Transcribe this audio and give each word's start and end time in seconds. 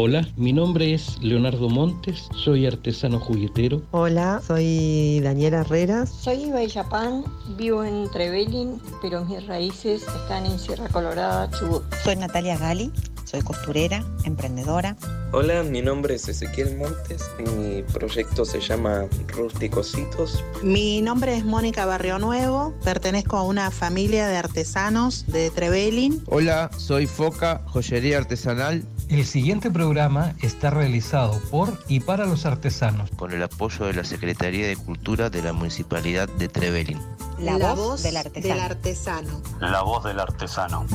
Hola, 0.00 0.28
mi 0.36 0.52
nombre 0.52 0.94
es 0.94 1.20
Leonardo 1.22 1.68
Montes, 1.68 2.28
soy 2.32 2.68
artesano 2.68 3.18
juguetero. 3.18 3.82
Hola, 3.90 4.40
soy 4.46 5.18
Daniela 5.24 5.62
Herreras. 5.62 6.10
Soy 6.10 6.44
Iba 6.44 6.62
Yapán, 6.62 7.24
vivo 7.56 7.82
en 7.82 8.08
Trevelin, 8.12 8.80
pero 9.02 9.24
mis 9.24 9.44
raíces 9.48 10.02
están 10.02 10.46
en 10.46 10.56
Sierra 10.56 10.86
Colorada, 10.86 11.50
Chubut. 11.50 11.82
Soy 12.04 12.14
Natalia 12.14 12.56
Gali, 12.56 12.92
soy 13.24 13.42
costurera, 13.42 14.04
emprendedora. 14.22 14.96
Hola, 15.32 15.64
mi 15.64 15.82
nombre 15.82 16.14
es 16.14 16.28
Ezequiel 16.28 16.76
Montes, 16.76 17.28
mi 17.40 17.82
proyecto 17.82 18.44
se 18.44 18.60
llama 18.60 19.06
Rústicositos. 19.26 20.44
Mi 20.62 21.02
nombre 21.02 21.36
es 21.36 21.44
Mónica 21.44 21.86
Barrio 21.86 22.20
Nuevo, 22.20 22.72
pertenezco 22.84 23.36
a 23.36 23.42
una 23.42 23.72
familia 23.72 24.28
de 24.28 24.36
artesanos 24.36 25.26
de 25.26 25.50
Trevelin. 25.50 26.22
Hola, 26.26 26.70
soy 26.76 27.08
Foca, 27.08 27.62
joyería 27.66 28.18
artesanal 28.18 28.84
el 29.08 29.24
siguiente 29.24 29.70
programa 29.70 30.34
está 30.42 30.70
realizado 30.70 31.40
por 31.50 31.78
y 31.88 32.00
para 32.00 32.26
los 32.26 32.46
artesanos. 32.46 33.10
Con 33.16 33.32
el 33.32 33.42
apoyo 33.42 33.86
de 33.86 33.94
la 33.94 34.04
Secretaría 34.04 34.66
de 34.66 34.76
Cultura 34.76 35.30
de 35.30 35.42
la 35.42 35.52
Municipalidad 35.52 36.28
de 36.28 36.48
Trevelin. 36.48 37.00
La, 37.38 37.74
voz, 37.74 38.02
del 38.02 38.16
artesano. 38.16 39.40
La 39.60 39.82
voz 39.82 40.04
del 40.04 40.18
artesano. 40.18 40.86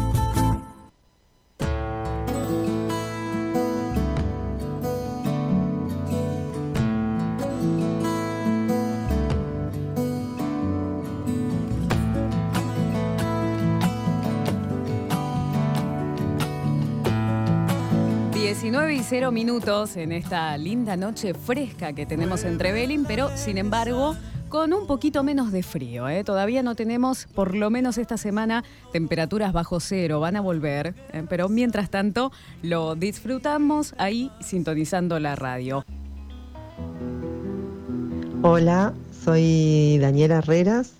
19 19.13 19.13
y 19.13 19.19
0 19.19 19.31
minutos 19.31 19.95
en 19.95 20.11
esta 20.11 20.57
linda 20.57 20.97
noche 20.97 21.35
fresca 21.35 21.93
que 21.93 22.07
tenemos 22.07 22.43
en 22.45 22.57
Trevelin, 22.57 23.05
pero 23.05 23.29
sin 23.37 23.59
embargo 23.59 24.15
con 24.49 24.73
un 24.73 24.87
poquito 24.87 25.21
menos 25.21 25.51
de 25.51 25.61
frío. 25.61 26.09
¿eh? 26.09 26.23
Todavía 26.23 26.63
no 26.63 26.73
tenemos, 26.73 27.27
por 27.35 27.53
lo 27.53 27.69
menos 27.69 27.99
esta 27.99 28.17
semana, 28.17 28.63
temperaturas 28.91 29.53
bajo 29.53 29.79
cero. 29.79 30.19
Van 30.19 30.35
a 30.35 30.41
volver, 30.41 30.95
¿eh? 31.11 31.23
pero 31.29 31.47
mientras 31.47 31.91
tanto 31.91 32.31
lo 32.63 32.95
disfrutamos 32.95 33.93
ahí 33.99 34.31
sintonizando 34.41 35.19
la 35.19 35.35
radio. 35.35 35.85
Hola, 38.41 38.95
soy 39.23 39.99
Daniela 39.99 40.37
Herreras. 40.37 40.93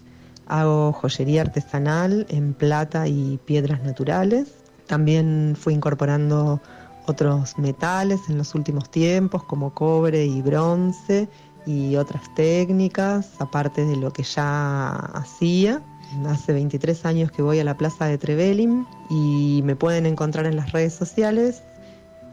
Hago 0.46 0.94
joyería 0.94 1.42
artesanal 1.42 2.28
en 2.30 2.54
plata 2.54 3.08
y 3.08 3.40
piedras 3.44 3.82
naturales. 3.84 4.54
También 4.86 5.56
fui 5.58 5.74
incorporando 5.74 6.62
otros 7.08 7.58
metales 7.58 8.22
en 8.30 8.38
los 8.38 8.56
últimos 8.56 8.90
tiempos, 8.90 9.44
como 9.44 9.74
cobre 9.74 10.26
y 10.26 10.42
bronce 10.42 11.30
y 11.66 11.96
otras 11.96 12.24
técnicas, 12.36 13.32
aparte 13.40 13.86
de 13.86 13.96
lo 13.96 14.12
que 14.12 14.24
ya 14.24 14.92
hacía. 14.96 15.82
Hace 16.28 16.54
23 16.54 17.06
años 17.06 17.32
que 17.32 17.42
voy 17.42 17.60
a 17.60 17.64
la 17.64 17.76
plaza 17.76 18.06
de 18.06 18.18
Trevelin 18.18 18.86
y 19.10 19.62
me 19.64 19.76
pueden 19.76 20.06
encontrar 20.06 20.46
en 20.46 20.56
las 20.56 20.72
redes 20.72 20.94
sociales 20.94 21.64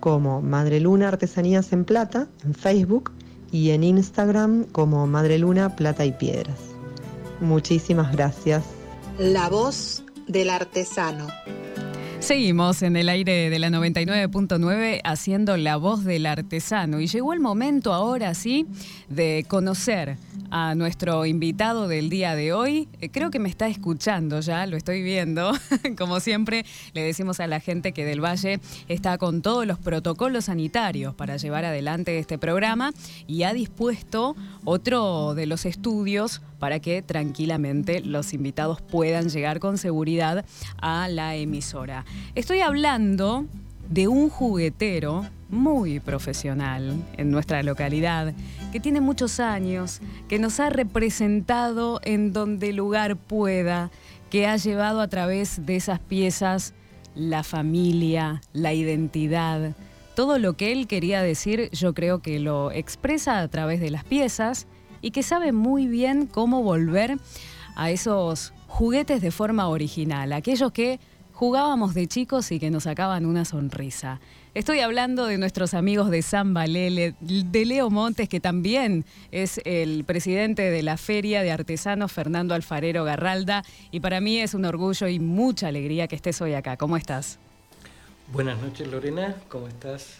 como 0.00 0.42
Madre 0.42 0.80
Luna 0.80 1.08
Artesanías 1.08 1.72
en 1.72 1.84
Plata 1.84 2.28
en 2.44 2.54
Facebook 2.54 3.12
y 3.52 3.70
en 3.70 3.84
Instagram 3.84 4.64
como 4.64 5.06
Madre 5.06 5.38
Luna 5.38 5.76
Plata 5.76 6.04
y 6.04 6.12
Piedras. 6.12 6.58
Muchísimas 7.41 8.12
gracias. 8.12 8.64
La 9.18 9.48
voz 9.48 10.04
del 10.26 10.50
artesano. 10.50 11.26
Seguimos 12.20 12.82
en 12.82 12.96
el 12.96 13.08
aire 13.08 13.48
de 13.48 13.58
la 13.58 13.70
99.9 13.70 15.00
haciendo 15.04 15.56
la 15.56 15.76
voz 15.76 16.04
del 16.04 16.26
artesano. 16.26 17.00
Y 17.00 17.06
llegó 17.06 17.32
el 17.32 17.40
momento 17.40 17.94
ahora 17.94 18.34
sí 18.34 18.66
de 19.08 19.46
conocer 19.48 20.18
a 20.51 20.75
nuestro 20.75 21.27
invitado 21.27 21.88
del 21.88 22.11
día 22.11 22.34
de 22.34 22.53
hoy. 22.53 22.88
Eh, 23.00 23.11
creo 23.11 23.31
que 23.31 23.38
me 23.38 23.49
está 23.49 23.69
escuchando 23.69 24.41
ya, 24.41 24.66
lo 24.66 24.77
estoy 24.77 25.03
viendo. 25.03 25.53
Como 25.99 26.21
siempre, 26.21 26.65
le 26.93 27.03
decimos 27.03 27.41
a 27.41 27.47
la 27.47 27.61
gente 27.61 27.93
que 27.93 28.05
del 28.05 28.25
Valle 28.25 28.60
está 28.89 29.19
con 29.19 29.43
todos 29.43 29.66
los 29.66 29.78
protocolos 29.78 30.47
sanitarios 30.47 31.15
para 31.15 31.37
llevar 31.37 31.65
adelante 31.65 32.19
este 32.19 32.39
programa 32.39 32.93
y 33.27 33.44
ha 33.44 33.53
dispuesto 33.53 34.37
otro 34.65 35.34
de 35.34 35.47
los 35.47 35.66
estudios 35.66 36.43
para 36.59 36.81
que 36.81 37.03
tranquilamente 37.03 38.00
los 38.00 38.33
invitados 38.33 38.81
puedan 38.81 39.28
llegar 39.28 39.60
con 39.60 39.78
seguridad 39.78 40.44
a 40.81 41.09
la 41.09 41.37
emisora. 41.37 42.05
Estoy 42.34 42.60
hablando 42.60 43.47
de 43.89 44.06
un 44.06 44.28
juguetero 44.28 45.27
muy 45.49 45.99
profesional 45.99 47.05
en 47.16 47.31
nuestra 47.31 47.62
localidad, 47.62 48.33
que 48.72 48.81
tiene 48.81 49.00
muchos 49.00 49.41
años, 49.41 50.00
que 50.28 50.38
nos 50.38 50.60
ha 50.60 50.70
representado 50.70 52.00
en 52.04 52.32
donde 52.32 52.72
lugar 52.72 53.16
pueda, 53.16 53.91
que 54.31 54.47
ha 54.47 54.56
llevado 54.56 55.00
a 55.00 55.08
través 55.08 55.66
de 55.66 55.76
esas 55.76 55.98
piezas 55.98 56.75
la 57.14 57.42
familia, 57.42 58.41
la 58.53 58.72
identidad, 58.72 59.75
todo 60.14 60.38
lo 60.38 60.54
que 60.54 60.72
él 60.72 60.86
quería 60.86 61.22
decir 61.22 61.70
yo 61.72 61.94
creo 61.94 62.20
que 62.20 62.38
lo 62.38 62.70
expresa 62.70 63.41
a 63.41 63.48
través 63.48 63.80
de 63.80 63.91
las 63.91 64.04
piezas 64.04 64.66
y 65.00 65.10
que 65.10 65.22
sabe 65.22 65.53
muy 65.53 65.86
bien 65.86 66.26
cómo 66.26 66.62
volver 66.62 67.19
a 67.75 67.91
esos 67.91 68.53
juguetes 68.69 69.22
de 69.22 69.30
forma 69.30 69.69
original, 69.69 70.32
aquellos 70.32 70.72
que 70.72 71.00
jugábamos 71.32 71.94
de 71.94 72.06
chicos 72.06 72.53
y 72.53 72.60
que 72.60 72.70
nos 72.70 72.84
sacaban 72.84 73.25
una 73.25 73.44
sonrisa. 73.44 74.20
Estoy 74.53 74.81
hablando 74.81 75.27
de 75.27 75.38
nuestros 75.38 75.75
amigos 75.75 76.11
de 76.11 76.22
San 76.22 76.53
Valele, 76.55 77.15
de 77.21 77.65
Leo 77.65 77.88
Montes, 77.88 78.28
que 78.28 78.41
también 78.41 79.05
es 79.31 79.61
el 79.65 80.03
presidente 80.03 80.71
de 80.72 80.83
la 80.83 80.97
Feria 80.97 81.43
de 81.43 81.53
Artesanos 81.53 82.11
Fernando 82.11 82.53
Alfarero 82.55 83.05
Garralda. 83.05 83.62
Y 83.93 84.00
para 84.00 84.21
mí 84.21 84.41
es 84.41 84.55
un 84.55 84.65
orgullo 84.65 85.06
y 85.06 85.21
mucha 85.21 85.69
alegría 85.69 86.09
que 86.09 86.16
estés 86.16 86.41
hoy 86.41 86.55
acá. 86.55 86.77
¿Cómo 86.77 86.97
estás? 86.97 87.39
Buenas 88.33 88.60
noches, 88.60 88.89
Lorena. 88.89 89.37
¿Cómo 89.49 89.69
estás? 89.69 90.19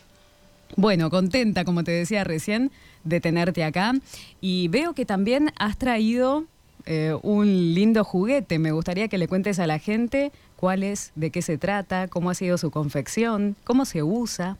Bueno, 0.77 1.11
contenta, 1.11 1.65
como 1.65 1.83
te 1.83 1.91
decía 1.91 2.23
recién, 2.23 2.71
de 3.03 3.21
tenerte 3.21 3.65
acá. 3.65 3.95
Y 4.41 4.69
veo 4.69 4.95
que 4.95 5.07
también 5.07 5.51
has 5.59 5.77
traído 5.77 6.45
eh, 6.87 7.17
un 7.23 7.75
lindo 7.75 8.05
juguete. 8.05 8.59
Me 8.59 8.71
gustaría 8.73 9.09
que 9.09 9.19
le 9.19 9.29
cuentes 9.29 9.59
a 9.59 9.67
la 9.67 9.79
gente 9.79 10.33
cuál 10.61 10.83
es, 10.83 11.11
de 11.15 11.31
qué 11.31 11.41
se 11.41 11.57
trata, 11.57 12.07
cómo 12.09 12.29
ha 12.29 12.35
sido 12.35 12.59
su 12.59 12.71
confección, 12.71 13.57
cómo 13.65 13.87
se 13.87 14.03
usa. 14.03 14.59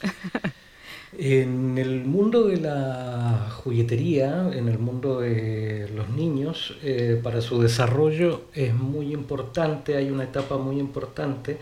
En 1.18 1.78
el 1.78 2.04
mundo 2.04 2.48
de 2.48 2.58
la 2.58 3.48
juguetería, 3.62 4.50
en 4.52 4.68
el 4.68 4.78
mundo 4.78 5.20
de 5.20 5.88
los 5.94 6.10
niños, 6.10 6.76
eh, 6.82 7.18
para 7.22 7.40
su 7.40 7.62
desarrollo 7.62 8.42
es 8.52 8.74
muy 8.74 9.14
importante, 9.14 9.96
hay 9.96 10.10
una 10.10 10.24
etapa 10.24 10.58
muy 10.58 10.78
importante, 10.78 11.58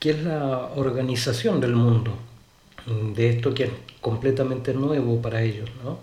que 0.00 0.10
es 0.10 0.24
la 0.24 0.70
organización 0.74 1.60
del 1.60 1.76
mundo, 1.76 2.16
de 3.14 3.28
esto 3.28 3.54
que 3.54 3.64
es 3.64 3.70
completamente 4.00 4.74
nuevo 4.74 5.22
para 5.22 5.42
ellos. 5.42 5.70
¿no? 5.84 5.98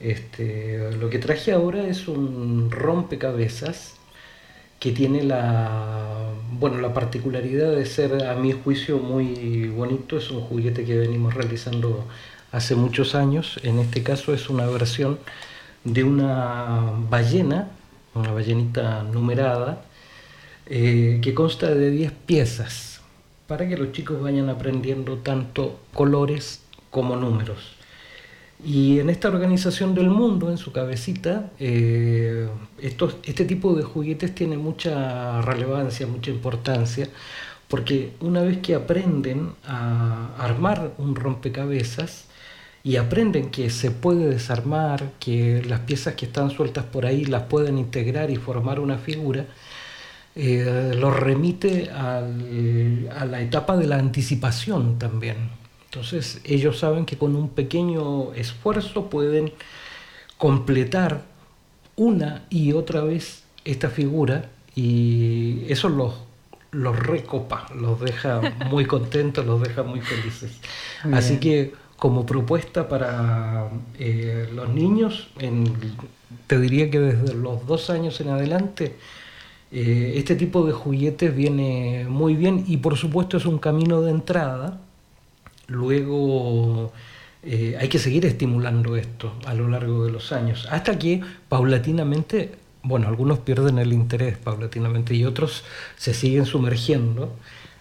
Este, 0.00 0.92
lo 0.92 1.10
que 1.10 1.18
traje 1.18 1.52
ahora 1.52 1.86
es 1.86 2.08
un 2.08 2.70
rompecabezas 2.70 3.96
que 4.84 4.92
tiene 4.92 5.22
la, 5.22 6.28
bueno, 6.60 6.78
la 6.78 6.92
particularidad 6.92 7.74
de 7.74 7.86
ser, 7.86 8.22
a 8.26 8.34
mi 8.34 8.52
juicio, 8.52 8.98
muy 8.98 9.66
bonito. 9.68 10.18
Es 10.18 10.30
un 10.30 10.42
juguete 10.42 10.84
que 10.84 10.94
venimos 10.98 11.32
realizando 11.32 12.04
hace 12.52 12.74
muchos 12.74 13.14
años. 13.14 13.58
En 13.62 13.78
este 13.78 14.02
caso 14.02 14.34
es 14.34 14.50
una 14.50 14.66
versión 14.66 15.18
de 15.84 16.04
una 16.04 16.92
ballena, 17.08 17.70
una 18.14 18.32
ballenita 18.32 19.02
numerada, 19.04 19.86
eh, 20.66 21.18
que 21.22 21.32
consta 21.32 21.74
de 21.74 21.90
10 21.90 22.12
piezas, 22.26 23.00
para 23.46 23.66
que 23.66 23.78
los 23.78 23.92
chicos 23.92 24.20
vayan 24.20 24.50
aprendiendo 24.50 25.16
tanto 25.16 25.80
colores 25.94 26.60
como 26.90 27.16
números. 27.16 27.73
Y 28.62 28.98
en 29.00 29.10
esta 29.10 29.28
organización 29.28 29.94
del 29.94 30.08
mundo, 30.08 30.50
en 30.50 30.58
su 30.58 30.72
cabecita, 30.72 31.50
eh, 31.58 32.48
este 32.80 33.44
tipo 33.44 33.74
de 33.74 33.82
juguetes 33.82 34.34
tiene 34.34 34.56
mucha 34.56 35.42
relevancia, 35.42 36.06
mucha 36.06 36.30
importancia, 36.30 37.08
porque 37.68 38.12
una 38.20 38.42
vez 38.42 38.58
que 38.58 38.74
aprenden 38.74 39.52
a 39.66 40.34
armar 40.38 40.92
un 40.98 41.14
rompecabezas 41.16 42.26
y 42.82 42.96
aprenden 42.96 43.50
que 43.50 43.70
se 43.70 43.90
puede 43.90 44.28
desarmar, 44.28 45.12
que 45.18 45.62
las 45.66 45.80
piezas 45.80 46.14
que 46.14 46.26
están 46.26 46.50
sueltas 46.50 46.84
por 46.84 47.06
ahí 47.06 47.24
las 47.24 47.44
pueden 47.44 47.78
integrar 47.78 48.30
y 48.30 48.36
formar 48.36 48.80
una 48.80 48.98
figura, 48.98 49.46
eh, 50.36 50.92
los 50.96 51.18
remite 51.18 51.90
a 51.90 52.20
la 52.20 53.40
etapa 53.40 53.76
de 53.76 53.86
la 53.86 53.96
anticipación 53.98 54.98
también 54.98 55.63
entonces 55.94 56.40
ellos 56.42 56.80
saben 56.80 57.06
que 57.06 57.16
con 57.16 57.36
un 57.36 57.48
pequeño 57.50 58.32
esfuerzo 58.34 59.08
pueden 59.08 59.52
completar 60.38 61.22
una 61.94 62.42
y 62.50 62.72
otra 62.72 63.02
vez 63.02 63.44
esta 63.64 63.88
figura 63.90 64.50
y 64.74 65.62
eso 65.68 65.88
los, 65.88 66.14
los 66.72 66.98
recopa, 66.98 67.68
los 67.76 68.00
deja 68.00 68.40
muy 68.68 68.86
contentos, 68.86 69.46
los 69.46 69.62
deja 69.62 69.84
muy 69.84 70.00
felices. 70.00 70.58
Así 71.12 71.38
que 71.38 71.72
como 71.96 72.26
propuesta 72.26 72.88
para 72.88 73.68
eh, 73.96 74.48
los 74.52 74.68
niños, 74.70 75.28
te 76.48 76.58
diría 76.58 76.90
que 76.90 76.98
desde 76.98 77.34
los 77.34 77.64
dos 77.68 77.88
años 77.88 78.20
en 78.20 78.30
adelante, 78.30 78.96
eh, 79.70 80.14
este 80.16 80.34
tipo 80.34 80.66
de 80.66 80.72
juguetes 80.72 81.34
viene 81.36 82.06
muy 82.08 82.34
bien 82.34 82.64
y 82.66 82.78
por 82.78 82.96
supuesto 82.96 83.36
es 83.36 83.46
un 83.46 83.58
camino 83.58 84.00
de 84.00 84.10
entrada. 84.10 84.80
Luego 85.66 86.92
eh, 87.42 87.76
hay 87.78 87.88
que 87.88 87.98
seguir 87.98 88.24
estimulando 88.26 88.96
esto 88.96 89.34
a 89.46 89.54
lo 89.54 89.68
largo 89.68 90.04
de 90.04 90.12
los 90.12 90.32
años, 90.32 90.66
hasta 90.70 90.98
que 90.98 91.20
paulatinamente, 91.48 92.52
bueno, 92.82 93.08
algunos 93.08 93.40
pierden 93.40 93.78
el 93.78 93.92
interés 93.92 94.38
paulatinamente 94.38 95.14
y 95.14 95.24
otros 95.24 95.64
se 95.96 96.14
siguen 96.14 96.46
sumergiendo. 96.46 97.36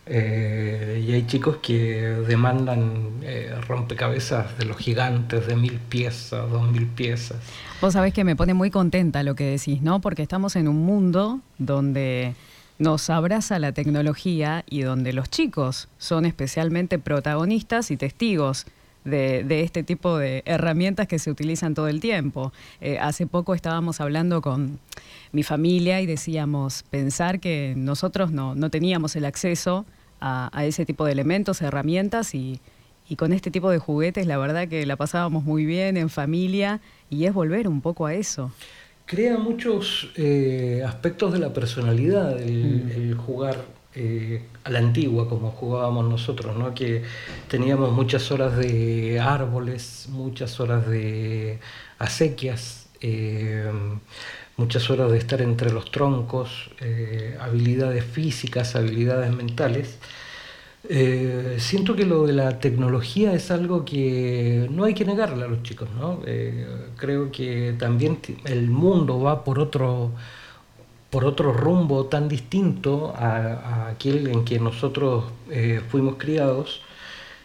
Eh, 0.05 1.01
y 1.07 1.13
hay 1.13 1.25
chicos 1.27 1.57
que 1.61 2.01
demandan 2.27 3.21
eh, 3.21 3.55
rompecabezas 3.65 4.57
de 4.57 4.65
los 4.65 4.75
gigantes 4.75 5.47
de 5.47 5.55
mil 5.55 5.79
piezas, 5.79 6.49
dos 6.51 6.69
mil 6.69 6.87
piezas. 6.87 7.37
Vos 7.79 7.93
sabés 7.93 8.13
que 8.13 8.25
me 8.25 8.35
pone 8.35 8.53
muy 8.53 8.69
contenta 8.69 9.23
lo 9.23 9.35
que 9.35 9.45
decís, 9.45 9.81
¿no? 9.81 10.01
Porque 10.01 10.21
estamos 10.21 10.57
en 10.57 10.67
un 10.67 10.85
mundo 10.85 11.39
donde 11.57 12.33
nos 12.83 13.09
abraza 13.09 13.59
la 13.59 13.71
tecnología 13.71 14.65
y 14.69 14.81
donde 14.81 15.13
los 15.13 15.29
chicos 15.29 15.87
son 15.97 16.25
especialmente 16.25 16.99
protagonistas 16.99 17.91
y 17.91 17.97
testigos 17.97 18.65
de, 19.05 19.61
este 19.61 19.83
tipo 19.83 20.17
de 20.17 20.43
herramientas 20.45 21.07
que 21.07 21.17
se 21.17 21.31
utilizan 21.31 21.75
todo 21.75 21.87
el 21.87 22.01
tiempo. 22.01 22.51
Eh, 22.81 22.99
hace 22.99 23.25
poco 23.25 23.53
estábamos 23.53 24.01
hablando 24.01 24.41
con 24.41 24.79
mi 25.31 25.43
familia 25.43 26.01
y 26.01 26.05
decíamos 26.05 26.83
pensar 26.89 27.39
que 27.39 27.73
nosotros 27.77 28.31
no, 28.31 28.69
teníamos 28.69 29.15
el 29.15 29.25
acceso 29.25 29.85
a, 30.19 30.49
ese 30.65 30.85
tipo 30.85 31.05
de 31.05 31.13
elementos, 31.13 31.61
herramientas 31.61 32.35
y, 32.35 32.59
con 33.17 33.31
este 33.31 33.51
tipo 33.51 33.69
de 33.69 33.77
juguetes 33.77 34.25
la 34.25 34.37
verdad 34.39 34.67
que 34.67 34.87
la 34.87 34.95
pasábamos 34.95 35.43
muy 35.43 35.65
bien 35.65 35.97
en 35.97 36.09
familia 36.09 36.81
y 37.11 37.25
es 37.25 37.33
volver 37.33 37.67
un 37.67 37.79
poco 37.79 38.07
a 38.07 38.15
eso. 38.15 38.51
Crea 39.05 39.37
muchos 39.37 40.11
eh, 40.15 40.81
aspectos 40.87 41.33
de 41.33 41.39
la 41.39 41.51
personalidad 41.51 42.41
el 42.41 43.15
mm. 43.15 43.17
jugar 43.17 43.57
eh, 43.95 44.43
a 44.63 44.69
la 44.69 44.79
antigua, 44.79 45.27
como 45.27 45.51
jugábamos 45.51 46.09
nosotros, 46.09 46.55
¿no? 46.57 46.73
que 46.73 47.03
teníamos 47.49 47.91
muchas 47.91 48.31
horas 48.31 48.55
de 48.57 49.19
árboles, 49.19 50.07
muchas 50.09 50.59
horas 50.59 50.87
de 50.87 51.59
acequias, 51.99 52.87
eh, 53.01 53.69
muchas 54.55 54.89
horas 54.89 55.11
de 55.11 55.17
estar 55.17 55.41
entre 55.41 55.71
los 55.71 55.91
troncos, 55.91 56.69
habilidades 57.39 58.05
físicas, 58.05 58.75
habilidades 58.75 59.31
mentales. 59.33 59.97
Siento 61.57 61.95
que 61.95 62.05
lo 62.05 62.27
de 62.27 62.33
la 62.33 62.59
tecnología 62.59 63.33
es 63.33 63.51
algo 63.51 63.85
que 63.85 64.67
no 64.71 64.83
hay 64.83 64.93
que 64.93 65.05
negarle 65.05 65.45
a 65.45 65.47
los 65.47 65.63
chicos, 65.63 65.87
¿no? 65.97 66.19
creo 66.97 67.31
que 67.31 67.73
también 67.79 68.19
el 68.45 68.69
mundo 68.69 69.21
va 69.21 69.43
por 69.43 69.59
otro 69.59 70.11
por 71.13 71.25
otro 71.25 71.53
rumbo 71.53 72.07
tan 72.07 72.27
distinto 72.27 73.13
a, 73.15 73.89
aquel 73.89 74.25
en 74.29 74.43
que 74.43 74.57
nosotros 74.59 75.25
eh, 75.51 75.79
fuimos 75.89 76.15
criados, 76.15 76.81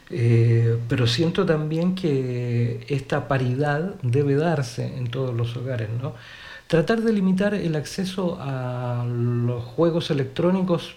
eh, 0.09 0.79
pero 0.87 1.05
siento 1.05 1.45
también 1.45 1.93
que 1.93 2.83
esta 2.89 3.27
paridad 3.27 3.93
debe 4.01 4.33
darse 4.33 4.97
en 4.97 5.11
todos 5.11 5.35
los 5.35 5.55
hogares. 5.55 5.87
¿no? 6.01 6.15
Tratar 6.65 7.01
de 7.01 7.13
limitar 7.13 7.53
el 7.53 7.75
acceso 7.75 8.39
a 8.41 9.05
los 9.07 9.63
juegos 9.63 10.09
electrónicos 10.09 10.95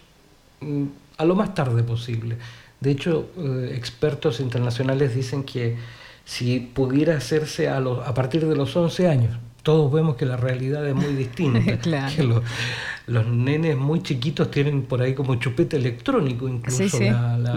mm, 0.62 0.84
a 1.22 1.24
lo 1.24 1.34
más 1.34 1.54
tarde 1.54 1.82
posible. 1.82 2.36
De 2.80 2.90
hecho, 2.90 3.30
eh, 3.36 3.74
expertos 3.76 4.40
internacionales 4.40 5.14
dicen 5.14 5.44
que 5.44 5.76
si 6.24 6.60
pudiera 6.60 7.16
hacerse 7.16 7.69
a, 7.69 7.78
a 7.78 8.14
partir 8.14 8.46
de 8.46 8.56
los 8.56 8.76
11 8.76 9.08
años, 9.08 9.38
todos 9.62 9.92
vemos 9.92 10.16
que 10.16 10.26
la 10.26 10.36
realidad 10.36 10.86
es 10.86 10.94
muy 10.94 11.14
distinta. 11.14 11.78
que 12.16 12.22
los, 12.22 13.26
nenes 13.26 13.76
muy 13.76 14.02
chiquitos 14.02 14.50
tienen 14.50 14.82
por 14.82 15.00
ahí 15.02 15.14
como 15.14 15.36
chupete 15.36 15.76
electrónico, 15.76 16.48
incluso. 16.48 16.88
Sí, 16.88 17.10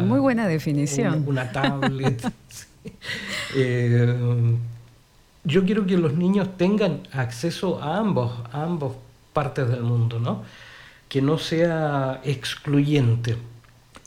muy 0.06 0.20
buena 0.20 0.48
definición. 0.48 1.24
Una, 1.28 1.52
tablet. 1.52 2.22
Eh, 3.56 4.16
yo 5.44 5.66
quiero 5.66 5.88
que 5.88 5.98
los 5.98 6.14
niños 6.14 6.56
tengan 6.56 7.02
acceso 7.12 7.82
a 7.82 7.98
ambos, 7.98 8.32
a 8.52 8.64
ambas 8.64 8.92
partes 9.34 9.68
del 9.68 9.82
mundo, 9.82 10.20
¿no? 10.20 10.44
Que 11.10 11.20
no 11.20 11.40
sea 11.40 12.22
excluyente. 12.24 13.38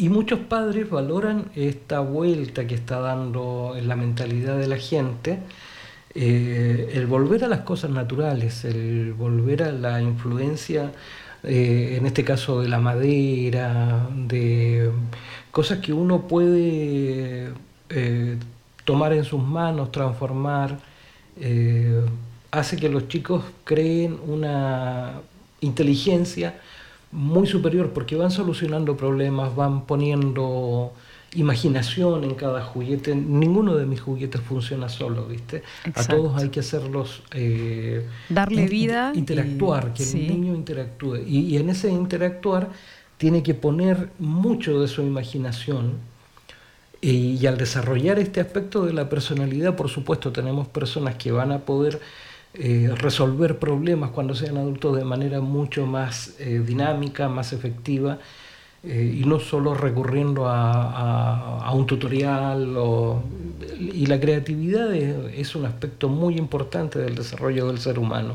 Y 0.00 0.11
muchos 0.11 0.39
padres 0.39 0.89
valoran 0.89 1.50
esta 1.56 1.99
vuelta 1.99 2.69
que 2.69 2.77
está 2.77 3.00
dando 3.00 3.75
en 3.77 3.89
la 3.89 3.97
mentalidad 3.97 4.56
de 4.56 4.69
la 4.69 4.77
gente 4.77 5.41
eh, 6.15 6.91
el 6.95 7.06
volver 7.06 7.45
a 7.45 7.49
las 7.49 7.61
cosas 7.61 7.91
naturales, 7.91 8.65
el 8.65 9.12
volver 9.12 9.62
a 9.65 9.73
la 9.73 10.00
influencia, 10.00 10.93
eh, 11.43 11.97
en 11.99 12.06
este 12.06 12.25
caso 12.25 12.61
de 12.61 12.69
la 12.69 12.79
madera, 12.79 14.09
de 14.15 14.91
cosas 15.50 15.79
que 15.79 15.93
uno 15.93 16.29
puede 16.29 17.53
eh, 17.91 18.37
tomar 18.85 19.12
en 19.12 19.25
sus 19.25 19.43
manos, 19.43 19.93
transformar, 19.93 20.79
hace 22.50 22.77
que 22.77 22.89
los 22.89 23.09
chicos 23.09 23.45
creen 23.65 24.19
una 24.27 25.21
inteligencia 25.61 26.61
muy 27.10 27.46
superior 27.46 27.93
porque 27.93 28.16
van 28.16 28.31
solucionando 28.31 28.96
problemas, 28.96 29.55
van 29.55 29.87
poniendo 29.87 30.93
imaginación 31.34 32.25
en 32.25 32.34
cada 32.34 32.62
juguete. 32.62 33.14
Ninguno 33.14 33.76
de 33.76 33.87
mis 33.87 34.00
juguetes 34.00 34.40
funciona 34.40 34.88
solo, 34.88 35.26
¿viste? 35.26 35.62
A 35.94 36.05
todos 36.05 36.40
hay 36.40 36.49
que 36.49 36.60
hacerlos... 36.60 37.22
Eh, 37.32 38.06
Darle 38.28 38.66
vida. 38.66 39.12
Interactuar, 39.14 39.93
que 39.93 40.02
el 40.02 40.28
niño 40.28 40.55
interactúe. 40.55 41.16
Y, 41.26 41.56
en 41.56 41.70
ese 41.70 41.90
interactuar 41.90 42.70
tiene 43.16 43.43
que 43.43 43.54
poner 43.54 44.11
mucho 44.19 44.81
de 44.81 44.88
su 44.88 45.02
imaginación. 45.02 45.94
Y, 47.00 47.46
al 47.46 47.58
desarrollar 47.58 48.19
este 48.19 48.40
aspecto 48.40 48.84
de 48.87 48.93
la 48.93 49.08
personalidad, 49.08 49.76
por 49.76 49.88
supuesto, 49.88 50.32
tenemos 50.32 50.66
personas 50.69 51.16
que 51.16 51.31
van 51.31 51.52
a 51.52 51.61
poder 51.61 52.00
eh, 52.55 52.91
resolver 52.97 53.59
problemas 53.59 54.11
cuando 54.11 54.35
sean 54.35 54.56
adultos 54.56 54.97
de 54.97 55.05
manera 55.05 55.41
mucho 55.41 55.87
más 55.87 56.35
eh, 56.39 56.62
dinámica, 56.67 57.29
más 57.29 57.53
efectiva 57.53 58.19
eh, 58.83 59.19
y 59.21 59.25
no 59.27 59.39
solo 59.39 59.75
recurriendo 59.75 60.47
a, 60.49 61.71
un 61.75 61.87
tutorial. 61.87 62.75
y 63.78 64.07
la 64.07 64.19
creatividad 64.19 64.95
es, 64.95 65.55
un 65.55 65.67
aspecto 65.67 66.09
muy 66.09 66.38
importante 66.38 66.99
del 66.99 67.14
desarrollo 67.14 67.67
del 67.69 67.78
ser 67.78 67.99
humano. 67.99 68.35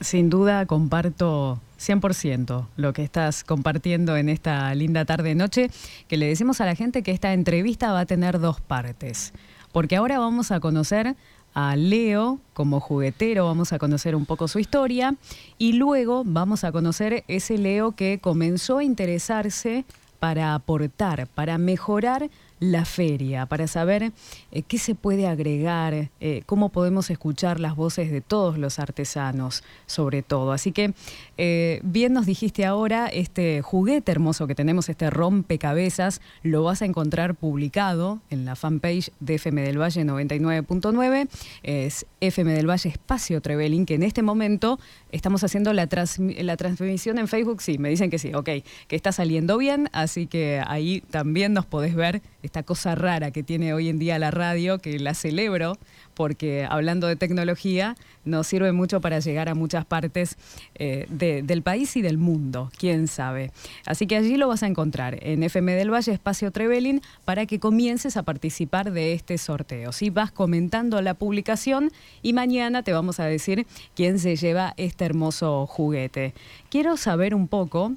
Sin 0.00 0.28
duda 0.28 0.66
comparto 0.66 1.60
100% 1.78 2.66
lo 2.76 2.92
que 2.92 3.04
estás 3.04 3.44
compartiendo 3.44 4.16
en 4.16 4.28
esta 4.28 4.74
linda 4.74 5.04
tarde-noche, 5.04 5.70
que 6.08 6.16
le 6.16 6.26
decimos 6.26 6.60
a 6.60 6.66
la 6.66 6.74
gente 6.74 7.02
que 7.02 7.12
esta 7.12 7.32
entrevista 7.32 7.92
va 7.92 8.00
a 8.00 8.06
tener 8.06 8.40
dos 8.40 8.60
partes, 8.60 9.32
porque 9.72 9.96
ahora 9.96 10.18
vamos 10.18 10.50
a 10.50 10.60
conocer 10.60 11.14
a 11.56 11.74
Leo 11.74 12.38
como 12.52 12.80
juguetero, 12.80 13.46
vamos 13.46 13.72
a 13.72 13.78
conocer 13.78 14.14
un 14.14 14.26
poco 14.26 14.46
su 14.46 14.58
historia. 14.58 15.16
Y 15.56 15.72
luego 15.72 16.22
vamos 16.26 16.64
a 16.64 16.70
conocer 16.70 17.24
ese 17.28 17.56
Leo 17.56 17.92
que 17.92 18.18
comenzó 18.20 18.78
a 18.78 18.84
interesarse 18.84 19.86
para 20.18 20.54
aportar, 20.54 21.28
para 21.28 21.56
mejorar 21.56 22.28
la 22.58 22.84
feria, 22.84 23.46
para 23.46 23.66
saber 23.66 24.12
eh, 24.50 24.62
qué 24.62 24.78
se 24.78 24.94
puede 24.94 25.26
agregar, 25.26 26.10
eh, 26.20 26.42
cómo 26.46 26.70
podemos 26.70 27.10
escuchar 27.10 27.60
las 27.60 27.76
voces 27.76 28.10
de 28.10 28.20
todos 28.20 28.58
los 28.58 28.78
artesanos, 28.78 29.62
sobre 29.86 30.22
todo. 30.22 30.52
Así 30.52 30.72
que 30.72 30.94
eh, 31.36 31.80
bien 31.82 32.14
nos 32.14 32.24
dijiste 32.24 32.64
ahora, 32.64 33.08
este 33.08 33.60
juguete 33.62 34.12
hermoso 34.12 34.46
que 34.46 34.54
tenemos, 34.54 34.88
este 34.88 35.10
rompecabezas, 35.10 36.20
lo 36.42 36.62
vas 36.62 36.80
a 36.80 36.86
encontrar 36.86 37.34
publicado 37.34 38.20
en 38.30 38.44
la 38.44 38.56
fanpage 38.56 39.10
de 39.20 39.34
FM 39.34 39.62
del 39.62 39.80
Valle 39.80 40.04
99.9, 40.04 41.28
es 41.62 42.06
FM 42.20 42.52
del 42.54 42.68
Valle 42.68 42.88
Espacio 42.88 43.40
Trevelin, 43.42 43.84
que 43.84 43.94
en 43.94 44.02
este 44.02 44.22
momento 44.22 44.78
estamos 45.12 45.44
haciendo 45.44 45.72
la, 45.74 45.88
la 46.18 46.56
transmisión 46.56 47.18
en 47.18 47.28
Facebook, 47.28 47.60
sí, 47.60 47.76
me 47.78 47.90
dicen 47.90 48.08
que 48.08 48.18
sí, 48.18 48.32
ok, 48.32 48.48
que 48.88 48.96
está 48.96 49.12
saliendo 49.12 49.58
bien, 49.58 49.90
así 49.92 50.26
que 50.26 50.62
ahí 50.66 51.02
también 51.10 51.52
nos 51.52 51.66
podés 51.66 51.94
ver 51.94 52.22
esta 52.46 52.62
cosa 52.62 52.94
rara 52.94 53.30
que 53.30 53.42
tiene 53.42 53.74
hoy 53.74 53.88
en 53.88 53.98
día 53.98 54.18
la 54.18 54.30
radio, 54.30 54.78
que 54.78 54.98
la 54.98 55.14
celebro, 55.14 55.76
porque 56.14 56.66
hablando 56.68 57.06
de 57.06 57.16
tecnología 57.16 57.96
nos 58.24 58.46
sirve 58.46 58.72
mucho 58.72 59.00
para 59.00 59.18
llegar 59.20 59.48
a 59.48 59.54
muchas 59.54 59.84
partes 59.84 60.36
eh, 60.74 61.06
del 61.10 61.62
país 61.62 61.96
y 61.96 62.02
del 62.02 62.18
mundo, 62.18 62.70
quién 62.78 63.06
sabe. 63.08 63.52
Así 63.84 64.06
que 64.06 64.16
allí 64.16 64.36
lo 64.36 64.48
vas 64.48 64.62
a 64.62 64.66
encontrar 64.66 65.18
en 65.22 65.42
FM 65.42 65.74
del 65.74 65.92
Valle, 65.92 66.12
Espacio 66.12 66.50
Trevelin, 66.50 67.02
para 67.24 67.46
que 67.46 67.60
comiences 67.60 68.16
a 68.16 68.22
participar 68.22 68.92
de 68.92 69.12
este 69.12 69.38
sorteo. 69.38 69.92
Si 69.92 70.10
vas 70.10 70.32
comentando 70.32 71.00
la 71.02 71.14
publicación 71.14 71.92
y 72.22 72.32
mañana 72.32 72.82
te 72.82 72.92
vamos 72.92 73.20
a 73.20 73.26
decir 73.26 73.66
quién 73.94 74.18
se 74.18 74.36
lleva 74.36 74.74
este 74.76 75.04
hermoso 75.04 75.66
juguete. 75.66 76.34
Quiero 76.70 76.96
saber 76.96 77.34
un 77.34 77.48
poco 77.48 77.92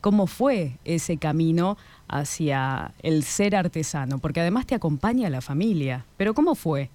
cómo 0.00 0.26
fue 0.28 0.78
ese 0.84 1.16
camino 1.16 1.76
hacia 2.08 2.92
el 3.02 3.22
ser 3.22 3.56
artesano, 3.56 4.18
porque 4.18 4.40
además 4.40 4.66
te 4.66 4.74
acompaña 4.74 5.30
la 5.30 5.40
familia. 5.40 6.04
Pero 6.16 6.34
¿cómo 6.34 6.54
fue 6.54 6.90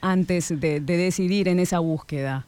antes 0.00 0.60
de, 0.60 0.80
decidir 0.80 1.48
en 1.48 1.58
esa 1.58 1.78
búsqueda? 1.78 2.46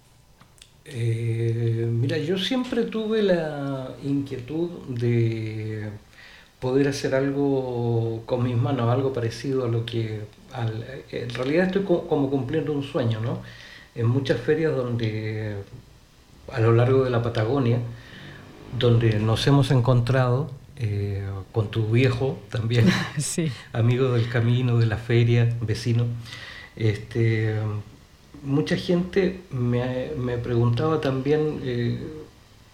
Eh, 0.84 1.88
mira, 1.90 2.18
yo 2.18 2.38
siempre 2.38 2.84
tuve 2.84 3.22
la 3.22 3.90
inquietud 4.04 4.70
de 4.88 5.90
poder 6.60 6.88
hacer 6.88 7.14
algo 7.14 8.22
con 8.26 8.44
mis 8.44 8.56
manos, 8.56 8.90
algo 8.90 9.12
parecido 9.12 9.64
a 9.64 9.68
lo 9.68 9.84
que... 9.84 10.22
en 11.10 11.30
realidad 11.30 11.66
estoy 11.66 11.82
como 11.82 12.30
cumpliendo 12.30 12.72
un 12.72 12.82
sueño, 12.82 13.20
¿no? 13.20 13.40
En 13.94 14.06
muchas 14.06 14.40
ferias 14.40 14.74
donde 14.74 15.56
a 16.52 16.60
lo 16.60 16.72
largo 16.72 17.04
de 17.04 17.10
la 17.10 17.22
Patagonia, 17.22 17.78
donde 18.78 19.18
nos 19.18 19.46
hemos 19.46 19.70
encontrado 19.70 20.50
eh, 20.78 21.24
con 21.52 21.70
tu 21.70 21.86
viejo 21.90 22.38
también, 22.50 22.86
amigo 23.72 24.12
del 24.12 24.28
camino, 24.28 24.78
de 24.78 24.86
la 24.86 24.96
feria, 24.96 25.56
vecino. 25.60 26.06
Este, 26.76 27.56
mucha 28.42 28.76
gente 28.76 29.40
me, 29.50 30.38
preguntaba 30.38 31.00
también, 31.00 31.60
eh, 31.64 31.98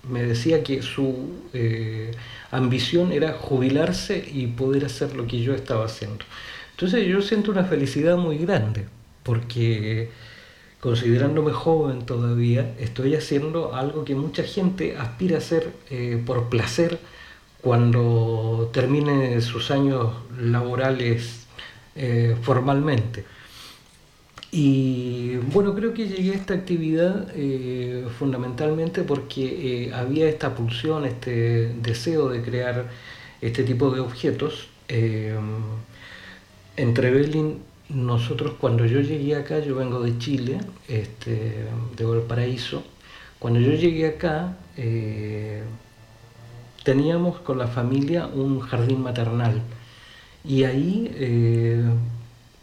me 0.09 0.23
decía 0.23 0.63
que 0.63 0.83
su 0.83 1.43
eh, 1.53 2.11
ambición 2.51 3.13
era 3.13 3.33
jubilarse 3.35 4.25
y 4.33 4.49
poder 4.49 4.85
hacer 4.85 5.15
lo 5.15 5.27
que 5.27 5.41
yo 5.41 5.55
estaba 5.55 5.87
haciendo. 5.87 6.25
Entonces 6.73 7.07
yo 7.07 7.23
siento 7.23 7.51
una 7.51 7.65
felicidad 7.65 8.17
muy 8.17 8.39
grande, 8.39 8.87
porque 9.23 10.11
considerándome 10.81 11.53
joven 11.53 12.05
todavía, 12.05 12.75
estoy 12.81 13.15
haciendo 13.15 13.75
algo 13.75 14.05
que 14.05 14.17
mucha 14.17 14.43
gente 14.43 14.97
aspira 14.97 15.37
a 15.37 15.39
hacer 15.39 15.71
eh, 15.91 16.21
por 16.27 16.49
placer 16.49 16.99
cuando 17.63 18.71
termine 18.73 19.41
sus 19.41 19.71
años 19.71 20.13
laborales 20.39 21.47
eh, 21.97 22.37
formalmente. 22.43 23.25
Y 24.51 25.37
bueno, 25.37 25.75
creo 25.75 25.95
que 25.95 26.09
llegué 26.09 26.33
a 26.33 26.35
esta 26.35 26.55
actividad 26.55 27.29
eh, 27.35 28.07
fundamentalmente 28.19 29.03
porque 29.03 29.91
había 29.95 30.29
esta 30.29 30.55
pulsión, 30.55 31.07
este 31.07 31.73
deseo 31.81 32.29
de 32.29 32.43
crear 32.43 32.91
este 33.41 33.65
tipo 33.65 33.91
de 33.91 34.01
objetos. 34.01 34.69
entre 36.77 37.11
Berlín 37.11 37.63
nosotros 37.95 38.55
cuando 38.59 38.87
yo 38.87 39.01
llegué 39.01 39.37
acá, 39.37 39.59
yo 39.59 39.77
vengo 39.77 40.01
de 40.01 40.17
Chile, 40.19 40.59
este, 40.89 41.67
de 41.97 42.05
Valparaíso, 42.05 42.83
cuando 43.39 43.61
yo 43.61 43.73
llegué 43.73 44.07
acá 44.07 44.57
eh, 44.77 45.63
teníamos 46.85 47.39
con 47.41 47.59
la 47.59 47.67
familia 47.67 48.27
un 48.27 48.61
jardín 48.61 49.03
maternal 49.03 49.61
y 50.45 50.65
ahí 50.65 51.11
eh, 51.15 51.83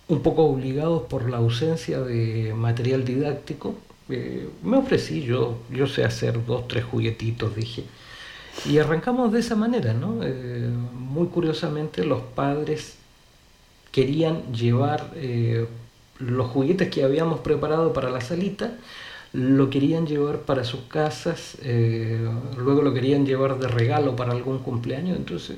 un 0.07 0.21
poco 0.21 0.45
obligados 0.45 1.03
por 1.03 1.29
la 1.29 1.37
ausencia 1.37 2.01
de 2.01 2.53
material 2.55 3.05
didáctico, 3.05 3.75
eh, 4.09 4.49
me 4.63 4.77
ofrecí 4.77 5.21
yo, 5.21 5.59
yo 5.69 5.87
sé 5.87 6.03
hacer 6.03 6.45
dos, 6.45 6.67
tres 6.67 6.83
juguetitos, 6.83 7.55
dije. 7.55 7.83
Y 8.65 8.77
arrancamos 8.79 9.31
de 9.31 9.39
esa 9.39 9.55
manera, 9.55 9.93
¿no? 9.93 10.19
muy 10.93 11.27
curiosamente 11.27 12.03
los 12.03 12.21
padres 12.21 12.99
querían 13.91 14.53
llevar 14.53 15.11
eh, 15.15 15.67
los 16.19 16.47
juguetes 16.47 16.89
que 16.89 17.03
habíamos 17.03 17.39
preparado 17.39 17.93
para 17.93 18.09
la 18.09 18.21
salita, 18.21 18.73
lo 19.33 19.69
querían 19.69 20.07
llevar 20.07 20.39
para 20.41 20.63
sus 20.63 20.81
casas, 20.81 21.57
eh, 21.63 22.19
luego 22.57 22.81
lo 22.81 22.93
querían 22.93 23.25
llevar 23.25 23.59
de 23.59 23.67
regalo 23.67 24.15
para 24.15 24.31
algún 24.31 24.59
cumpleaños, 24.59 25.17
entonces, 25.17 25.57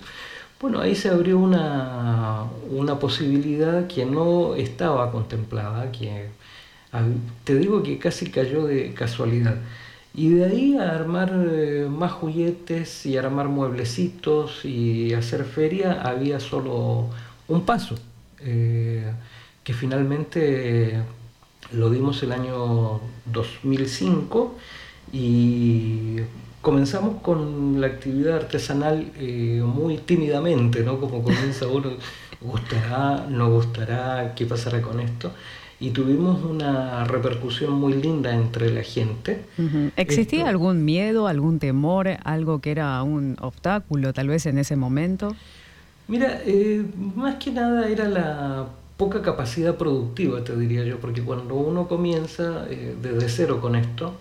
bueno, 0.59 0.79
ahí 0.79 0.95
se 0.95 1.09
abrió 1.09 1.39
una, 1.39 2.45
una 2.69 2.99
posibilidad 2.99 3.87
que 3.87 4.05
no 4.05 4.55
estaba 4.55 5.11
contemplada, 5.11 5.91
que 5.91 6.27
te 7.43 7.55
digo 7.55 7.81
que 7.83 7.97
casi 7.97 8.29
cayó 8.29 8.65
de 8.65 8.93
casualidad. 8.93 9.55
Y 10.13 10.29
de 10.29 10.45
ahí 10.45 10.77
a 10.77 10.91
armar 10.91 11.31
eh, 11.49 11.87
más 11.89 12.11
juguetes 12.11 13.05
y 13.05 13.17
armar 13.17 13.47
mueblecitos 13.47 14.65
y 14.65 15.13
hacer 15.13 15.45
feria 15.45 16.01
había 16.01 16.39
solo 16.41 17.07
un 17.47 17.65
paso. 17.65 17.97
Eh, 18.39 19.09
que 19.63 19.73
finalmente 19.73 21.01
lo 21.73 21.89
dimos 21.89 22.21
el 22.23 22.31
año 22.31 22.99
2005 23.25 24.55
y 25.13 26.17
comenzamos 26.61 27.21
con 27.21 27.81
la 27.81 27.87
actividad 27.87 28.35
artesanal 28.35 29.11
eh, 29.17 29.61
muy 29.65 29.97
tímidamente, 29.97 30.83
¿no? 30.83 30.99
Como 30.99 31.23
comienza 31.23 31.67
uno, 31.67 31.91
¿gustará? 32.39 33.25
¿No 33.29 33.49
gustará? 33.51 34.33
¿Qué 34.35 34.45
pasará 34.45 34.81
con 34.81 34.99
esto? 34.99 35.31
Y 35.79 35.89
tuvimos 35.89 36.43
una 36.43 37.05
repercusión 37.05 37.73
muy 37.73 37.93
linda 37.93 38.35
entre 38.35 38.69
la 38.69 38.83
gente. 38.83 39.45
¿Existía 39.95 40.47
algún 40.47 40.85
miedo, 40.85 41.27
algún 41.27 41.57
temor, 41.57 42.07
algo 42.23 42.59
que 42.61 42.69
era 42.69 43.01
un 43.01 43.35
obstáculo 43.41 44.13
tal 44.13 44.27
vez 44.27 44.45
en 44.45 44.59
ese 44.59 44.75
momento? 44.75 45.35
Mira, 46.07 46.39
eh, 46.45 46.85
más 47.15 47.35
que 47.35 47.51
nada 47.51 47.87
era 47.87 48.07
la 48.07 48.67
poca 49.01 49.23
capacidad 49.23 49.77
productiva, 49.77 50.43
te 50.43 50.55
diría 50.55 50.83
yo, 50.83 50.99
porque 50.99 51.23
cuando 51.23 51.55
uno 51.55 51.87
comienza 51.87 52.67
eh, 52.69 52.95
desde 53.01 53.29
cero 53.29 53.59
con 53.59 53.75
esto, 53.75 54.13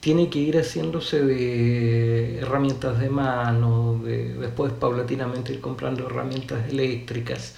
tiene 0.00 0.28
que 0.28 0.40
ir 0.40 0.58
haciéndose 0.58 1.24
de 1.24 2.40
herramientas 2.40 2.98
de 2.98 3.08
mano, 3.10 4.00
después 4.04 4.72
paulatinamente 4.72 5.52
ir 5.52 5.60
comprando 5.60 6.04
herramientas 6.08 6.68
eléctricas, 6.68 7.54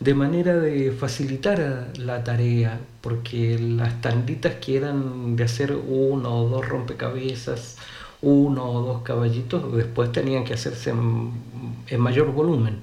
de 0.00 0.12
manera 0.12 0.54
de 0.58 0.92
facilitar 0.92 1.88
la 1.96 2.22
tarea, 2.24 2.78
porque 3.00 3.58
las 3.58 4.02
tanditas 4.02 4.56
que 4.56 4.76
eran 4.76 5.34
de 5.34 5.44
hacer 5.44 5.72
uno 5.72 6.42
o 6.42 6.48
dos 6.50 6.68
rompecabezas, 6.68 7.78
uno 8.20 8.70
o 8.70 8.82
dos 8.82 9.02
caballitos, 9.02 9.74
después 9.74 10.12
tenían 10.12 10.44
que 10.44 10.52
hacerse 10.52 10.90
en, 10.90 12.00
mayor 12.00 12.32
volumen. 12.32 12.80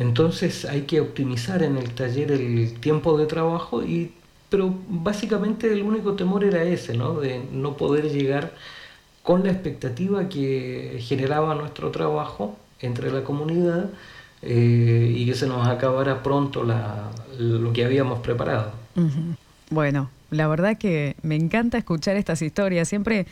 Entonces 0.00 0.64
hay 0.64 0.82
que 0.82 0.98
optimizar 0.98 1.62
en 1.62 1.76
el 1.76 1.90
taller 1.90 2.32
el 2.32 2.72
tiempo 2.80 3.18
de 3.18 3.26
trabajo, 3.26 3.82
y, 3.84 4.12
pero 4.48 4.74
básicamente 4.88 5.70
el 5.70 5.82
único 5.82 6.14
temor 6.14 6.42
era 6.42 6.62
ese, 6.62 6.96
¿no? 6.96 7.20
de 7.20 7.42
no 7.52 7.76
poder 7.76 8.10
llegar 8.10 8.54
con 9.22 9.44
la 9.44 9.52
expectativa 9.52 10.26
que 10.30 10.96
generaba 11.02 11.54
nuestro 11.54 11.90
trabajo 11.90 12.56
entre 12.80 13.12
la 13.12 13.24
comunidad 13.24 13.90
eh, 14.40 15.12
y 15.14 15.26
que 15.26 15.34
se 15.34 15.46
nos 15.46 15.68
acabara 15.68 16.22
pronto 16.22 16.64
la, 16.64 17.10
lo 17.38 17.70
que 17.74 17.84
habíamos 17.84 18.20
preparado. 18.20 18.72
Bueno, 19.68 20.08
la 20.30 20.48
verdad 20.48 20.78
que 20.78 21.14
me 21.20 21.36
encanta 21.36 21.76
escuchar 21.76 22.16
estas 22.16 22.40
historias. 22.40 22.88
Siempre 22.88 23.26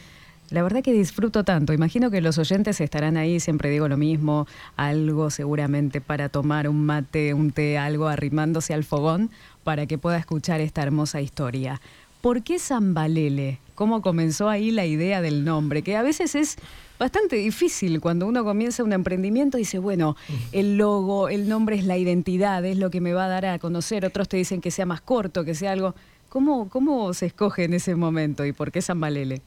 la 0.50 0.62
verdad 0.62 0.82
que 0.82 0.92
disfruto 0.92 1.44
tanto. 1.44 1.72
Imagino 1.72 2.10
que 2.10 2.20
los 2.20 2.38
oyentes 2.38 2.80
estarán 2.80 3.16
ahí, 3.16 3.40
siempre 3.40 3.70
digo 3.70 3.88
lo 3.88 3.96
mismo, 3.96 4.46
algo 4.76 5.30
seguramente 5.30 6.00
para 6.00 6.28
tomar 6.28 6.68
un 6.68 6.86
mate, 6.86 7.34
un 7.34 7.50
té, 7.50 7.76
algo 7.76 8.08
arrimándose 8.08 8.72
al 8.72 8.84
fogón 8.84 9.30
para 9.64 9.86
que 9.86 9.98
pueda 9.98 10.16
escuchar 10.16 10.60
esta 10.60 10.82
hermosa 10.82 11.20
historia. 11.20 11.80
¿Por 12.22 12.42
qué 12.42 12.58
Zambalele? 12.58 13.60
¿Cómo 13.74 14.02
comenzó 14.02 14.48
ahí 14.48 14.70
la 14.70 14.86
idea 14.86 15.22
del 15.22 15.44
nombre? 15.44 15.82
Que 15.82 15.96
a 15.96 16.02
veces 16.02 16.34
es 16.34 16.56
bastante 16.98 17.36
difícil 17.36 18.00
cuando 18.00 18.26
uno 18.26 18.42
comienza 18.42 18.82
un 18.82 18.92
emprendimiento 18.92 19.56
y 19.56 19.60
dice, 19.60 19.78
bueno, 19.78 20.16
el 20.50 20.78
logo, 20.78 21.28
el 21.28 21.48
nombre 21.48 21.76
es 21.76 21.84
la 21.84 21.96
identidad, 21.96 22.64
es 22.64 22.76
lo 22.76 22.90
que 22.90 23.00
me 23.00 23.12
va 23.12 23.26
a 23.26 23.28
dar 23.28 23.46
a 23.46 23.58
conocer. 23.58 24.04
Otros 24.04 24.28
te 24.28 24.36
dicen 24.36 24.60
que 24.60 24.70
sea 24.70 24.86
más 24.86 25.00
corto, 25.00 25.44
que 25.44 25.54
sea 25.54 25.72
algo. 25.72 25.94
¿Cómo, 26.28 26.68
cómo 26.68 27.14
se 27.14 27.26
escoge 27.26 27.64
en 27.64 27.74
ese 27.74 27.94
momento 27.94 28.44
y 28.44 28.52
por 28.52 28.72
qué 28.72 28.82
Zambalele? 28.82 29.42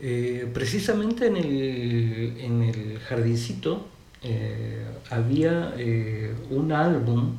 Eh, 0.00 0.50
precisamente 0.52 1.26
en 1.26 1.36
el, 1.36 2.36
en 2.40 2.62
el 2.62 2.98
jardincito 3.00 3.86
eh, 4.22 4.84
había 5.10 5.74
eh, 5.78 6.34
un 6.50 6.72
álbum 6.72 7.36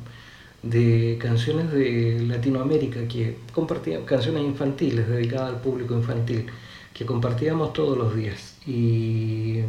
de 0.62 1.18
canciones 1.20 1.70
de 1.72 2.20
Latinoamérica 2.26 3.06
que 3.08 3.38
compartíamos, 3.52 4.06
canciones 4.06 4.44
infantiles 4.44 5.08
dedicadas 5.08 5.54
al 5.54 5.60
público 5.60 5.94
infantil, 5.94 6.46
que 6.94 7.04
compartíamos 7.06 7.72
todos 7.72 7.96
los 7.98 8.16
días. 8.16 8.56
Y 8.66 9.60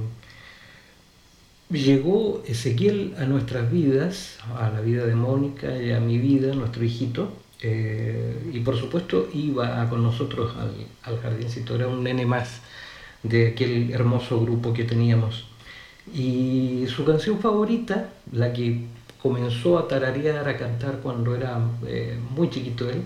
llegó 1.70 2.44
Ezequiel 2.48 3.15
a 3.20 3.25
nuestras 3.25 3.72
vidas, 3.72 4.38
a 4.56 4.70
la 4.70 4.82
vida 4.82 5.06
de 5.06 5.15
Mónica 5.15 5.82
y 5.82 5.91
a 5.91 6.00
mi 6.00 6.17
vida, 6.17 6.53
nuestro 6.53 6.84
hijito, 6.84 7.32
y 7.62 8.60
por 8.60 8.78
supuesto 8.78 9.30
iba 9.34 9.90
con 9.90 10.04
nosotros 10.04 10.54
al, 10.58 10.74
al 11.04 11.20
jardincito, 11.20 11.76
era 11.76 11.88
un 11.88 12.04
nene 12.04 12.26
más 12.26 12.62
de 13.24 13.50
aquel 13.50 13.92
hermoso 13.92 14.40
grupo 14.42 14.74
que 14.74 14.84
teníamos. 14.84 15.46
Y 16.14 16.86
su 16.88 17.04
canción 17.04 17.40
favorita, 17.40 18.14
la 18.32 18.54
que 18.54 18.86
comenzó 19.22 19.78
a 19.78 19.88
tararear, 19.88 20.48
a 20.48 20.58
cantar 20.58 21.00
cuando 21.02 21.36
era 21.36 21.60
eh, 21.86 22.18
muy 22.30 22.50
chiquito 22.50 22.90
él, 22.90 23.02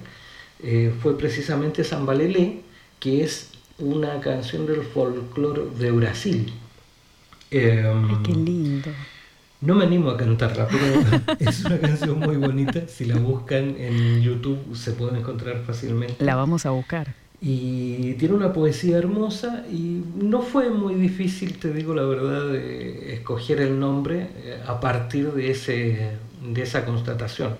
eh, 0.62 0.94
fue 1.02 1.18
precisamente 1.18 1.84
Zambalele, 1.84 2.62
que 3.00 3.24
es 3.24 3.52
una 3.80 4.20
canción 4.20 4.68
del 4.68 4.84
folclore 4.84 5.64
de 5.80 5.92
Brasil. 5.92 6.54
Em, 7.50 8.10
Ay, 8.10 8.18
qué 8.24 8.34
lindo. 8.34 8.90
No 9.62 9.76
me 9.76 9.86
animo 9.86 10.10
a 10.10 10.18
cantarla, 10.18 10.68
pero 10.72 11.38
es 11.40 11.64
una 11.64 11.80
canción 11.80 12.20
muy 12.20 12.38
bonita. 12.38 12.88
Si 12.88 13.06
la 13.06 13.18
buscan 13.18 13.76
en 13.78 14.22
YouTube 14.22 14.76
se 14.76 14.92
puede 14.92 15.20
encontrar 15.20 15.62
fácilmente. 15.66 16.24
La 16.24 16.36
vamos 16.36 16.66
a 16.66 16.72
buscar. 16.72 17.14
Y 17.44 18.14
tiene 18.14 18.36
una 18.36 18.54
poesía 18.54 18.98
hermosa 18.98 19.66
y 19.72 20.04
no 20.16 20.42
fue 20.42 20.70
muy 20.70 20.96
difícil, 20.96 21.58
te 21.58 21.74
digo 21.74 21.96
la 21.96 22.04
verdad, 22.04 22.52
de 22.52 23.14
escoger 23.14 23.62
el 23.62 23.80
nombre 23.80 24.30
eh, 24.44 24.62
a 24.68 24.80
partir 24.80 25.32
de, 25.32 25.50
ese, 25.50 26.12
de 26.44 26.62
esa 26.62 26.86
constatación. 26.86 27.58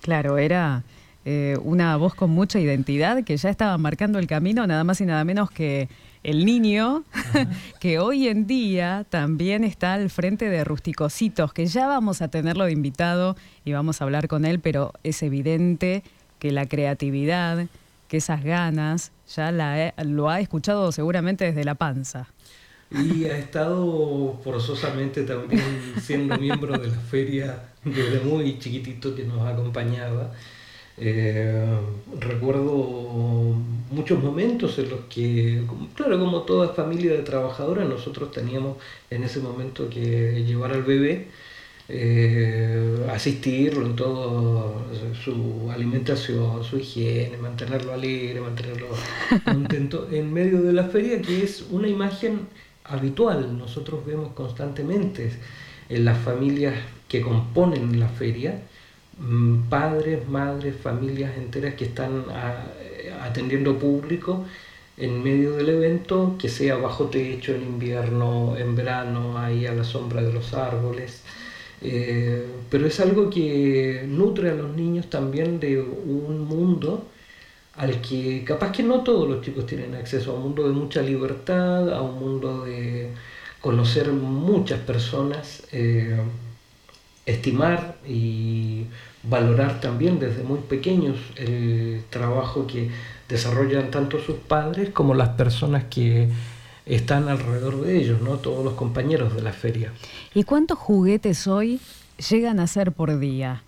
Claro, 0.00 0.38
era 0.38 0.84
eh, 1.24 1.58
una 1.64 1.96
voz 1.96 2.14
con 2.14 2.30
mucha 2.30 2.60
identidad 2.60 3.24
que 3.24 3.36
ya 3.36 3.50
estaba 3.50 3.76
marcando 3.78 4.18
el 4.18 4.28
camino, 4.28 4.66
nada 4.66 4.84
más 4.84 5.00
y 5.00 5.06
nada 5.06 5.24
menos 5.24 5.50
que 5.50 5.88
el 6.22 6.44
niño, 6.44 7.04
que 7.80 7.98
hoy 7.98 8.28
en 8.28 8.46
día 8.46 9.06
también 9.08 9.64
está 9.64 9.94
al 9.94 10.10
frente 10.10 10.50
de 10.50 10.64
Rusticositos, 10.64 11.52
que 11.52 11.66
ya 11.66 11.86
vamos 11.86 12.22
a 12.22 12.28
tenerlo 12.28 12.64
de 12.64 12.72
invitado 12.72 13.36
y 13.64 13.72
vamos 13.72 14.00
a 14.00 14.04
hablar 14.04 14.28
con 14.28 14.44
él, 14.44 14.60
pero 14.60 14.92
es 15.02 15.22
evidente 15.22 16.02
que 16.38 16.52
la 16.52 16.66
creatividad, 16.66 17.66
que 18.08 18.18
esas 18.18 18.44
ganas, 18.44 19.12
ya 19.34 19.52
la 19.52 19.94
lo 20.04 20.28
ha 20.28 20.40
escuchado 20.40 20.92
seguramente 20.92 21.44
desde 21.44 21.64
la 21.64 21.74
panza. 21.74 22.28
Y 22.90 23.26
ha 23.26 23.38
estado 23.38 24.40
forzosamente 24.42 25.22
también 25.22 25.94
siendo 26.00 26.36
miembro 26.38 26.76
de 26.76 26.88
la 26.88 26.98
feria 26.98 27.68
desde 27.84 28.20
muy 28.20 28.58
chiquitito 28.58 29.14
que 29.14 29.24
nos 29.24 29.46
acompañaba. 29.46 30.32
Eh, 31.02 31.64
recuerdo 32.18 33.54
muchos 33.90 34.22
momentos 34.22 34.78
en 34.78 34.90
los 34.90 35.00
que, 35.08 35.62
claro, 35.94 36.18
como 36.18 36.42
toda 36.42 36.74
familia 36.74 37.12
de 37.12 37.22
trabajadoras, 37.22 37.88
nosotros 37.88 38.30
teníamos 38.30 38.76
en 39.10 39.24
ese 39.24 39.40
momento 39.40 39.88
que 39.88 40.44
llevar 40.44 40.72
al 40.72 40.82
bebé, 40.82 41.28
eh, 41.88 43.06
asistirlo 43.10 43.86
en 43.86 43.96
toda 43.96 44.72
su 45.24 45.70
alimentación, 45.72 46.62
su 46.62 46.78
higiene, 46.78 47.36
mantenerlo 47.38 47.92
alegre, 47.94 48.40
mantenerlo 48.40 48.88
contento 49.44 50.08
en 50.12 50.32
medio 50.32 50.62
de 50.62 50.72
la 50.72 50.84
feria, 50.84 51.20
que 51.22 51.42
es 51.42 51.66
una 51.70 51.88
imagen 51.88 52.40
habitual, 52.84 53.56
nosotros 53.56 54.04
vemos 54.06 54.32
constantemente 54.34 55.30
en 55.88 56.04
las 56.04 56.18
familias 56.18 56.74
que 57.08 57.20
componen 57.22 57.98
la 57.98 58.08
feria, 58.08 58.62
padres, 59.68 60.28
madres, 60.28 60.74
familias 60.76 61.36
enteras 61.36 61.74
que 61.74 61.84
están 61.84 62.24
atendiendo 63.22 63.78
público 63.78 64.44
en 64.96 65.22
medio 65.22 65.52
del 65.56 65.70
evento, 65.70 66.36
que 66.38 66.48
sea 66.48 66.76
bajo 66.76 67.06
techo 67.06 67.54
en 67.54 67.62
invierno, 67.62 68.56
en 68.56 68.76
verano, 68.76 69.38
ahí 69.38 69.66
a 69.66 69.72
la 69.72 69.84
sombra 69.84 70.22
de 70.22 70.32
los 70.32 70.52
árboles. 70.54 71.22
Eh, 71.82 72.44
pero 72.70 72.86
es 72.86 73.00
algo 73.00 73.30
que 73.30 74.04
nutre 74.06 74.50
a 74.50 74.54
los 74.54 74.76
niños 74.76 75.08
también 75.08 75.58
de 75.60 75.80
un 75.80 76.40
mundo 76.46 77.06
al 77.76 78.00
que 78.02 78.44
capaz 78.44 78.72
que 78.72 78.82
no 78.82 79.02
todos 79.02 79.28
los 79.28 79.40
chicos 79.42 79.64
tienen 79.66 79.94
acceso, 79.94 80.32
a 80.32 80.34
un 80.34 80.42
mundo 80.42 80.68
de 80.68 80.74
mucha 80.74 81.00
libertad, 81.02 81.90
a 81.94 82.02
un 82.02 82.18
mundo 82.18 82.64
de 82.64 83.08
conocer 83.60 84.10
muchas 84.12 84.80
personas, 84.80 85.62
eh, 85.72 86.18
estimar 87.30 87.96
y 88.06 88.84
valorar 89.22 89.80
también 89.80 90.18
desde 90.18 90.42
muy 90.42 90.60
pequeños 90.60 91.16
el 91.36 92.02
trabajo 92.10 92.66
que 92.66 92.90
desarrollan 93.28 93.90
tanto 93.90 94.18
sus 94.18 94.36
padres 94.36 94.90
como 94.90 95.14
las 95.14 95.30
personas 95.30 95.84
que 95.84 96.28
están 96.86 97.28
alrededor 97.28 97.80
de 97.82 97.98
ellos, 97.98 98.20
¿no? 98.20 98.38
Todos 98.38 98.64
los 98.64 98.74
compañeros 98.74 99.34
de 99.34 99.42
la 99.42 99.52
feria. 99.52 99.92
¿Y 100.34 100.44
cuántos 100.44 100.78
juguetes 100.78 101.46
hoy 101.46 101.80
llegan 102.30 102.58
a 102.58 102.66
ser 102.66 102.92
por 102.92 103.18
día? 103.18 103.62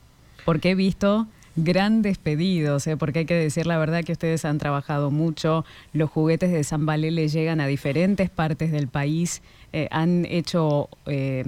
Porque 0.44 0.70
he 0.70 0.74
visto 0.74 1.26
grandes 1.54 2.18
pedidos, 2.18 2.86
¿eh? 2.86 2.96
porque 2.96 3.20
hay 3.20 3.24
que 3.26 3.34
decir 3.34 3.66
la 3.66 3.78
verdad 3.78 4.02
que 4.04 4.12
ustedes 4.12 4.44
han 4.44 4.58
trabajado 4.58 5.10
mucho, 5.10 5.64
los 5.92 6.10
juguetes 6.10 6.50
de 6.50 6.64
San 6.64 6.86
Valele 6.86 7.28
llegan 7.28 7.60
a 7.60 7.66
diferentes 7.66 8.30
partes 8.30 8.72
del 8.72 8.88
país, 8.88 9.42
eh, 9.72 9.86
han 9.90 10.24
hecho 10.24 10.88
eh, 11.06 11.44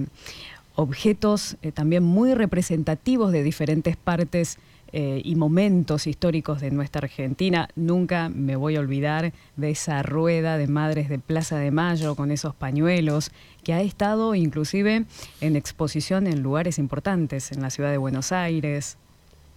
objetos 0.75 1.57
eh, 1.63 1.73
también 1.73 2.03
muy 2.03 2.35
representativos 2.35 3.33
de 3.33 3.43
diferentes 3.43 3.97
partes 3.97 4.59
eh, 4.97 5.21
y 5.25 5.35
momentos 5.35 6.07
históricos 6.07 6.61
de 6.61 6.71
nuestra 6.71 7.01
Argentina. 7.01 7.69
Nunca 7.75 8.29
me 8.29 8.55
voy 8.55 8.77
a 8.77 8.81
olvidar 8.81 9.33
de 9.57 9.71
esa 9.71 10.05
rueda 10.05 10.57
de 10.57 10.69
madres 10.69 11.09
de 11.09 11.19
Plaza 11.19 11.59
de 11.59 11.73
Mayo 11.73 12.15
con 12.15 12.31
esos 12.31 12.55
pañuelos, 12.55 13.33
que 13.65 13.73
ha 13.73 13.83
estado 13.83 14.37
inclusive 14.37 15.05
en 15.41 15.57
exposición 15.57 16.29
en 16.29 16.43
lugares 16.43 16.79
importantes, 16.79 17.51
en 17.51 17.63
la 17.63 17.71
ciudad 17.71 17.91
de 17.91 17.99
Buenos 17.99 18.31
Aires. 18.31 18.97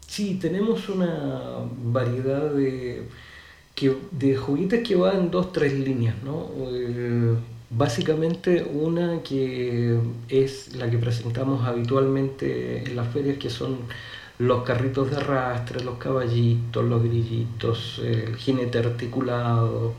Sí, 0.08 0.40
tenemos 0.42 0.90
una 0.90 1.60
variedad 1.84 2.52
de, 2.54 3.08
juguetes 4.38 4.88
que 4.88 4.96
van 4.96 5.18
en 5.20 5.30
dos, 5.30 5.54
tres 5.54 5.74
líneas, 5.74 6.16
¿no? 6.24 6.50
Eh, 6.72 7.36
Básicamente 7.70 8.64
una 8.64 9.22
que 9.24 10.00
es 10.30 10.76
la 10.76 10.90
que 10.90 10.98
presentamos 10.98 11.68
habitualmente 11.68 12.84
en 12.86 12.96
las 12.96 13.12
ferias, 13.14 13.38
que 13.38 13.50
son 13.50 13.80
los 14.40 14.64
carritos 14.64 15.12
de 15.12 15.18
arrastre, 15.18 15.84
los 15.84 15.98
caballitos, 15.98 16.86
los 16.86 17.04
grillitos, 17.04 18.00
el 18.04 18.36
jinete 18.38 18.80
articulado. 18.80 19.94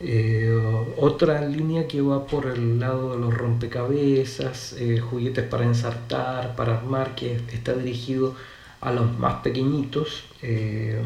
Eh, 0.00 0.50
otra 0.96 1.40
línea 1.46 1.88
que 1.88 2.00
va 2.00 2.26
por 2.26 2.46
el 2.46 2.80
lado 2.80 3.12
de 3.14 3.18
los 3.20 3.34
rompecabezas, 3.34 4.74
eh, 4.78 4.98
juguetes 5.00 5.44
para 5.48 5.64
ensartar, 5.64 6.56
para 6.56 6.78
armar, 6.78 7.14
que 7.14 7.36
está 7.52 7.74
dirigido 7.74 8.34
a 8.80 8.92
los 8.92 9.18
más 9.18 9.42
pequeñitos. 9.42 10.24
Eh, 10.42 11.00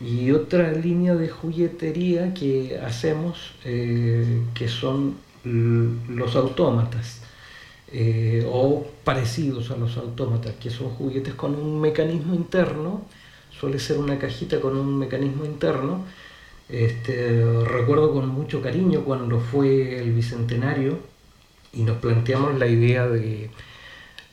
y 0.00 0.30
otra 0.30 0.72
línea 0.72 1.14
de 1.14 1.28
juguetería 1.28 2.32
que 2.34 2.78
hacemos 2.84 3.52
eh, 3.64 4.42
que 4.54 4.68
son 4.68 5.16
los 5.44 6.36
autómatas 6.36 7.22
eh, 7.90 8.46
o 8.50 8.86
parecidos 9.02 9.70
a 9.70 9.76
los 9.76 9.96
autómatas, 9.96 10.54
que 10.56 10.70
son 10.70 10.90
juguetes 10.90 11.34
con 11.34 11.54
un 11.54 11.80
mecanismo 11.80 12.34
interno, 12.34 13.02
suele 13.50 13.78
ser 13.78 13.98
una 13.98 14.18
cajita 14.18 14.60
con 14.60 14.76
un 14.76 14.98
mecanismo 14.98 15.44
interno. 15.44 16.04
Este, 16.68 17.42
recuerdo 17.64 18.12
con 18.12 18.28
mucho 18.28 18.60
cariño 18.60 19.02
cuando 19.04 19.40
fue 19.40 20.00
el 20.00 20.12
Bicentenario 20.12 20.98
y 21.72 21.82
nos 21.82 21.96
planteamos 21.96 22.58
la 22.58 22.66
idea 22.66 23.08
de 23.08 23.50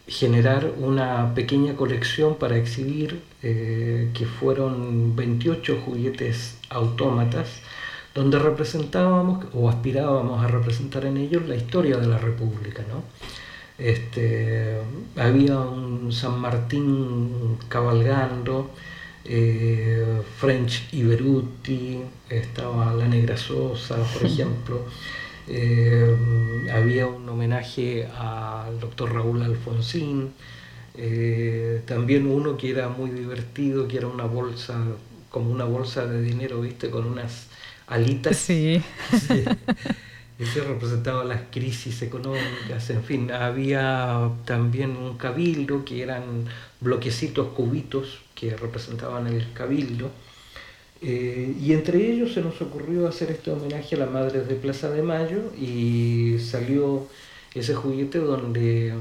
generar 0.07 0.73
una 0.77 1.33
pequeña 1.33 1.75
colección 1.75 2.35
para 2.35 2.57
exhibir, 2.57 3.21
eh, 3.47 4.09
que 4.15 4.25
fueron 4.25 5.15
28 5.15 5.83
juguetes 5.85 6.57
autómatas, 6.69 7.61
donde 8.15 8.39
representábamos 8.39 9.45
o 9.53 9.69
aspirábamos 9.69 10.43
a 10.43 10.47
representar 10.47 11.05
en 11.05 11.17
ellos 11.17 11.47
la 11.47 11.55
historia 11.55 11.97
de 11.97 12.07
la 12.07 12.17
República. 12.17 12.83
¿no? 12.89 13.03
Este, 13.77 14.79
había 15.15 15.59
un 15.59 16.11
San 16.11 16.39
Martín 16.39 17.59
cabalgando, 17.69 18.71
eh, 19.23 20.23
French 20.39 20.91
Iberuti, 20.91 21.99
estaba 22.27 22.95
la 22.95 23.07
Negra 23.07 23.37
Sosa, 23.37 23.97
por 24.11 24.25
ejemplo. 24.25 24.85
Eh, 25.47 26.67
había 26.73 27.05
un 27.05 27.29
homenaje 27.29 28.07
al 28.07 28.79
doctor 28.79 29.13
Raúl 29.13 29.43
Alfonsín, 29.43 30.33
eh, 30.97 31.81
también 31.85 32.27
uno 32.27 32.57
que 32.57 32.69
era 32.69 32.89
muy 32.89 33.11
divertido, 33.11 33.87
que 33.87 33.97
era 33.97 34.07
una 34.07 34.25
bolsa, 34.25 34.75
como 35.29 35.51
una 35.51 35.65
bolsa 35.65 36.05
de 36.05 36.21
dinero, 36.21 36.61
viste, 36.61 36.89
con 36.89 37.05
unas 37.05 37.47
alitas. 37.87 38.37
Sí. 38.37 38.81
Ese 40.37 40.61
representaba 40.65 41.23
las 41.23 41.43
crisis 41.49 42.01
económicas, 42.01 42.89
en 42.89 43.03
fin, 43.03 43.31
había 43.31 44.31
también 44.43 44.97
un 44.97 45.17
cabildo 45.17 45.85
que 45.85 46.01
eran 46.01 46.23
bloquecitos, 46.81 47.47
cubitos 47.53 48.19
que 48.35 48.55
representaban 48.57 49.27
el 49.27 49.53
cabildo. 49.53 50.11
Eh, 51.01 51.55
y 51.61 51.71
entre 51.73 52.11
ellos 52.11 52.33
se 52.33 52.41
nos 52.41 52.61
ocurrió 52.61 53.07
hacer 53.07 53.31
este 53.31 53.51
homenaje 53.51 53.95
a 53.95 53.99
las 53.99 54.11
madres 54.11 54.47
de 54.47 54.55
Plaza 54.55 54.89
de 54.89 55.03
Mayo 55.03 55.53
y 55.57 56.37
salió 56.39 57.07
ese 57.53 57.73
juguete 57.75 58.19
donde 58.19 58.93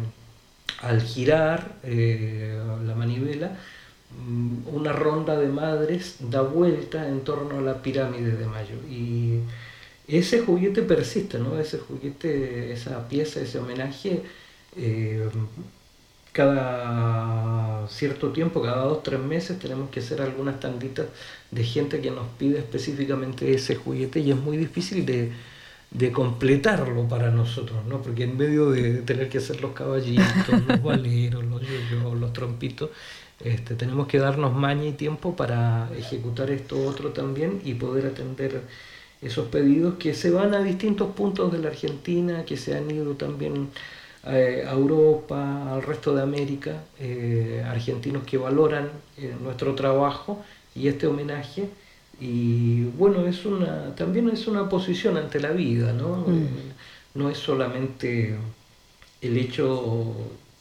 al 0.84 1.02
girar 1.02 1.76
eh, 1.82 2.58
la 2.84 2.94
manivela, 2.94 3.56
mm, 4.26 4.68
una 4.74 4.92
ronda 4.92 5.38
de 5.38 5.48
madres 5.48 6.16
da 6.20 6.42
vuelta 6.42 7.08
en 7.08 7.22
torno 7.24 7.58
a 7.58 7.62
la 7.62 7.82
pirámide 7.82 8.32
de 8.36 8.46
Mayo. 8.46 8.76
Y 8.90 9.40
ese 10.08 10.40
juguete 10.40 10.82
persiste, 10.82 11.38
¿no? 11.38 11.58
Ese 11.58 11.78
juguete, 11.78 12.72
esa 12.72 13.08
pieza, 13.08 13.40
ese 13.40 13.58
homenaje, 13.58 14.22
eh, 14.76 15.28
cada 16.32 17.86
cierto 17.88 18.32
tiempo, 18.32 18.60
cada 18.62 18.84
dos, 18.84 19.02
tres 19.02 19.20
meses, 19.20 19.58
tenemos 19.58 19.90
que 19.90 20.00
hacer 20.00 20.20
algunas 20.20 20.60
tanditas 20.60 21.06
de 21.50 21.64
gente 21.64 22.00
que 22.00 22.10
nos 22.10 22.26
pide 22.38 22.58
específicamente 22.58 23.54
ese 23.54 23.76
juguete 23.76 24.20
y 24.20 24.32
es 24.32 24.36
muy 24.36 24.56
difícil 24.56 25.06
de, 25.06 25.32
de 25.94 26.10
completarlo 26.12 27.08
para 27.08 27.30
nosotros, 27.30 27.84
¿no? 27.86 28.02
Porque 28.02 28.24
en 28.24 28.36
medio 28.36 28.70
de 28.70 29.02
tener 29.02 29.28
que 29.28 29.38
hacer 29.38 29.60
los 29.62 29.72
caballitos, 29.72 30.48
los 30.68 30.82
valeros, 30.82 31.44
los 31.44 31.62
yoyos, 31.62 32.18
los 32.18 32.32
trompitos, 32.32 32.90
este, 33.40 33.76
tenemos 33.76 34.08
que 34.08 34.18
darnos 34.18 34.54
maña 34.54 34.86
y 34.86 34.92
tiempo 34.92 35.36
para 35.36 35.88
ejecutar 35.96 36.50
esto 36.50 36.84
otro 36.84 37.10
también 37.10 37.60
y 37.64 37.74
poder 37.74 38.06
atender 38.06 38.62
esos 39.22 39.46
pedidos 39.48 39.94
que 39.94 40.14
se 40.14 40.30
van 40.30 40.52
a 40.54 40.62
distintos 40.62 41.14
puntos 41.14 41.52
de 41.52 41.58
la 41.58 41.68
Argentina, 41.68 42.44
que 42.44 42.56
se 42.56 42.76
han 42.76 42.90
ido 42.90 43.14
también 43.14 43.68
eh, 44.26 44.64
a 44.66 44.72
Europa, 44.72 45.74
al 45.74 45.82
resto 45.82 46.14
de 46.14 46.22
América, 46.22 46.84
eh, 46.98 47.64
argentinos 47.66 48.24
que 48.24 48.36
valoran 48.36 48.90
eh, 49.16 49.34
nuestro 49.40 49.74
trabajo 49.74 50.44
y 50.74 50.88
este 50.88 51.06
homenaje 51.06 51.68
y 52.20 52.84
bueno, 52.96 53.26
es 53.26 53.44
una, 53.44 53.94
también 53.94 54.28
es 54.28 54.46
una 54.46 54.68
posición 54.68 55.16
ante 55.16 55.40
la 55.40 55.50
vida, 55.50 55.92
¿no? 55.92 56.24
Mm. 56.26 56.46
No 57.14 57.30
es 57.30 57.38
solamente 57.38 58.36
el 59.20 59.36
hecho 59.38 60.14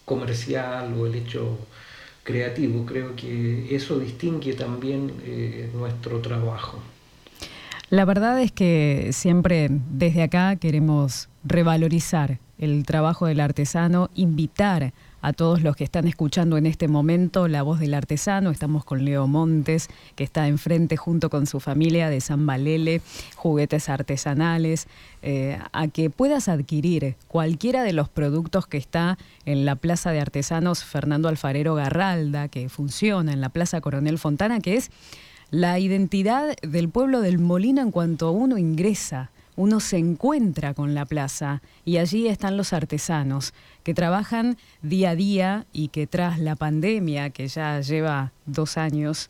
comercial 0.05 0.93
o 0.97 1.05
el 1.07 1.15
hecho 1.15 1.57
creativo, 2.23 2.85
creo 2.85 3.15
que 3.15 3.75
eso 3.75 3.99
distingue 3.99 4.53
también 4.53 5.11
eh, 5.25 5.69
nuestro 5.73 6.19
trabajo. 6.19 6.79
La 7.89 8.05
verdad 8.05 8.41
es 8.41 8.51
que 8.51 9.09
siempre 9.11 9.67
desde 9.69 10.23
acá 10.23 10.55
queremos 10.55 11.29
revalorizar 11.43 12.39
el 12.57 12.85
trabajo 12.85 13.25
del 13.27 13.39
artesano, 13.39 14.09
invitar 14.15 14.93
a 15.23 15.31
todos 15.31 15.61
los 15.61 15.77
que 15.77 15.85
están 15.85 16.05
escuchando 16.05 16.57
en 16.57 16.65
este 16.65 16.89
momento 16.89 17.47
La 17.47 17.63
Voz 17.63 17.79
del 17.79 17.93
Artesano. 17.93 18.51
Estamos 18.51 18.83
con 18.83 19.05
Leo 19.05 19.25
Montes, 19.25 19.87
que 20.15 20.25
está 20.25 20.49
enfrente 20.49 20.97
junto 20.97 21.29
con 21.29 21.47
su 21.47 21.61
familia 21.61 22.09
de 22.09 22.19
San 22.19 22.45
Valele, 22.45 23.01
juguetes 23.35 23.87
artesanales, 23.87 24.87
eh, 25.21 25.57
a 25.71 25.87
que 25.87 26.09
puedas 26.09 26.49
adquirir 26.49 27.15
cualquiera 27.29 27.83
de 27.83 27.93
los 27.93 28.09
productos 28.09 28.67
que 28.67 28.77
está 28.77 29.17
en 29.45 29.63
la 29.63 29.77
Plaza 29.77 30.11
de 30.11 30.19
Artesanos 30.19 30.83
Fernando 30.83 31.29
Alfarero 31.29 31.73
Garralda, 31.73 32.49
que 32.49 32.67
funciona 32.67 33.31
en 33.31 33.39
la 33.39 33.47
Plaza 33.47 33.79
Coronel 33.79 34.19
Fontana, 34.19 34.59
que 34.59 34.75
es 34.75 34.91
la 35.51 35.79
identidad 35.79 36.53
del 36.61 36.89
pueblo 36.89 37.21
del 37.21 37.39
Molino 37.39 37.81
en 37.81 37.91
cuanto 37.91 38.31
uno 38.31 38.57
ingresa 38.57 39.31
uno 39.55 39.79
se 39.79 39.97
encuentra 39.97 40.73
con 40.73 40.93
la 40.95 41.05
plaza 41.05 41.61
y 41.85 41.97
allí 41.97 42.27
están 42.27 42.57
los 42.57 42.73
artesanos 42.73 43.53
que 43.83 43.93
trabajan 43.93 44.57
día 44.81 45.11
a 45.11 45.15
día 45.15 45.65
y 45.73 45.89
que 45.89 46.07
tras 46.07 46.39
la 46.39 46.55
pandemia, 46.55 47.29
que 47.29 47.47
ya 47.47 47.79
lleva 47.81 48.31
dos 48.45 48.77
años, 48.77 49.29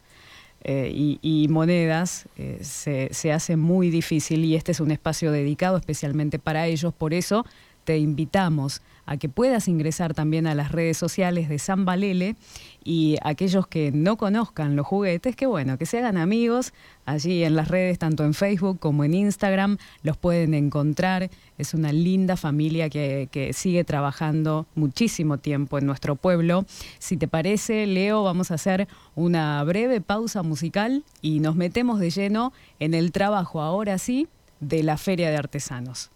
eh, 0.65 1.17
y, 1.21 1.47
monedas, 1.49 2.27
eh, 2.37 2.59
se, 2.61 3.09
se 3.11 3.33
hace 3.33 3.57
muy 3.57 3.89
difícil 3.89 4.45
y 4.45 4.55
este 4.55 4.71
es 4.71 4.79
un 4.79 4.91
espacio 4.91 5.29
dedicado 5.29 5.75
especialmente 5.75 6.39
para 6.39 6.67
ellos. 6.67 6.93
Por 6.93 7.13
eso 7.13 7.45
te 7.83 7.97
invitamos 7.97 8.81
a 9.05 9.17
que 9.17 9.29
puedas 9.29 9.67
ingresar 9.67 10.13
también 10.13 10.47
a 10.47 10.55
las 10.55 10.71
redes 10.71 10.97
sociales 10.97 11.49
de 11.49 11.59
San 11.59 11.85
Valele 11.85 12.35
y 12.83 13.17
aquellos 13.23 13.67
que 13.67 13.91
no 13.91 14.17
conozcan 14.17 14.75
los 14.75 14.85
juguetes, 14.85 15.35
que 15.35 15.45
bueno, 15.45 15.77
que 15.77 15.85
se 15.85 15.99
hagan 15.99 16.17
amigos 16.17 16.73
allí 17.05 17.43
en 17.43 17.55
las 17.55 17.67
redes, 17.67 17.99
tanto 17.99 18.23
en 18.23 18.33
Facebook 18.33 18.79
como 18.79 19.03
en 19.03 19.13
Instagram, 19.13 19.77
los 20.03 20.17
pueden 20.17 20.53
encontrar. 20.53 21.29
Es 21.57 21.73
una 21.73 21.91
linda 21.91 22.37
familia 22.37 22.89
que, 22.89 23.27
que 23.31 23.53
sigue 23.53 23.83
trabajando 23.83 24.65
muchísimo 24.75 25.37
tiempo 25.37 25.77
en 25.77 25.85
nuestro 25.85 26.15
pueblo. 26.15 26.65
Si 26.99 27.17
te 27.17 27.27
parece, 27.27 27.85
Leo, 27.87 28.23
vamos 28.23 28.51
a 28.51 28.55
hacer 28.55 28.87
una 29.15 29.63
breve 29.63 30.01
pausa 30.01 30.43
musical 30.43 31.03
y 31.21 31.39
nos 31.39 31.55
metemos 31.55 31.99
de 31.99 32.09
lleno 32.09 32.53
en 32.79 32.93
el 32.93 33.11
trabajo, 33.11 33.61
ahora 33.61 33.97
sí, 33.97 34.27
de 34.59 34.83
la 34.83 34.97
Feria 34.97 35.29
de 35.29 35.37
Artesanos. 35.37 36.09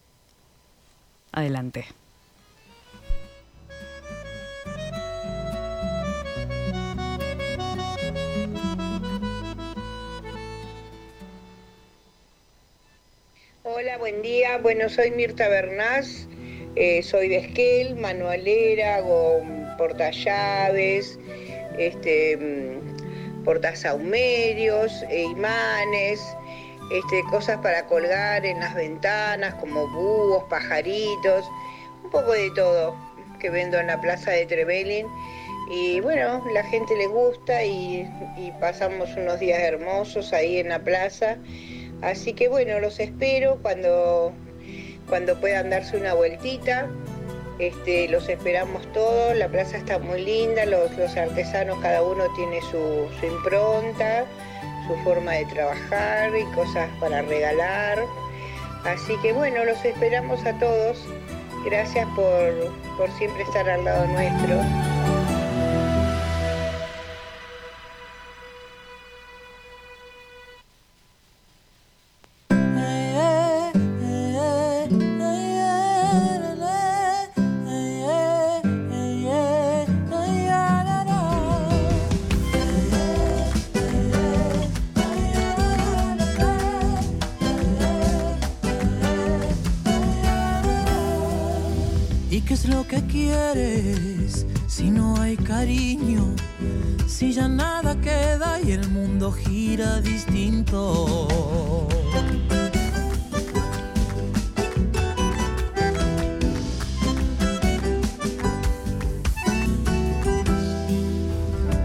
Adelante. 1.31 1.85
Buen 13.99 14.21
día. 14.21 14.59
Bueno, 14.59 14.89
soy 14.89 15.09
Mirta 15.09 15.47
Bernás, 15.47 16.27
eh, 16.75 17.01
soy 17.01 17.29
de 17.29 17.37
Esquel, 17.37 17.95
manualera, 17.95 18.97
hago 18.97 19.41
portallaves, 19.77 21.17
este, 21.79 22.37
mm, 22.37 23.43
portasahumerios, 23.43 25.03
e 25.09 25.23
imanes, 25.23 26.21
este, 26.91 27.23
cosas 27.31 27.57
para 27.61 27.87
colgar 27.87 28.45
en 28.45 28.59
las 28.59 28.75
ventanas 28.75 29.55
como 29.55 29.87
búhos, 29.87 30.43
pajaritos, 30.43 31.49
un 32.03 32.11
poco 32.11 32.33
de 32.33 32.51
todo 32.51 32.95
que 33.39 33.49
vendo 33.49 33.79
en 33.79 33.87
la 33.87 33.99
plaza 33.99 34.31
de 34.31 34.45
Trevelin. 34.45 35.07
Y 35.71 36.01
bueno, 36.01 36.43
la 36.53 36.63
gente 36.65 36.95
le 36.95 37.07
gusta 37.07 37.63
y 37.63 38.07
pasamos 38.59 39.09
unos 39.17 39.39
días 39.39 39.59
hermosos 39.59 40.33
ahí 40.33 40.59
en 40.59 40.69
la 40.69 40.79
plaza. 40.79 41.37
Así 42.01 42.33
que 42.33 42.47
bueno, 42.47 42.79
los 42.79 42.99
espero 42.99 43.57
cuando, 43.61 44.31
cuando 45.07 45.39
puedan 45.39 45.69
darse 45.69 45.97
una 45.97 46.13
vueltita. 46.13 46.89
Este, 47.59 48.07
los 48.07 48.29
esperamos 48.29 48.85
todos, 48.93 49.35
la 49.35 49.47
plaza 49.47 49.77
está 49.77 49.97
muy 49.97 50.23
linda, 50.23 50.63
los, 50.65 50.91
artesanos 51.17 51.79
cada 51.79 52.03
uno 52.03 52.25
tiene 52.35 52.61
su, 52.61 53.07
impronta, 53.25 54.25
su 54.87 54.95
forma 55.03 55.31
de 55.31 55.45
trabajar 55.45 56.31
y 56.37 56.43
cosas 56.53 56.87
para 56.99 57.23
regalar. 57.23 58.03
Así 58.83 59.15
que 59.23 59.33
bueno, 59.33 59.65
los 59.65 59.83
esperamos 59.83 60.45
a 60.45 60.53
todos. 60.59 61.03
Gracias 61.65 62.07
por, 62.15 62.71
por 62.95 63.09
siempre 63.17 63.41
estar 63.41 63.67
al 63.67 63.83
lado 63.83 64.05
nuestro. 64.05 65.16
distinto. 99.77 101.07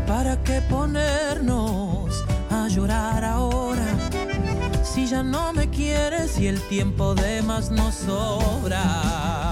¿Para 0.07 0.43
qué 0.43 0.63
ponernos 0.71 2.25
a 2.51 2.69
llorar 2.69 3.25
ahora? 3.25 3.85
Si 4.83 5.07
ya 5.07 5.23
no 5.23 5.53
me 5.53 5.69
quieres 5.69 6.39
y 6.39 6.47
el 6.47 6.61
tiempo 6.69 7.15
de 7.15 7.43
más 7.43 7.71
nos 7.71 7.95
sobra. 7.95 9.52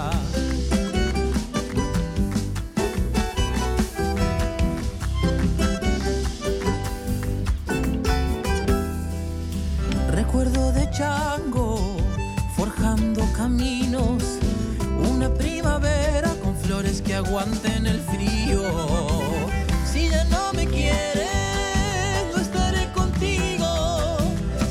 caminos, 13.50 14.22
una 15.10 15.28
primavera 15.34 16.32
con 16.42 16.56
flores 16.56 17.02
que 17.02 17.14
aguanten 17.14 17.84
el 17.86 18.00
frío. 18.00 18.62
Si 19.92 20.08
ya 20.08 20.22
no 20.24 20.52
me 20.52 20.66
quieres, 20.66 22.32
no 22.32 22.40
estaré 22.40 22.88
contigo. 22.92 24.18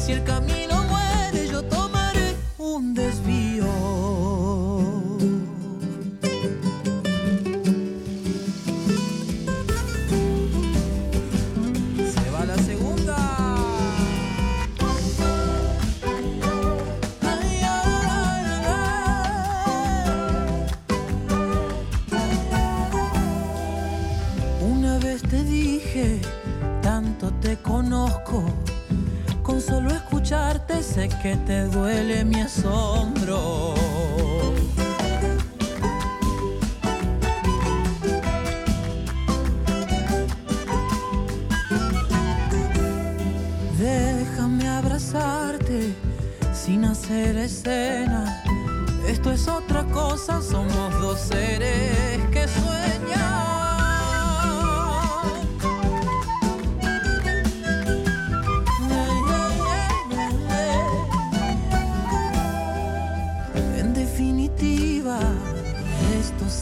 Si 0.02 0.14
el 0.14 0.24
camino 0.24 0.59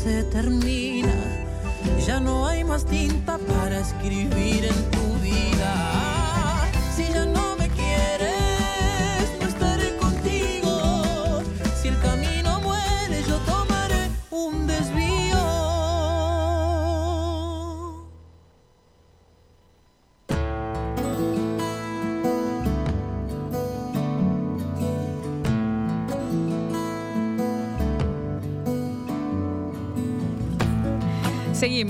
se 0.03 0.23
termina, 0.25 1.13
ya 2.05 2.19
no 2.19 2.45
hay 2.45 2.63
más 2.63 2.85
tinta 2.85 3.39
para 3.39 3.79
escribir 3.79 4.65
en 4.65 4.91
tu 4.91 5.13
vida. 5.23 6.06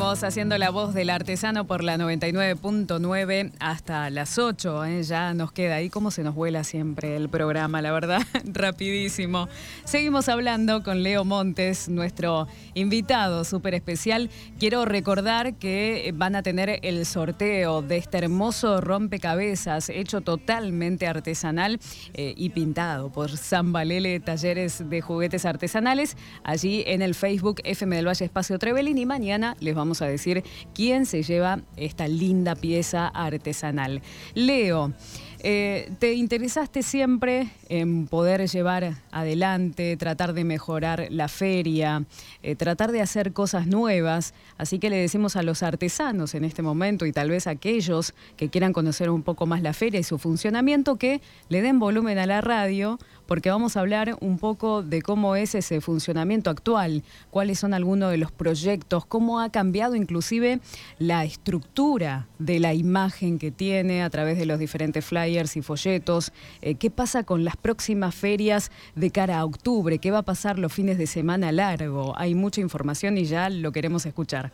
Haciendo 0.08 0.58
la 0.58 0.70
voz 0.70 0.94
del 0.94 1.10
artesano 1.10 1.68
por 1.68 1.84
la 1.84 1.98
99.9 1.98 3.52
hasta 3.60 4.10
las 4.10 4.38
8. 4.38 4.86
¿eh? 4.86 5.04
Ya 5.04 5.34
nos 5.34 5.52
queda 5.52 5.76
ahí 5.76 5.90
como 5.90 6.12
se 6.12 6.24
nos 6.24 6.34
vuela 6.34 6.64
siempre 6.64 7.18
el 7.18 7.28
programa, 7.28 7.82
la 7.82 7.92
verdad, 7.92 8.22
rapidísimo. 8.46 9.50
Seguimos 9.84 10.30
hablando 10.30 10.82
con 10.82 11.04
Leo 11.04 11.26
Montes, 11.26 11.90
nuestro 11.90 12.48
invitado 12.74 13.44
súper 13.44 13.74
especial. 13.74 14.30
Quiero 14.58 14.86
recordar 14.86 15.56
que 15.56 16.14
van 16.16 16.38
a 16.38 16.42
tener 16.42 16.80
el 16.84 17.06
sorteo 17.06 17.82
de 17.82 17.98
este 17.98 18.20
hermoso 18.20 18.80
rompecabezas 18.80 19.90
hecho 19.90 20.22
totalmente 20.22 21.06
artesanal 21.06 21.82
eh, 22.14 22.34
y 22.38 22.50
pintado 22.52 23.12
por 23.12 23.36
San 23.36 23.74
Valele 23.74 24.22
Talleres 24.22 24.90
de 24.90 25.02
Juguetes 25.02 25.44
Artesanales, 25.44 26.16
allí 26.46 26.86
en 26.88 27.02
el 27.02 27.14
Facebook 27.14 27.60
FM 27.66 27.98
del 27.98 28.08
Valle 28.08 28.24
Espacio 28.24 28.58
Trevelin 28.58 28.98
y 28.98 29.06
mañana 29.06 29.58
les 29.60 29.76
vamos 29.76 29.97
a 30.02 30.08
decir 30.08 30.44
quién 30.74 31.06
se 31.06 31.24
lleva 31.24 31.62
esta 31.76 32.08
linda 32.08 32.56
pieza 32.56 33.08
artesanal. 33.08 34.02
Leo. 34.34 34.94
Eh, 35.40 35.92
te 36.00 36.14
interesaste 36.14 36.82
siempre 36.82 37.50
en 37.70 38.08
poder 38.08 38.48
llevar 38.48 38.96
adelante, 39.12 39.96
tratar 39.96 40.34
de 40.34 40.44
mejorar 40.44 41.08
la 41.12 41.28
feria, 41.28 42.06
eh, 42.42 42.56
tratar 42.56 42.92
de 42.92 43.02
hacer 43.02 43.34
cosas 43.34 43.68
nuevas, 43.68 44.34
así 44.58 44.80
que 44.80 44.90
le 44.90 44.98
decimos 44.98 45.36
a 45.36 45.44
los 45.44 45.62
artesanos 45.62 46.34
en 46.34 46.44
este 46.44 46.64
momento 46.64 47.06
y 47.06 47.12
tal 47.12 47.30
vez 47.30 47.46
a 47.46 47.52
aquellos 47.52 48.16
que 48.36 48.50
quieran 48.50 48.74
conocer 48.74 49.12
un 49.12 49.22
poco 49.22 49.46
más 49.46 49.62
la 49.62 49.74
feria 49.74 50.00
y 50.00 50.04
su 50.04 50.18
funcionamiento 50.18 50.96
que 50.96 51.22
le 51.50 51.62
den 51.62 51.78
volumen 51.78 52.18
a 52.18 52.26
la 52.26 52.42
radio 52.42 52.98
porque 53.28 53.50
vamos 53.50 53.78
a 53.78 53.82
hablar 53.82 54.18
un 54.22 54.40
poco 54.40 54.82
de 54.82 55.02
cómo 55.02 55.36
es 55.36 55.54
ese 55.54 55.82
funcionamiento 55.82 56.50
actual, 56.50 57.04
cuáles 57.30 57.60
son 57.60 57.74
algunos 57.74 58.10
de 58.12 58.18
los 58.18 58.32
proyectos, 58.32 59.06
cómo 59.06 59.40
ha 59.40 59.52
cambiado 59.52 59.96
inclusive 59.96 60.60
la 60.98 61.26
estructura 61.26 62.28
de 62.40 62.60
la 62.60 62.74
imagen 62.74 63.38
que 63.38 63.52
tiene 63.52 64.02
a 64.02 64.10
través 64.10 64.38
de 64.38 64.46
los 64.46 64.60
diferentes 64.60 65.06
flyers 65.06 65.58
y 65.58 65.62
folletos, 65.62 66.32
eh, 66.62 66.76
qué 66.76 66.90
pasa 66.90 67.24
con 67.24 67.44
las 67.44 67.58
próximas 67.58 68.16
ferias 68.16 68.72
de 68.96 69.12
cara 69.12 69.40
a 69.40 69.46
octubre, 69.46 70.00
qué 70.00 70.12
va 70.12 70.20
a 70.20 70.24
pasar 70.24 70.58
los 70.58 70.74
fines 70.74 70.98
de 70.98 71.08
semana 71.08 71.52
largo. 71.52 72.14
Hay 72.18 72.36
mucha 72.36 72.62
información 72.62 73.18
y 73.18 73.26
ya 73.26 73.50
lo 73.50 73.72
queremos 73.72 74.06
escuchar. 74.06 74.52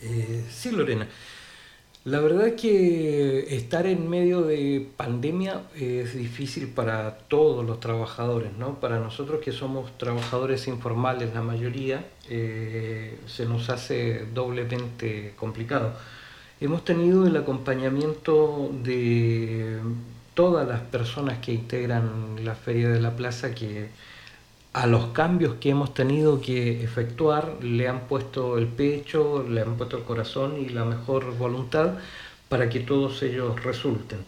Eh, 0.00 0.44
sí, 0.50 0.70
Lorena. 0.70 1.08
La 2.04 2.18
verdad 2.18 2.48
es 2.48 2.60
que 2.60 3.54
estar 3.54 3.86
en 3.86 4.10
medio 4.10 4.42
de 4.42 4.88
pandemia 4.96 5.62
es 5.76 6.16
difícil 6.16 6.66
para 6.66 7.16
todos 7.16 7.64
los 7.64 7.78
trabajadores, 7.78 8.50
¿no? 8.58 8.80
Para 8.80 8.98
nosotros 8.98 9.40
que 9.40 9.52
somos 9.52 9.96
trabajadores 9.98 10.66
informales, 10.66 11.32
la 11.32 11.42
mayoría, 11.42 12.04
eh, 12.28 13.16
se 13.26 13.46
nos 13.46 13.70
hace 13.70 14.26
doblemente 14.34 15.34
complicado. 15.36 15.92
Hemos 16.60 16.84
tenido 16.84 17.24
el 17.24 17.36
acompañamiento 17.36 18.72
de 18.82 19.78
todas 20.34 20.66
las 20.66 20.80
personas 20.80 21.38
que 21.38 21.52
integran 21.52 22.44
la 22.44 22.56
Feria 22.56 22.88
de 22.88 23.00
la 23.00 23.14
Plaza 23.14 23.54
que 23.54 23.90
a 24.72 24.86
los 24.86 25.06
cambios 25.08 25.56
que 25.60 25.70
hemos 25.70 25.92
tenido 25.94 26.40
que 26.40 26.82
efectuar 26.82 27.58
le 27.62 27.88
han 27.88 28.08
puesto 28.08 28.56
el 28.58 28.66
pecho, 28.68 29.44
le 29.48 29.60
han 29.60 29.76
puesto 29.76 29.98
el 29.98 30.04
corazón 30.04 30.58
y 30.58 30.70
la 30.70 30.84
mejor 30.84 31.36
voluntad 31.36 31.94
para 32.48 32.68
que 32.68 32.80
todos 32.80 33.22
ellos 33.22 33.62
resulten. 33.62 34.24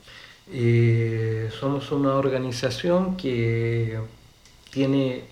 Eh, 0.52 1.50
somos 1.58 1.90
una 1.92 2.14
organización 2.14 3.16
que 3.16 3.98
tiene 4.70 5.24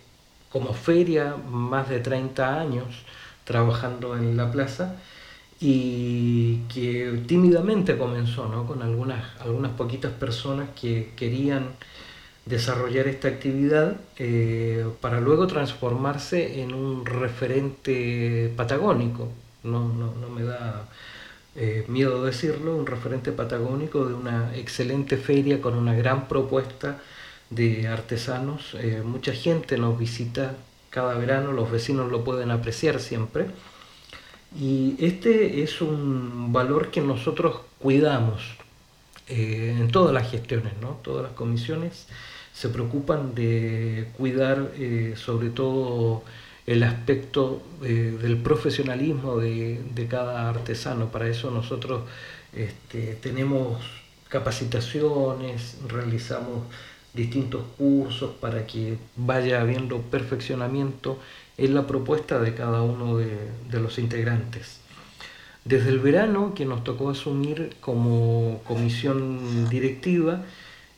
como 0.51 0.72
feria 0.72 1.37
más 1.37 1.88
de 1.88 2.01
30 2.01 2.61
años 2.61 3.05
trabajando 3.44 4.16
en 4.16 4.37
la 4.37 4.51
plaza 4.51 4.96
y 5.61 6.59
que 6.72 7.22
tímidamente 7.27 7.96
comenzó 7.98 8.48
¿no? 8.48 8.66
con 8.66 8.83
algunas, 8.83 9.40
algunas 9.40 9.72
poquitas 9.72 10.12
personas 10.12 10.70
que 10.79 11.12
querían 11.16 11.68
desarrollar 12.44 13.07
esta 13.07 13.28
actividad 13.28 13.96
eh, 14.18 14.85
para 15.00 15.20
luego 15.20 15.46
transformarse 15.46 16.61
en 16.62 16.74
un 16.74 17.07
referente 17.07 18.52
patagónico. 18.57 19.28
No, 19.62 19.85
me 20.35 20.42
da 20.42 20.88
eh, 21.55 21.85
miedo 21.88 22.24
decirlo, 22.24 22.76
un 22.76 22.87
referente 22.87 23.31
patagónico 23.31 24.07
de 24.07 24.14
una 24.14 24.57
excelente 24.57 25.16
feria 25.16 25.61
con 25.61 25.74
una 25.76 25.94
gran 25.94 26.26
propuesta 26.26 26.98
de 27.50 27.87
artesanos. 27.87 28.74
Eh, 28.74 29.02
mucha 29.05 29.33
gente 29.33 29.78
nos 29.78 29.98
visita 29.98 30.57
cada 30.90 31.14
verano, 31.14 31.52
los 31.52 31.70
vecinos 31.70 32.11
lo 32.11 32.24
pueden 32.24 32.50
apreciar 32.50 33.00
siempre. 33.00 33.46
Y 34.59 34.96
este 34.98 35.62
es 35.62 35.81
un 35.81 36.52
valor 36.52 36.90
que 36.90 37.00
nosotros 37.00 37.61
cuidamos 37.78 38.42
en 39.28 39.90
todas 39.90 40.12
las 40.12 40.31
gestiones, 40.31 40.74
¿no? 40.83 40.98
todas 41.02 41.22
las 41.22 41.33
comisiones 41.33 42.07
se 42.53 42.69
preocupan 42.69 43.35
de 43.35 44.09
cuidar 44.17 44.73
eh, 44.77 45.15
sobre 45.17 45.51
todo 45.51 46.23
el 46.67 46.83
aspecto 46.83 47.62
eh, 47.83 48.17
del 48.21 48.37
profesionalismo 48.37 49.37
de, 49.38 50.07
cada 50.09 50.49
artesano. 50.49 51.07
Para 51.07 51.29
eso 51.29 51.51
nosotros 51.51 52.03
este, 52.53 53.15
tenemos 53.21 53.83
capacitaciones, 54.29 55.79
realizamos 55.88 56.65
distintos 57.15 57.62
cursos 57.77 58.35
para 58.41 58.67
que 58.67 58.97
vaya 59.17 59.61
habiendo 59.61 60.01
perfeccionamiento 60.01 61.19
en 61.59 61.75
la 61.75 61.87
propuesta 61.87 62.38
de 62.38 62.55
cada 62.55 62.83
uno 62.83 63.19
de, 63.19 63.37
de 63.71 63.81
los 63.81 63.99
integrantes. 63.99 64.79
Desde 65.65 65.91
el 65.91 66.01
verano 66.01 66.55
que 66.55 66.65
nos 66.65 66.83
tocó 66.83 67.11
asumir 67.11 67.77
como 67.81 68.62
comisión 68.67 69.69
directiva, 69.69 70.43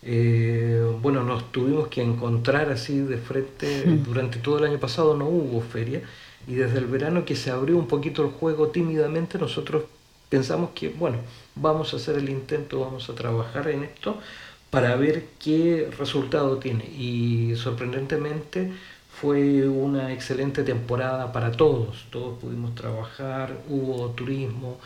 eh, 0.04 0.82
bueno, 1.00 1.22
nos 1.22 1.50
tuvimos 1.50 1.88
que 1.88 2.02
encontrar 2.02 2.70
así 2.70 2.98
de 2.98 3.16
frente. 3.18 3.84
Durante 4.04 4.38
todo 4.38 4.58
el 4.58 4.64
año 4.64 4.78
pasado 4.78 5.16
no 5.16 5.26
hubo 5.26 5.60
feria 5.60 6.02
y 6.46 6.54
desde 6.54 6.78
el 6.78 6.86
verano 6.86 7.24
que 7.24 7.36
se 7.36 7.50
abrió 7.50 7.78
un 7.78 7.88
poquito 7.88 8.22
el 8.22 8.30
juego 8.30 8.68
tímidamente, 8.68 9.38
nosotros 9.38 9.84
pensamos 10.28 10.70
que, 10.74 10.90
bueno, 10.90 11.18
vamos 11.54 11.94
a 11.94 11.96
hacer 11.96 12.16
el 12.16 12.28
intento, 12.28 12.80
vamos 12.80 13.08
a 13.08 13.14
trabajar 13.14 13.68
en 13.68 13.84
esto 13.84 14.18
para 14.70 14.96
ver 14.96 15.26
qué 15.38 15.90
resultado 15.96 16.58
tiene. 16.58 16.84
Y 16.84 17.54
sorprendentemente 17.56 18.72
fue 19.20 19.66
una 19.68 20.12
excelente 20.12 20.64
temporada 20.64 21.32
para 21.32 21.52
todos. 21.52 22.06
Todos 22.10 22.38
pudimos 22.40 22.74
trabajar, 22.74 23.56
hubo 23.68 24.10
turismo, 24.10 24.78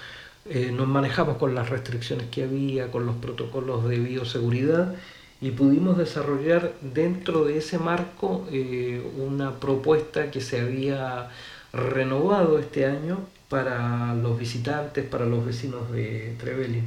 eh, 0.51 0.73
nos 0.73 0.89
manejamos 0.89 1.37
con 1.37 1.55
las 1.55 1.69
restricciones 1.69 2.29
que 2.31 2.43
había, 2.45 2.91
con 2.91 3.07
los 3.07 3.17
protocolos 3.17 3.89
de 3.89 3.99
bioseguridad 3.99 4.95
y 5.41 5.51
pudimos 5.53 5.99
desarrollar 5.99 6.75
dentro 6.81 7.45
de 7.45 7.59
ese 7.59 7.79
marco 7.79 8.47
eh, 8.51 9.03
una 9.19 9.61
propuesta 9.61 10.31
que 10.31 10.41
se 10.41 10.61
había 10.61 11.31
renovado 11.73 12.59
este 12.59 12.87
año 12.87 13.19
para 13.49 14.15
los 14.15 14.39
visitantes, 14.39 15.05
para 15.05 15.27
los 15.27 15.45
vecinos 15.45 15.91
de 15.93 16.35
Trevelin. 16.39 16.87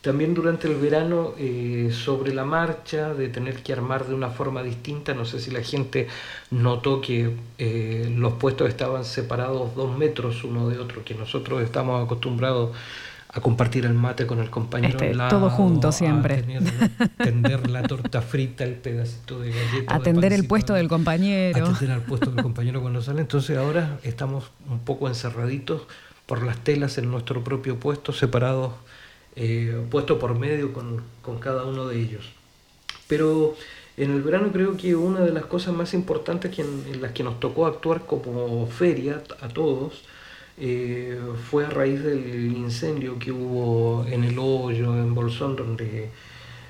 También 0.00 0.32
durante 0.32 0.66
el 0.66 0.76
verano, 0.76 1.34
eh, 1.36 1.90
sobre 1.92 2.32
la 2.32 2.44
marcha, 2.46 3.12
de 3.12 3.28
tener 3.28 3.62
que 3.62 3.74
armar 3.74 4.06
de 4.06 4.14
una 4.14 4.30
forma 4.30 4.62
distinta, 4.62 5.12
no 5.12 5.26
sé 5.26 5.40
si 5.40 5.50
la 5.50 5.62
gente 5.62 6.08
notó 6.50 7.02
que 7.02 7.36
eh, 7.58 8.10
los 8.16 8.32
puestos 8.34 8.68
estaban 8.68 9.04
separados 9.04 9.74
dos 9.74 9.98
metros 9.98 10.42
uno 10.42 10.68
de 10.70 10.78
otro, 10.78 11.04
que 11.04 11.14
nosotros 11.14 11.62
estamos 11.62 12.02
acostumbrados 12.02 12.70
a 13.32 13.40
compartir 13.42 13.84
el 13.84 13.92
mate 13.94 14.26
con 14.26 14.40
el 14.40 14.48
compañero 14.50 14.94
Este, 14.94 15.14
lado, 15.14 15.30
todo 15.38 15.50
junto 15.50 15.92
siempre. 15.92 16.34
a 16.38 16.42
tener- 16.42 16.62
tender 17.18 17.70
la 17.70 17.82
torta 17.82 18.22
frita, 18.22 18.64
el 18.64 18.74
pedacito 18.74 19.38
de 19.38 19.50
galleta. 19.52 19.94
Atender 19.94 20.32
el 20.32 20.46
puesto 20.46 20.72
del 20.72 20.88
compañero. 20.88 21.66
atender 21.66 21.90
al 21.92 22.00
puesto 22.02 22.30
del 22.30 22.42
compañero 22.42 22.80
cuando 22.80 23.02
sale. 23.02 23.20
Entonces 23.20 23.56
ahora 23.58 23.98
estamos 24.02 24.50
un 24.68 24.80
poco 24.80 25.06
encerraditos 25.08 25.82
por 26.26 26.42
las 26.42 26.56
telas 26.58 26.96
en 26.98 27.10
nuestro 27.10 27.44
propio 27.44 27.76
puesto, 27.78 28.12
separados, 28.12 28.72
eh, 29.36 29.86
puesto 29.90 30.18
por 30.18 30.38
medio 30.38 30.72
con, 30.72 31.02
con 31.22 31.38
cada 31.38 31.64
uno 31.64 31.86
de 31.86 32.00
ellos. 32.00 32.30
Pero 33.06 33.54
en 33.96 34.10
el 34.10 34.22
verano 34.22 34.50
creo 34.52 34.76
que 34.76 34.96
una 34.96 35.20
de 35.20 35.32
las 35.32 35.46
cosas 35.46 35.74
más 35.74 35.94
importantes 35.94 36.54
que 36.54 36.62
en, 36.62 37.00
las 37.00 37.12
que 37.12 37.22
nos 37.22 37.38
tocó 37.40 37.66
actuar 37.66 38.06
como 38.06 38.66
feria 38.66 39.22
a 39.40 39.48
todos 39.48 40.04
eh, 40.58 41.18
fue 41.50 41.64
a 41.64 41.70
raíz 41.70 42.02
del 42.02 42.52
incendio 42.56 43.18
que 43.18 43.32
hubo 43.32 44.04
en 44.06 44.24
el 44.24 44.38
hoyo, 44.38 44.94
en 44.96 45.14
Bolsón, 45.14 45.56
donde 45.56 46.10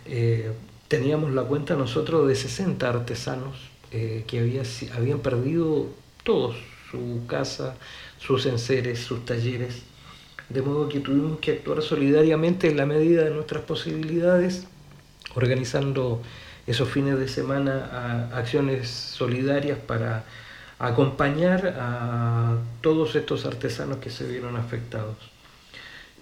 eh, 0.07 0.53
teníamos 0.89 1.33
la 1.33 1.43
cuenta 1.43 1.75
nosotros 1.75 2.29
de 2.29 2.35
60 2.35 2.89
artesanos 2.89 3.57
que 3.91 4.63
habían 4.95 5.19
perdido 5.19 5.89
todos, 6.23 6.55
su 6.93 7.23
casa, 7.27 7.75
sus 8.21 8.47
enseres, 8.47 9.01
sus 9.01 9.25
talleres. 9.25 9.83
De 10.51 10.63
modo 10.63 10.89
que 10.89 11.01
tuvimos 11.01 11.39
que 11.39 11.53
actuar 11.53 11.81
solidariamente 11.81 12.69
en 12.69 12.77
la 12.77 12.85
medida 12.85 13.23
de 13.25 13.31
nuestras 13.31 13.63
posibilidades, 13.63 14.67
organizando 15.35 16.21
esos 16.67 16.89
fines 16.89 17.19
de 17.19 17.29
semana 17.29 18.31
acciones 18.35 18.89
solidarias 18.89 19.79
para 19.79 20.25
acompañar 20.79 21.77
a 21.79 22.57
todos 22.81 23.15
estos 23.15 23.47
artesanos 23.47 23.99
que 23.99 24.11
se 24.11 24.27
vieron 24.27 24.57
afectados. 24.57 25.17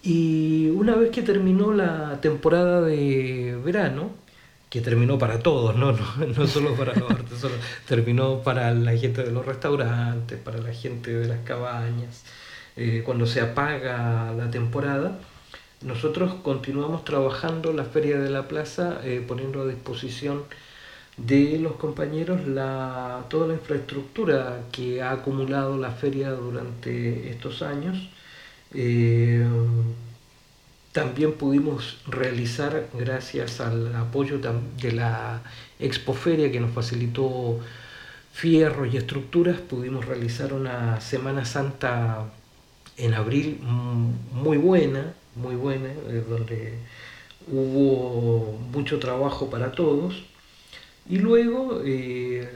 Y 0.03 0.69
una 0.71 0.95
vez 0.95 1.11
que 1.11 1.23
terminó 1.23 1.73
la 1.73 2.21
temporada 2.21 2.81
de 2.83 3.59
verano, 3.64 4.11
que 4.71 4.81
terminó 4.81 5.19
para 5.19 5.38
todos, 5.38 5.77
no, 5.77 5.93
no, 6.19 6.27
no 6.27 6.47
solo 6.47 6.75
para 6.75 6.95
los 6.95 7.11
artesanos, 7.11 7.59
terminó 7.87 8.43
para 8.43 8.73
la 8.75 8.97
gente 8.97 9.23
de 9.23 9.31
los 9.31 9.47
restaurantes, 9.47 10.38
para 10.38 10.59
la 10.59 10.73
gente 10.73 11.12
de 11.12 11.27
las 11.27 11.38
cabañas, 11.41 12.25
eh, 12.79 13.03
cuando 13.05 13.27
se 13.27 13.41
apaga 13.41 14.33
la 14.33 14.51
temporada, 14.51 15.19
nosotros 15.83 16.35
continuamos 16.43 17.05
trabajando 17.05 17.73
la 17.73 17.85
Feria 17.85 18.19
de 18.19 18.31
la 18.31 18.47
Plaza, 18.47 19.01
eh, 19.03 19.25
poniendo 19.27 19.62
a 19.62 19.67
disposición 19.67 20.45
de 21.17 21.59
los 21.59 21.73
compañeros 21.73 22.41
toda 23.29 23.49
la 23.49 23.55
infraestructura 23.55 24.61
que 24.71 25.03
ha 25.03 25.11
acumulado 25.11 25.77
la 25.77 25.91
feria 25.91 26.31
durante 26.31 27.31
estos 27.31 27.62
años. 27.62 28.09
Eh, 28.73 29.45
también 30.93 31.33
pudimos 31.33 31.99
realizar, 32.07 32.88
gracias 32.95 33.61
al 33.61 33.95
apoyo 33.97 34.38
de 34.38 34.93
la 34.93 35.43
Expoferia 35.81 36.53
que 36.53 36.61
nos 36.61 36.73
facilitó 36.73 37.59
fierros 38.33 38.93
y 38.93 38.97
estructuras, 38.97 39.59
pudimos 39.59 40.07
realizar 40.07 40.53
una 40.53 41.01
Semana 41.01 41.45
Santa 41.45 42.27
en 42.99 43.15
abril 43.15 43.59
mm, 43.63 44.43
muy 44.43 44.59
buena, 44.59 45.15
muy 45.37 45.57
buena, 45.57 45.89
donde 46.29 46.75
hubo 47.51 48.59
mucho 48.73 48.99
trabajo 48.99 49.49
para 49.51 49.73
todos. 49.73 50.25
Y 51.09 51.19
luego, 51.19 51.81
eh, 51.85 52.47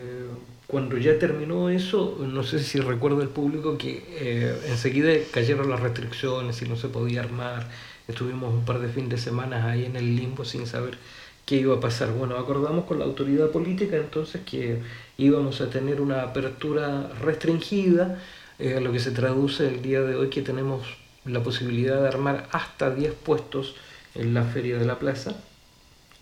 cuando 0.67 0.99
ya 0.99 1.19
terminó 1.19 1.71
eso, 1.71 2.19
no 2.21 2.43
sé 2.43 2.59
si 2.59 2.81
recuerdo 2.81 3.23
el 3.23 3.29
público 3.29 3.79
que 3.79 4.05
eh, 4.11 4.55
enseguida 4.69 5.13
cayeron 5.31 5.71
las 5.71 5.81
restricciones 5.81 6.61
y 6.63 6.69
no 6.69 6.77
se 6.77 6.89
podía 6.89 7.21
armar. 7.21 7.69
Estuvimos 8.09 8.53
un 8.53 8.65
par 8.65 8.81
de 8.81 8.89
fines 8.89 9.11
de 9.11 9.19
semana 9.19 9.71
ahí 9.71 9.85
en 9.85 9.97
el 9.97 10.17
limbo 10.17 10.45
sin 10.45 10.67
saber 10.67 10.99
qué 11.47 11.57
iba 11.57 11.77
a 11.77 11.81
pasar. 11.81 12.13
Bueno, 12.13 12.37
acordamos 12.37 12.85
con 12.85 12.99
la 12.99 13.05
autoridad 13.05 13.51
política 13.51 13.97
entonces 13.97 14.43
que 14.45 14.81
íbamos 15.19 15.61
a 15.61 15.71
tener 15.71 16.01
una 16.01 16.23
apertura 16.23 17.09
restringida, 17.21 18.19
eh, 18.59 18.81
lo 18.81 18.93
que 18.93 19.01
se 19.01 19.11
traduce 19.11 19.69
el 19.69 19.83
día 19.83 20.03
de 20.03 20.15
hoy 20.15 20.31
que 20.31 20.43
tenemos 20.43 20.83
la 21.25 21.43
posibilidad 21.43 22.01
de 22.01 22.09
armar 22.09 22.49
hasta 22.53 22.91
10 22.91 23.15
puestos 23.15 23.75
en 24.15 24.35
la 24.35 24.45
feria 24.45 24.79
de 24.79 24.87
la 24.87 24.99
plaza. 24.99 25.37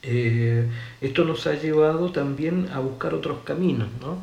Eh, 0.02 0.66
esto 1.00 1.24
nos 1.24 1.46
ha 1.46 1.54
llevado 1.54 2.10
también 2.12 2.68
a 2.72 2.80
buscar 2.80 3.14
otros 3.14 3.40
caminos. 3.44 3.88
¿no? 4.00 4.22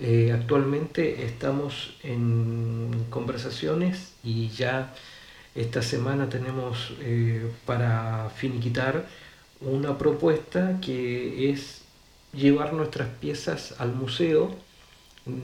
Eh, 0.00 0.32
actualmente 0.32 1.24
estamos 1.24 1.94
en 2.02 3.06
conversaciones 3.10 4.14
y 4.22 4.48
ya 4.48 4.94
esta 5.54 5.82
semana 5.82 6.28
tenemos 6.28 6.92
eh, 7.00 7.50
para 7.64 8.30
finiquitar 8.36 9.06
una 9.60 9.96
propuesta 9.96 10.78
que 10.82 11.50
es 11.50 11.82
llevar 12.34 12.74
nuestras 12.74 13.08
piezas 13.08 13.74
al 13.78 13.94
museo 13.94 14.54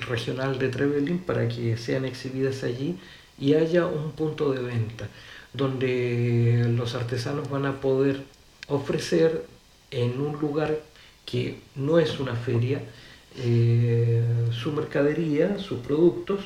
regional 0.09 0.59
de 0.59 0.69
Trevelin 0.69 1.19
para 1.19 1.49
que 1.49 1.77
sean 1.77 2.05
exhibidas 2.05 2.63
allí 2.63 2.99
y 3.39 3.55
haya 3.55 3.87
un 3.87 4.13
punto 4.13 4.53
de 4.53 4.63
venta 4.63 5.09
donde 5.53 6.67
los 6.77 6.95
artesanos 6.95 7.51
van 7.51 7.67
a 7.67 7.81
poder 7.81 8.23
ofrecer 8.69 9.45
en 9.91 10.21
un 10.21 10.39
lugar 10.41 10.79
que 11.27 11.59
no 11.75 11.99
es 11.99 12.21
una 12.21 12.37
feria 12.37 12.83
eh, 13.37 14.23
su 14.53 14.73
mercadería, 14.73 15.59
sus 15.59 15.81
productos, 15.81 16.45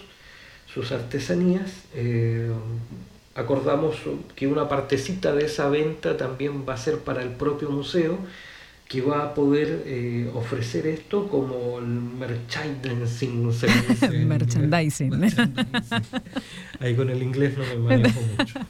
sus 0.72 0.92
artesanías. 0.92 1.85
eh, 1.94 2.51
acordamos 3.35 3.96
que 4.35 4.46
una 4.46 4.68
partecita 4.68 5.35
de 5.35 5.44
esa 5.44 5.68
venta 5.68 6.16
también 6.16 6.64
va 6.66 6.75
a 6.75 6.79
ser 6.79 7.01
para 7.01 7.22
el 7.22 7.31
propio 7.31 7.70
museo 7.70 8.18
que 8.88 9.01
va 9.01 9.25
a 9.25 9.35
poder 9.35 9.83
eh, 9.87 10.31
ofrecer 10.35 10.87
esto 10.87 11.29
como 11.29 11.79
el 11.79 11.87
merchandising. 11.87 13.53
se 13.53 13.66
dice. 13.66 14.11
Merchandising. 14.25 15.12
Ahí 16.79 16.94
con 16.94 17.11
el 17.11 17.22
inglés 17.22 17.59
no 17.59 17.64
me 17.64 17.77
manejo 17.77 18.20
mucho. 18.20 18.61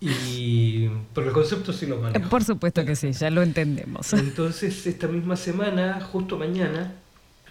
Y, 0.00 0.88
pero 1.12 1.26
el 1.28 1.32
concepto 1.32 1.72
sí 1.72 1.86
lo 1.86 2.00
manejo. 2.00 2.28
Por 2.28 2.44
supuesto 2.44 2.84
que 2.84 2.94
sí, 2.94 3.10
ya 3.12 3.30
lo 3.30 3.42
entendemos. 3.42 4.12
Entonces, 4.12 4.86
esta 4.86 5.08
misma 5.08 5.34
semana, 5.34 6.00
justo 6.00 6.38
mañana, 6.38 6.92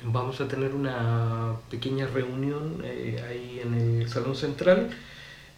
vamos 0.05 0.39
a 0.39 0.47
tener 0.47 0.73
una 0.73 1.55
pequeña 1.69 2.07
reunión 2.07 2.81
eh, 2.83 3.21
ahí 3.27 3.61
en 3.63 3.73
el 3.73 4.09
Salón 4.09 4.35
Central, 4.35 4.89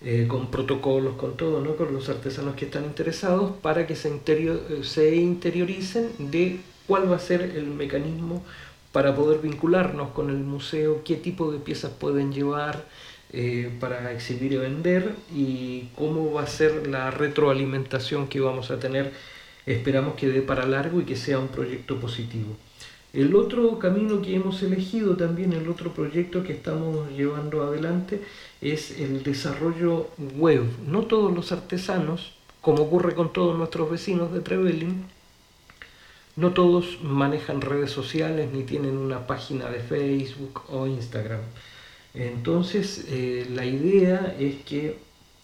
eh, 0.01 0.25
con 0.27 0.49
protocolos, 0.51 1.15
con 1.15 1.35
todo, 1.37 1.61
¿no? 1.61 1.75
con 1.75 1.93
los 1.93 2.09
artesanos 2.09 2.55
que 2.55 2.65
están 2.65 2.85
interesados, 2.85 3.51
para 3.61 3.85
que 3.87 3.95
se, 3.95 4.09
interior- 4.09 4.61
eh, 4.69 4.83
se 4.83 5.15
interioricen 5.15 6.09
de 6.31 6.59
cuál 6.87 7.11
va 7.11 7.17
a 7.17 7.19
ser 7.19 7.41
el 7.41 7.67
mecanismo 7.67 8.43
para 8.91 9.15
poder 9.15 9.39
vincularnos 9.41 10.09
con 10.11 10.29
el 10.29 10.37
museo, 10.37 11.03
qué 11.03 11.15
tipo 11.15 11.51
de 11.51 11.59
piezas 11.59 11.91
pueden 11.91 12.33
llevar 12.33 12.85
eh, 13.31 13.71
para 13.79 14.11
exhibir 14.11 14.53
y 14.53 14.57
vender 14.57 15.15
y 15.33 15.89
cómo 15.95 16.31
va 16.33 16.43
a 16.43 16.47
ser 16.47 16.87
la 16.87 17.11
retroalimentación 17.11 18.27
que 18.27 18.39
vamos 18.39 18.71
a 18.71 18.79
tener. 18.79 19.13
Esperamos 19.65 20.15
que 20.15 20.27
dé 20.29 20.41
para 20.41 20.65
largo 20.65 21.01
y 21.01 21.05
que 21.05 21.15
sea 21.15 21.37
un 21.39 21.49
proyecto 21.49 21.99
positivo. 21.99 22.57
El 23.11 23.35
otro 23.35 23.79
camino 23.79 24.21
que 24.21 24.35
hemos 24.35 24.61
elegido 24.61 25.17
también, 25.17 25.53
el 25.53 25.67
otro 25.67 25.91
proyecto 25.93 26.43
que 26.43 26.53
estamos 26.53 27.09
llevando 27.11 27.63
adelante, 27.63 28.21
es 28.61 28.99
el 28.99 29.23
desarrollo 29.23 30.09
web. 30.37 30.63
No 30.85 31.03
todos 31.03 31.33
los 31.33 31.51
artesanos, 31.51 32.33
como 32.61 32.83
ocurre 32.83 33.15
con 33.15 33.33
todos 33.33 33.57
nuestros 33.57 33.89
vecinos 33.89 34.31
de 34.31 34.41
Trevelin, 34.41 35.05
no 36.35 36.53
todos 36.53 36.99
manejan 37.01 37.61
redes 37.61 37.91
sociales 37.91 38.49
ni 38.53 38.63
tienen 38.63 38.97
una 38.97 39.25
página 39.25 39.69
de 39.69 39.79
Facebook 39.79 40.61
o 40.69 40.85
Instagram. 40.85 41.41
Entonces, 42.13 43.05
eh, 43.09 43.47
la 43.51 43.65
idea 43.65 44.35
es 44.39 44.63
que 44.63 44.97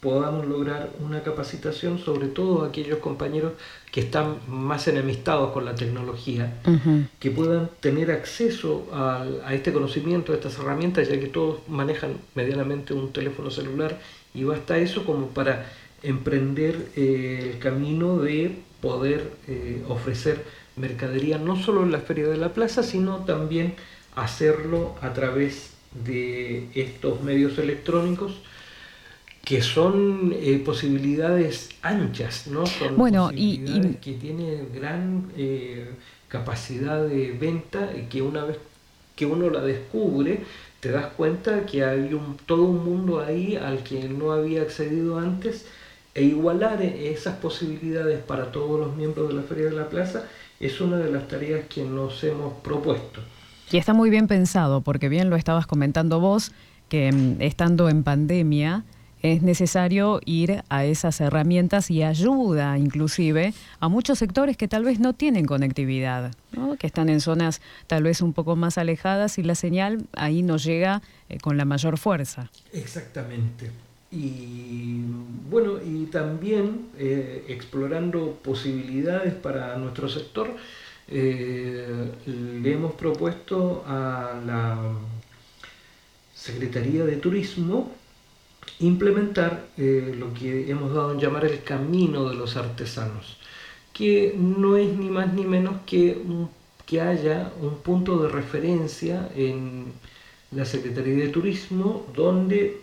podamos 0.05 0.45
lograr 0.45 0.91
una 1.03 1.23
capacitación, 1.23 1.97
sobre 1.97 2.27
todo 2.27 2.63
aquellos 2.63 2.99
compañeros 2.99 3.53
que 3.91 4.01
están 4.01 4.37
más 4.47 4.87
enemistados 4.87 5.51
con 5.51 5.65
la 5.65 5.73
tecnología, 5.73 6.53
que 7.19 7.31
puedan 7.31 7.71
tener 7.79 8.11
acceso 8.11 8.87
a, 8.93 9.25
este 9.51 9.73
conocimiento, 9.73 10.31
a 10.31 10.35
estas 10.35 10.59
herramientas, 10.59 11.09
ya 11.09 11.19
que 11.19 11.25
todos 11.25 11.67
manejan 11.67 12.17
medianamente 12.35 12.93
un 12.93 13.11
teléfono 13.11 13.49
celular 13.49 13.99
y 14.35 14.43
basta 14.43 14.77
eso 14.77 15.05
como 15.05 15.29
para 15.29 15.65
emprender 16.03 16.89
eh, 16.95 17.53
el 17.53 17.57
camino 17.57 18.19
de 18.19 18.59
poder 18.81 19.31
eh, 19.47 19.83
ofrecer 19.89 20.45
mercadería 20.75 21.39
no 21.39 21.55
solo 21.55 21.81
en 21.81 21.91
la 21.91 21.99
Feria 21.99 22.27
de 22.27 22.37
la 22.37 22.53
Plaza, 22.53 22.83
sino 22.83 23.25
también 23.25 23.73
hacerlo 24.15 24.93
a 25.01 25.13
través 25.13 25.71
de 26.05 26.69
estos 26.75 27.23
medios 27.23 27.57
electrónicos 27.57 28.33
que 29.45 29.61
son 29.61 30.33
eh, 30.35 30.61
posibilidades 30.65 31.69
anchas, 31.83 32.47
¿no? 32.47 32.65
Son 32.65 32.97
Bueno, 32.97 33.29
y- 33.33 33.57
posibilidades 33.59 33.95
y- 33.95 33.97
que 33.99 34.13
tiene 34.13 34.63
gran 34.73 35.31
eh, 35.37 35.91
capacidad 36.27 37.05
de 37.07 37.31
venta 37.31 37.91
y 37.95 38.07
que 38.07 38.21
una 38.21 38.43
vez 38.43 38.57
que 39.15 39.25
uno 39.25 39.49
la 39.49 39.61
descubre, 39.61 40.41
te 40.81 40.91
das 40.91 41.05
cuenta 41.15 41.65
que 41.65 41.83
hay 41.85 42.13
un, 42.13 42.37
todo 42.45 42.63
un 42.63 42.83
mundo 42.83 43.21
ahí 43.21 43.55
al 43.55 43.83
que 43.83 44.09
no 44.09 44.31
había 44.31 44.63
accedido 44.63 45.19
antes 45.19 45.65
e 46.13 46.23
igualar 46.23 46.81
e- 46.81 47.11
esas 47.13 47.35
posibilidades 47.37 48.19
para 48.23 48.51
todos 48.51 48.79
los 48.79 48.95
miembros 48.95 49.29
de 49.29 49.35
la 49.35 49.41
Feria 49.43 49.65
de 49.65 49.71
la 49.75 49.89
Plaza 49.89 50.23
es 50.59 50.81
una 50.81 50.97
de 50.97 51.11
las 51.11 51.27
tareas 51.27 51.61
que 51.69 51.83
nos 51.83 52.23
hemos 52.23 52.53
propuesto. 52.61 53.21
Y 53.71 53.77
está 53.77 53.93
muy 53.93 54.09
bien 54.09 54.27
pensado, 54.27 54.81
porque 54.81 55.07
bien 55.09 55.29
lo 55.29 55.35
estabas 55.35 55.67
comentando 55.67 56.19
vos, 56.19 56.51
que 56.89 57.11
mm, 57.11 57.41
estando 57.41 57.89
en 57.89 58.03
pandemia 58.03 58.83
es 59.33 59.41
necesario 59.41 60.21
ir 60.25 60.63
a 60.69 60.85
esas 60.85 61.19
herramientas 61.19 61.89
y 61.89 62.03
ayuda 62.03 62.77
inclusive 62.77 63.53
a 63.79 63.89
muchos 63.89 64.19
sectores 64.19 64.55
que 64.55 64.67
tal 64.67 64.83
vez 64.83 64.99
no 64.99 65.13
tienen 65.13 65.45
conectividad, 65.45 66.31
que 66.79 66.87
están 66.87 67.09
en 67.09 67.21
zonas 67.21 67.61
tal 67.87 68.03
vez 68.03 68.21
un 68.21 68.33
poco 68.33 68.55
más 68.55 68.77
alejadas 68.77 69.37
y 69.37 69.43
la 69.43 69.55
señal 69.55 70.05
ahí 70.13 70.43
no 70.43 70.57
llega 70.57 71.01
eh, 71.29 71.39
con 71.39 71.57
la 71.57 71.65
mayor 71.65 71.97
fuerza. 71.97 72.51
Exactamente. 72.71 73.71
Y 74.11 75.01
bueno, 75.49 75.79
y 75.83 76.05
también 76.05 76.87
eh, 76.97 77.45
explorando 77.49 78.37
posibilidades 78.43 79.33
para 79.33 79.75
nuestro 79.77 80.07
sector, 80.07 80.55
eh, 81.07 82.11
le 82.25 82.71
hemos 82.71 82.93
propuesto 82.93 83.83
a 83.87 84.39
la 84.45 84.77
Secretaría 86.33 87.03
de 87.05 87.17
Turismo 87.17 87.91
implementar 88.79 89.67
eh, 89.77 90.15
lo 90.17 90.33
que 90.33 90.69
hemos 90.69 90.93
dado 90.93 91.13
en 91.13 91.19
llamar 91.19 91.45
el 91.45 91.63
camino 91.63 92.29
de 92.29 92.35
los 92.35 92.57
artesanos, 92.57 93.37
que 93.93 94.35
no 94.37 94.77
es 94.77 94.93
ni 94.97 95.09
más 95.09 95.33
ni 95.33 95.45
menos 95.45 95.75
que, 95.85 96.21
que 96.85 97.01
haya 97.01 97.51
un 97.61 97.77
punto 97.77 98.21
de 98.21 98.29
referencia 98.29 99.29
en 99.35 99.93
la 100.51 100.65
Secretaría 100.65 101.15
de 101.15 101.29
Turismo 101.29 102.05
donde 102.15 102.81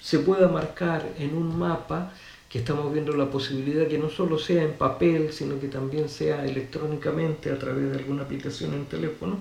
se 0.00 0.18
pueda 0.20 0.48
marcar 0.48 1.06
en 1.18 1.36
un 1.36 1.58
mapa 1.58 2.12
que 2.48 2.58
estamos 2.58 2.92
viendo 2.92 3.12
la 3.12 3.30
posibilidad 3.30 3.86
que 3.86 3.98
no 3.98 4.08
solo 4.08 4.38
sea 4.38 4.64
en 4.64 4.72
papel, 4.72 5.32
sino 5.32 5.60
que 5.60 5.68
también 5.68 6.08
sea 6.08 6.44
electrónicamente 6.44 7.50
a 7.50 7.58
través 7.58 7.92
de 7.92 7.98
alguna 7.98 8.24
aplicación 8.24 8.74
en 8.74 8.86
teléfono, 8.86 9.38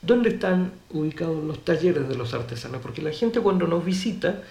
dónde 0.00 0.28
están 0.30 0.72
ubicados 0.90 1.42
los 1.42 1.64
talleres 1.64 2.08
de 2.08 2.14
los 2.14 2.34
artesanos, 2.34 2.80
porque 2.80 3.02
la 3.02 3.10
gente 3.10 3.40
cuando 3.40 3.66
nos 3.66 3.84
visita 3.84 4.42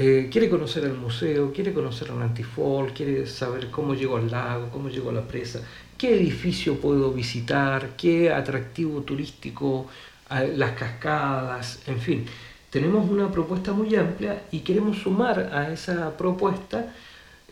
eh, 0.00 0.28
quiere 0.30 0.48
conocer 0.48 0.84
el 0.84 0.94
museo, 0.94 1.52
quiere 1.52 1.72
conocer 1.72 2.08
el 2.08 2.22
antifol, 2.22 2.92
quiere 2.92 3.26
saber 3.26 3.68
cómo 3.68 3.94
llegó 3.94 4.16
al 4.16 4.30
lago, 4.30 4.70
cómo 4.70 4.88
llegó 4.88 5.10
a 5.10 5.12
la 5.12 5.26
presa, 5.26 5.60
qué 5.98 6.14
edificio 6.14 6.76
puedo 6.80 7.10
visitar, 7.10 7.96
qué 7.96 8.30
atractivo 8.30 9.02
turístico, 9.02 9.88
las 10.30 10.72
cascadas, 10.72 11.80
en 11.88 11.98
fin. 11.98 12.26
Tenemos 12.70 13.10
una 13.10 13.28
propuesta 13.28 13.72
muy 13.72 13.92
amplia 13.96 14.44
y 14.52 14.60
queremos 14.60 14.98
sumar 14.98 15.50
a 15.52 15.72
esa 15.72 16.16
propuesta 16.16 16.94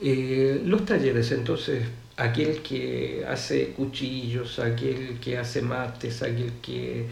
eh, 0.01 0.63
los 0.65 0.85
talleres. 0.85 1.33
Entonces, 1.33 1.85
aquel 2.17 2.63
que 2.63 3.25
hace 3.29 3.71
cuchillos, 3.71 4.61
aquel 4.61 5.19
que 5.19 5.37
hace 5.37 5.63
mates, 5.63 6.23
aquel 6.23 6.53
que 6.63 7.07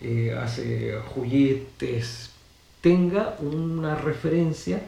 eh, 0.00 0.34
hace 0.36 0.98
juguetes, 1.14 2.29
tenga 2.80 3.36
una 3.40 3.94
referencia 3.94 4.82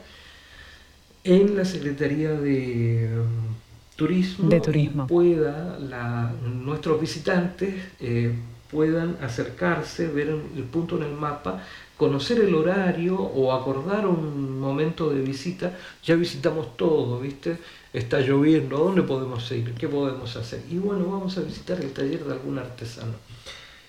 en 1.24 1.57
la 1.57 1.64
Secretaría 1.64 2.30
de 2.32 3.11
um, 3.20 3.55
Turismo, 3.97 4.49
De 4.49 4.61
Turismo. 4.61 5.07
pueda 5.07 5.78
la- 5.78 6.32
nuestros 6.43 7.01
visitantes 7.01 7.74
eh, 8.01 8.32
puedan 8.70 9.16
acercarse, 9.22 10.09
ver 10.09 10.28
el 10.28 10.40
el 10.57 10.64
punto 10.64 10.97
en 10.97 11.03
el 11.05 11.12
mapa, 11.12 11.62
conocer 11.99 12.40
el 12.40 12.55
horario 12.55 13.16
o 13.20 13.53
acordar 13.53 14.07
un 14.07 14.59
momento 14.59 15.11
de 15.11 15.20
visita. 15.20 15.76
Ya 16.05 16.14
visitamos 16.16 16.76
todo, 16.76 17.20
¿viste? 17.20 17.59
Está 17.93 18.20
lloviendo, 18.20 18.76
¿a 18.76 18.80
dónde 18.80 19.03
podemos 19.03 19.49
ir? 19.53 19.74
¿Qué 19.74 19.86
podemos 19.88 20.34
hacer? 20.36 20.62
Y 20.70 20.78
bueno, 20.78 21.05
vamos 21.05 21.36
a 21.36 21.43
visitar 21.43 21.78
el 21.80 21.93
taller 21.93 22.24
de 22.24 22.32
algún 22.32 22.59
artesano. 22.59 23.12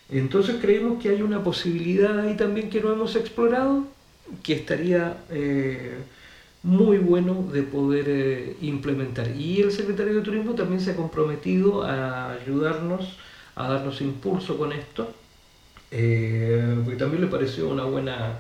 Entonces 0.10 0.58
creemos 0.62 1.02
que 1.02 1.10
hay 1.10 1.22
una 1.22 1.42
posibilidad 1.44 2.20
ahí 2.20 2.36
también 2.36 2.70
que 2.70 2.82
no 2.82 2.92
hemos 2.92 3.16
explorado, 3.16 3.86
que 4.42 4.54
estaría 4.54 5.18
eh, 5.30 5.98
muy 6.64 6.98
bueno 6.98 7.44
de 7.52 7.64
poder 7.64 8.06
eh, 8.08 8.58
implementar. 8.62 9.30
Y 9.36 9.62
el 9.62 9.72
secretario 9.72 10.16
de 10.16 10.22
Turismo 10.22 10.54
también 10.54 10.82
se 10.82 10.92
ha 10.92 10.96
comprometido 10.96 11.84
a 11.84 12.32
ayudarnos, 12.32 13.18
a 13.56 13.68
darnos 13.68 14.02
impulso 14.02 14.58
con 14.58 14.72
esto, 14.72 15.14
eh, 15.92 16.76
porque 16.84 16.98
también 16.98 17.22
le 17.22 17.28
pareció 17.28 17.70
una 17.70 17.84
buena, 17.84 18.40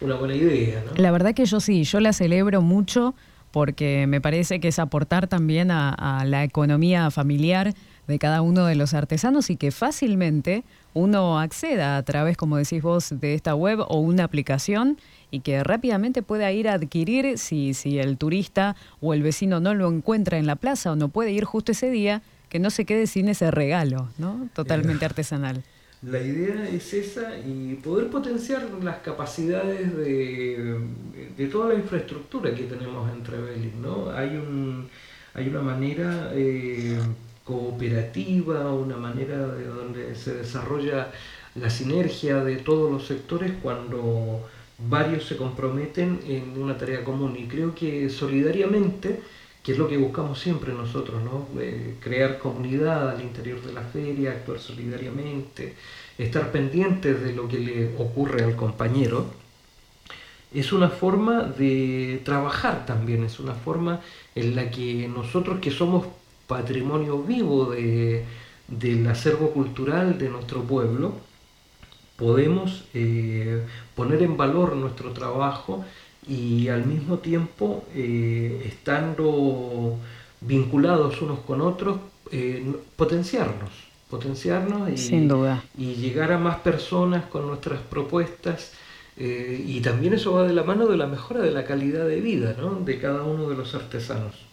una 0.00 0.14
buena 0.14 0.34
idea. 0.34 0.82
La 0.96 1.10
verdad 1.10 1.34
que 1.34 1.44
yo 1.44 1.60
sí, 1.60 1.84
yo 1.84 2.00
la 2.00 2.12
celebro 2.12 2.62
mucho 2.62 3.14
porque 3.50 4.06
me 4.06 4.20
parece 4.20 4.60
que 4.60 4.68
es 4.68 4.78
aportar 4.78 5.26
también 5.26 5.70
a 5.70 6.22
la 6.26 6.44
economía 6.44 7.10
familiar 7.10 7.74
de 8.08 8.18
cada 8.18 8.42
uno 8.42 8.64
de 8.64 8.74
los 8.74 8.94
artesanos 8.94 9.50
y 9.50 9.56
que 9.56 9.70
fácilmente 9.70 10.64
uno 10.94 11.38
acceda 11.38 11.96
a 11.98 12.02
través, 12.02 12.36
como 12.36 12.56
decís 12.56 12.82
vos, 12.82 13.12
de 13.20 13.34
esta 13.34 13.54
web 13.54 13.80
o 13.86 14.00
una 14.00 14.24
aplicación 14.24 14.98
y 15.30 15.40
que 15.40 15.62
rápidamente 15.62 16.22
pueda 16.22 16.50
ir 16.50 16.68
a 16.68 16.72
adquirir 16.72 17.38
si, 17.38 17.74
si 17.74 17.98
el 17.98 18.16
turista 18.16 18.74
o 19.00 19.12
el 19.12 19.22
vecino 19.22 19.60
no 19.60 19.74
lo 19.74 19.88
encuentra 19.88 20.38
en 20.38 20.46
la 20.46 20.56
plaza 20.56 20.92
o 20.92 20.96
no 20.96 21.08
puede 21.10 21.32
ir 21.32 21.44
justo 21.44 21.72
ese 21.72 21.90
día, 21.90 22.22
que 22.48 22.58
no 22.58 22.70
se 22.70 22.86
quede 22.86 23.06
sin 23.06 23.28
ese 23.28 23.50
regalo, 23.50 24.08
¿no? 24.16 24.48
Totalmente 24.54 25.04
artesanal. 25.04 25.62
La 26.00 26.20
idea 26.20 26.66
es 26.68 26.94
esa 26.94 27.36
y 27.38 27.74
poder 27.74 28.08
potenciar 28.08 28.62
las 28.82 28.98
capacidades 28.98 29.94
de, 29.96 30.78
de 31.36 31.46
toda 31.48 31.70
la 31.70 31.74
infraestructura 31.74 32.54
que 32.54 32.62
tenemos 32.64 33.12
en 33.12 33.22
Trevelin, 33.22 33.82
¿no? 33.82 34.08
Hay, 34.10 34.36
un, 34.36 34.88
hay 35.34 35.48
una 35.48 35.60
manera 35.60 36.30
eh, 36.34 36.98
cooperativa, 37.48 38.70
una 38.70 38.98
manera 38.98 39.38
de 39.48 39.64
donde 39.64 40.14
se 40.14 40.34
desarrolla 40.34 41.10
la 41.54 41.70
sinergia 41.70 42.44
de 42.44 42.56
todos 42.56 42.92
los 42.92 43.06
sectores 43.06 43.52
cuando 43.62 44.46
varios 44.78 45.24
se 45.24 45.38
comprometen 45.38 46.20
en 46.28 46.62
una 46.62 46.76
tarea 46.76 47.02
común 47.02 47.34
y 47.38 47.48
creo 47.48 47.74
que 47.74 48.10
solidariamente 48.10 49.20
que 49.62 49.72
es 49.72 49.78
lo 49.78 49.88
que 49.88 49.96
buscamos 49.96 50.38
siempre 50.38 50.72
nosotros, 50.72 51.22
¿no? 51.22 51.46
Eh, 51.60 51.96
crear 52.00 52.38
comunidad 52.38 53.10
al 53.10 53.20
interior 53.20 53.60
de 53.60 53.72
la 53.72 53.82
feria, 53.82 54.30
actuar 54.30 54.60
solidariamente, 54.60 55.74
estar 56.16 56.52
pendientes 56.52 57.20
de 57.20 57.32
lo 57.34 57.48
que 57.48 57.58
le 57.58 57.96
ocurre 57.98 58.44
al 58.44 58.56
compañero, 58.56 59.26
es 60.54 60.72
una 60.72 60.88
forma 60.88 61.42
de 61.42 62.22
trabajar 62.24 62.86
también, 62.86 63.24
es 63.24 63.38
una 63.40 63.54
forma 63.54 64.00
en 64.34 64.56
la 64.56 64.70
que 64.70 65.06
nosotros 65.08 65.58
que 65.60 65.70
somos 65.70 66.06
patrimonio 66.48 67.22
vivo 67.22 67.66
de, 67.66 68.24
del 68.66 69.06
acervo 69.06 69.50
cultural 69.50 70.18
de 70.18 70.28
nuestro 70.30 70.62
pueblo, 70.62 71.12
podemos 72.16 72.84
eh, 72.94 73.62
poner 73.94 74.22
en 74.22 74.36
valor 74.36 74.74
nuestro 74.74 75.12
trabajo 75.12 75.84
y 76.26 76.68
al 76.68 76.84
mismo 76.84 77.18
tiempo, 77.18 77.84
eh, 77.94 78.64
estando 78.66 79.96
vinculados 80.40 81.22
unos 81.22 81.38
con 81.40 81.60
otros, 81.60 81.98
eh, 82.32 82.66
potenciarnos, 82.96 83.70
potenciarnos 84.10 84.90
y, 84.90 84.98
Sin 84.98 85.28
duda. 85.28 85.62
y 85.76 85.94
llegar 85.94 86.32
a 86.32 86.38
más 86.38 86.56
personas 86.56 87.26
con 87.26 87.46
nuestras 87.46 87.80
propuestas. 87.80 88.72
y 89.20 89.80
también 89.80 90.14
eso 90.14 90.34
va 90.34 90.44
de 90.46 90.52
la 90.52 90.62
mano 90.62 90.86
de 90.86 90.96
la 90.96 91.08
mejora 91.08 91.40
de 91.40 91.50
la 91.50 91.64
calidad 91.64 92.06
de 92.06 92.20
vida 92.20 92.54
¿no? 92.56 92.76
de 92.76 93.00
cada 93.00 93.24
uno 93.24 93.48
de 93.48 93.56
los 93.56 93.74
artesanos. 93.74 94.47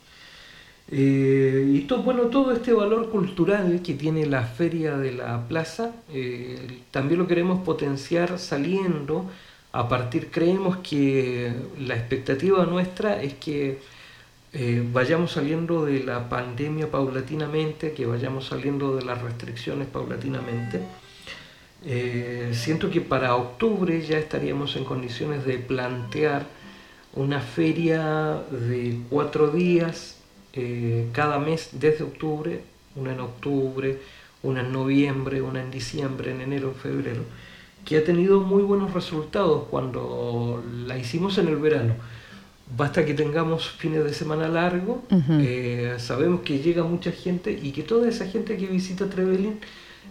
Eh, 0.88 1.66
y 1.74 1.82
to- 1.82 2.04
bueno, 2.04 2.24
todo 2.24 2.52
este 2.52 2.72
valor 2.74 3.10
cultural 3.10 3.82
que 3.84 3.96
tiene 3.96 4.26
la 4.28 4.44
feria 4.44 4.98
de 4.98 5.12
la 5.14 5.48
plaza, 5.48 5.92
eh, 6.14 6.82
también 6.92 7.20
lo 7.20 7.28
queremos 7.28 7.62
potenciar 7.66 8.38
saliendo 8.40 9.26
a 9.72 9.90
partir, 9.90 10.30
creemos 10.32 10.78
que 10.78 11.54
la 11.80 11.96
expectativa 11.96 12.66
nuestra 12.66 13.22
es 13.22 13.34
que 13.36 13.80
eh, 14.54 14.84
vayamos 14.94 15.32
saliendo 15.34 15.86
de 15.86 16.04
la 16.04 16.30
pandemia 16.30 16.90
paulatinamente, 16.92 17.94
que 17.94 18.06
vayamos 18.06 18.46
saliendo 18.48 18.96
de 18.96 19.04
las 19.06 19.22
restricciones 19.22 19.88
paulatinamente. 19.88 20.82
Siento 22.54 22.90
que 22.90 23.02
para 23.02 23.36
octubre 23.36 24.02
ya 24.02 24.18
estaríamos 24.18 24.76
en 24.76 24.86
condiciones 24.86 25.46
de 25.46 25.58
plantear 25.60 26.48
una 27.14 27.40
feria 27.42 28.42
de 28.52 29.00
cuatro 29.10 29.50
días 29.50 30.15
eh, 30.56 31.08
cada 31.12 31.40
mes 31.40 31.70
desde 31.74 32.04
octubre, 32.04 32.62
una 32.96 33.14
en 33.14 33.20
octubre, 33.20 34.00
una 34.44 34.62
en 34.62 34.72
noviembre, 34.72 35.42
una 35.42 35.62
en 35.62 35.72
diciembre, 35.72 36.32
en 36.32 36.42
enero, 36.42 36.70
en 36.70 36.76
febrero, 36.76 37.24
que 37.84 37.98
ha 37.98 38.04
tenido 38.04 38.40
muy 38.42 38.64
buenos 38.64 38.94
resultados 38.94 39.66
cuando 39.70 40.64
la 40.86 40.98
hicimos 40.98 41.38
en 41.38 41.48
el 41.48 41.58
verano. 41.58 41.96
Basta 42.76 43.06
que 43.06 43.14
tengamos 43.14 43.70
fines 43.70 44.04
de 44.04 44.14
semana 44.14 44.48
largo, 44.48 45.04
eh, 45.30 45.96
sabemos 46.00 46.42
que 46.42 46.60
llega 46.60 46.84
mucha 46.84 47.12
gente 47.12 47.52
y 47.52 47.72
que 47.72 47.84
toda 47.84 48.10
esa 48.10 48.26
gente 48.26 48.58
que 48.58 48.66
visita 48.66 49.08
Trevelin, 49.08 49.60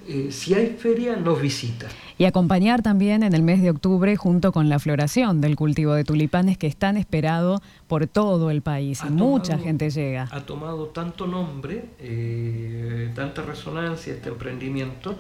eh, 0.09 0.29
si 0.31 0.55
hay 0.55 0.77
feria, 0.79 1.17
nos 1.17 1.41
visita. 1.41 1.87
Y 2.17 2.27
acompañar 2.27 2.83
también 2.83 3.23
en 3.23 3.35
el 3.35 3.43
mes 3.43 3.61
de 3.63 3.71
octubre 3.71 4.15
junto 4.17 4.53
con 4.53 4.69
la 4.69 4.79
floración 4.79 5.41
del 5.41 5.57
cultivo 5.57 5.95
de 5.95 6.05
tulipanes 6.05 6.57
que 6.59 6.67
es 6.69 6.77
tan 6.77 6.97
esperado 6.97 7.61
por 7.89 8.07
todo 8.07 8.51
el 8.51 8.63
país. 8.63 9.03
Ha 9.03 9.11
mucha 9.11 9.53
tomado- 9.53 9.65
gente 9.65 9.91
llega. 9.91 10.29
Ha 10.31 10.41
tomado 10.47 10.87
tanto 10.89 11.27
nombre, 11.27 11.87
eh, 11.99 13.11
tanta 13.15 13.43
resonancia 13.43 14.13
este 14.15 14.29
emprendimiento, 14.29 15.17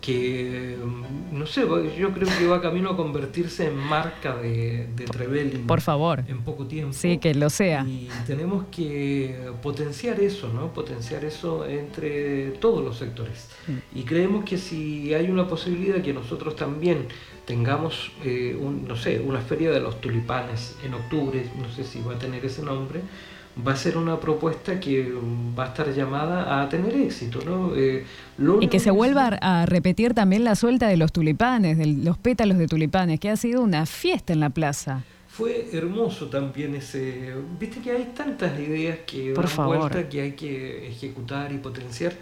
que, 0.00 0.76
no 1.32 1.46
sé, 1.46 1.66
yo 1.98 2.12
creo 2.12 2.28
que 2.38 2.46
va 2.46 2.60
camino 2.60 2.90
a 2.90 2.96
convertirse 2.96 3.66
en 3.66 3.76
marca 3.76 4.36
de, 4.36 4.88
de. 4.96 5.04
Por 5.66 5.80
favor. 5.80 6.24
En 6.26 6.42
poco 6.42 6.66
tiempo. 6.66 6.92
Sí, 6.92 7.18
que 7.18 7.34
lo 7.34 7.50
sea. 7.50 7.84
Y 7.86 8.08
tenemos 8.26 8.64
que 8.70 9.50
potenciar 9.62 10.20
eso, 10.20 10.50
¿no? 10.52 10.72
Potenciar 10.72 11.24
eso 11.24 11.66
entre 11.66 12.52
todos 12.52 12.82
los 12.82 12.96
sectores. 12.96 13.48
Mm. 13.66 13.98
Y 13.98 14.02
creemos 14.04 14.44
que 14.44 14.56
si 14.56 15.12
hay 15.12 15.30
una 15.30 15.46
posibilidad 15.46 16.00
que 16.00 16.14
nosotros 16.14 16.56
también 16.56 17.06
tengamos, 17.44 18.12
eh, 18.24 18.56
un, 18.58 18.86
no 18.86 18.96
sé, 18.96 19.20
una 19.20 19.40
feria 19.40 19.70
de 19.70 19.80
los 19.80 20.00
tulipanes 20.00 20.76
en 20.84 20.94
octubre, 20.94 21.44
no 21.60 21.68
sé 21.70 21.84
si 21.84 22.00
va 22.00 22.14
a 22.14 22.18
tener 22.18 22.44
ese 22.44 22.62
nombre, 22.62 23.00
va 23.66 23.72
a 23.72 23.76
ser 23.76 23.96
una 23.96 24.18
propuesta 24.18 24.78
que 24.80 25.12
va 25.58 25.64
a 25.64 25.68
estar 25.68 25.92
llamada 25.92 26.62
a 26.62 26.68
tener 26.68 26.94
éxito, 26.94 27.40
¿no? 27.44 27.74
Eh, 27.74 28.04
lo 28.38 28.62
Y 28.62 28.68
que 28.68 28.78
se 28.78 28.90
vuelva 28.90 29.28
a 29.40 29.66
repetir 29.66 30.14
también 30.14 30.44
la 30.44 30.54
suelta 30.54 30.88
de 30.88 30.96
los 30.96 31.12
tulipanes, 31.12 31.76
de 31.76 31.86
los 31.86 32.16
pétalos 32.16 32.58
de 32.58 32.66
tulipanes, 32.66 33.20
que 33.20 33.28
ha 33.28 33.36
sido 33.36 33.62
una 33.62 33.86
fiesta 33.86 34.32
en 34.32 34.40
la 34.40 34.50
plaza. 34.50 35.02
Fue 35.28 35.68
hermoso 35.72 36.26
también 36.26 36.74
ese. 36.74 37.34
Viste 37.58 37.80
que 37.80 37.92
hay 37.92 38.12
tantas 38.16 38.58
ideas 38.58 38.98
que 39.06 39.32
Por 39.34 39.44
dan 39.44 39.52
favor. 39.52 39.78
vuelta 39.78 40.08
que 40.08 40.20
hay 40.22 40.32
que 40.32 40.88
ejecutar 40.88 41.52
y 41.52 41.58
potenciar 41.58 42.12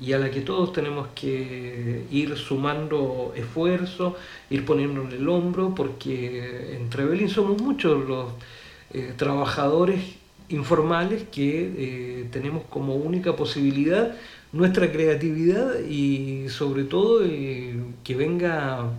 y 0.00 0.12
a 0.14 0.18
la 0.18 0.30
que 0.30 0.40
todos 0.40 0.72
tenemos 0.72 1.08
que 1.14 2.06
ir 2.10 2.36
sumando 2.36 3.32
esfuerzo, 3.36 4.16
ir 4.50 4.64
poniéndole 4.64 5.16
el 5.16 5.28
hombro, 5.28 5.74
porque 5.74 6.76
en 6.76 6.88
Trevelin 6.88 7.28
somos 7.28 7.60
muchos 7.60 8.08
los 8.08 8.30
eh, 8.92 9.12
trabajadores 9.16 10.00
informales 10.48 11.24
que 11.30 11.72
eh, 11.76 12.28
tenemos 12.30 12.64
como 12.68 12.94
única 12.94 13.36
posibilidad 13.36 14.14
nuestra 14.52 14.92
creatividad 14.92 15.80
y 15.80 16.48
sobre 16.48 16.84
todo 16.84 17.24
eh, 17.24 17.74
que 18.04 18.14
venga 18.14 18.90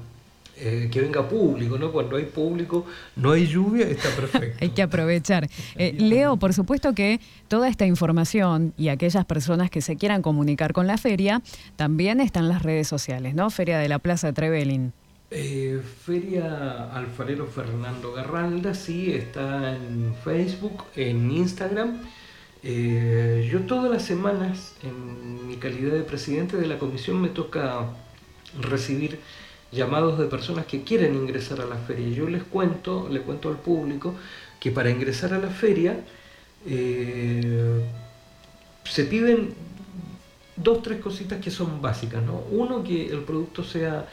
eh, 0.55 0.89
que 0.91 1.01
venga 1.01 1.27
público, 1.27 1.77
¿no? 1.77 1.91
Cuando 1.91 2.15
hay 2.15 2.25
público, 2.25 2.85
no 3.15 3.31
hay 3.31 3.47
lluvia, 3.47 3.87
está 3.87 4.09
perfecto. 4.09 4.57
Hay 4.61 4.69
que 4.69 4.83
aprovechar. 4.83 5.49
Leo, 5.75 6.37
por 6.37 6.53
supuesto 6.53 6.93
que 6.93 7.19
toda 7.47 7.67
esta 7.67 7.87
información 7.87 8.71
y 8.77 8.89
aquellas 8.89 9.25
personas 9.25 9.71
que 9.71 9.81
se 9.81 9.95
quieran 9.95 10.21
comunicar 10.21 10.71
con 10.71 10.85
la 10.85 10.97
feria, 10.97 11.41
también 11.75 12.21
están 12.21 12.49
las 12.49 12.61
redes 12.61 12.87
sociales, 12.87 13.33
¿no? 13.33 13.49
Feria 13.49 13.79
de 13.79 13.89
la 13.89 13.97
Plaza 13.97 14.31
Trevelin. 14.31 14.93
Eh, 15.35 15.81
Feria 16.05 16.93
Alfarero 16.93 17.47
Fernando 17.47 18.13
Garralda, 18.13 18.75
sí, 18.75 19.11
está 19.11 19.75
en 19.75 20.13
Facebook, 20.23 20.83
en 20.95 21.31
Instagram. 21.31 22.01
Eh, 22.61 23.49
yo 23.51 23.61
todas 23.61 23.89
las 23.91 24.03
semanas, 24.03 24.75
en 24.83 25.47
mi 25.47 25.55
calidad 25.55 25.93
de 25.93 26.03
presidente 26.03 26.55
de 26.55 26.67
la 26.67 26.77
comisión, 26.77 27.19
me 27.19 27.29
toca 27.29 27.87
recibir 28.61 29.17
llamados 29.71 30.19
de 30.19 30.27
personas 30.27 30.67
que 30.67 30.83
quieren 30.83 31.15
ingresar 31.15 31.61
a 31.61 31.65
la 31.65 31.77
feria. 31.77 32.09
Yo 32.09 32.29
les 32.29 32.43
cuento, 32.43 33.09
le 33.09 33.21
cuento 33.21 33.49
al 33.49 33.57
público 33.57 34.13
que 34.59 34.69
para 34.69 34.91
ingresar 34.91 35.33
a 35.33 35.39
la 35.39 35.49
feria 35.49 35.99
eh, 36.67 37.83
se 38.83 39.05
piden 39.05 39.55
dos, 40.55 40.83
tres 40.83 41.01
cositas 41.01 41.41
que 41.41 41.49
son 41.49 41.81
básicas, 41.81 42.21
¿no? 42.21 42.43
Uno, 42.51 42.83
que 42.83 43.07
el 43.07 43.23
producto 43.23 43.63
sea 43.63 44.07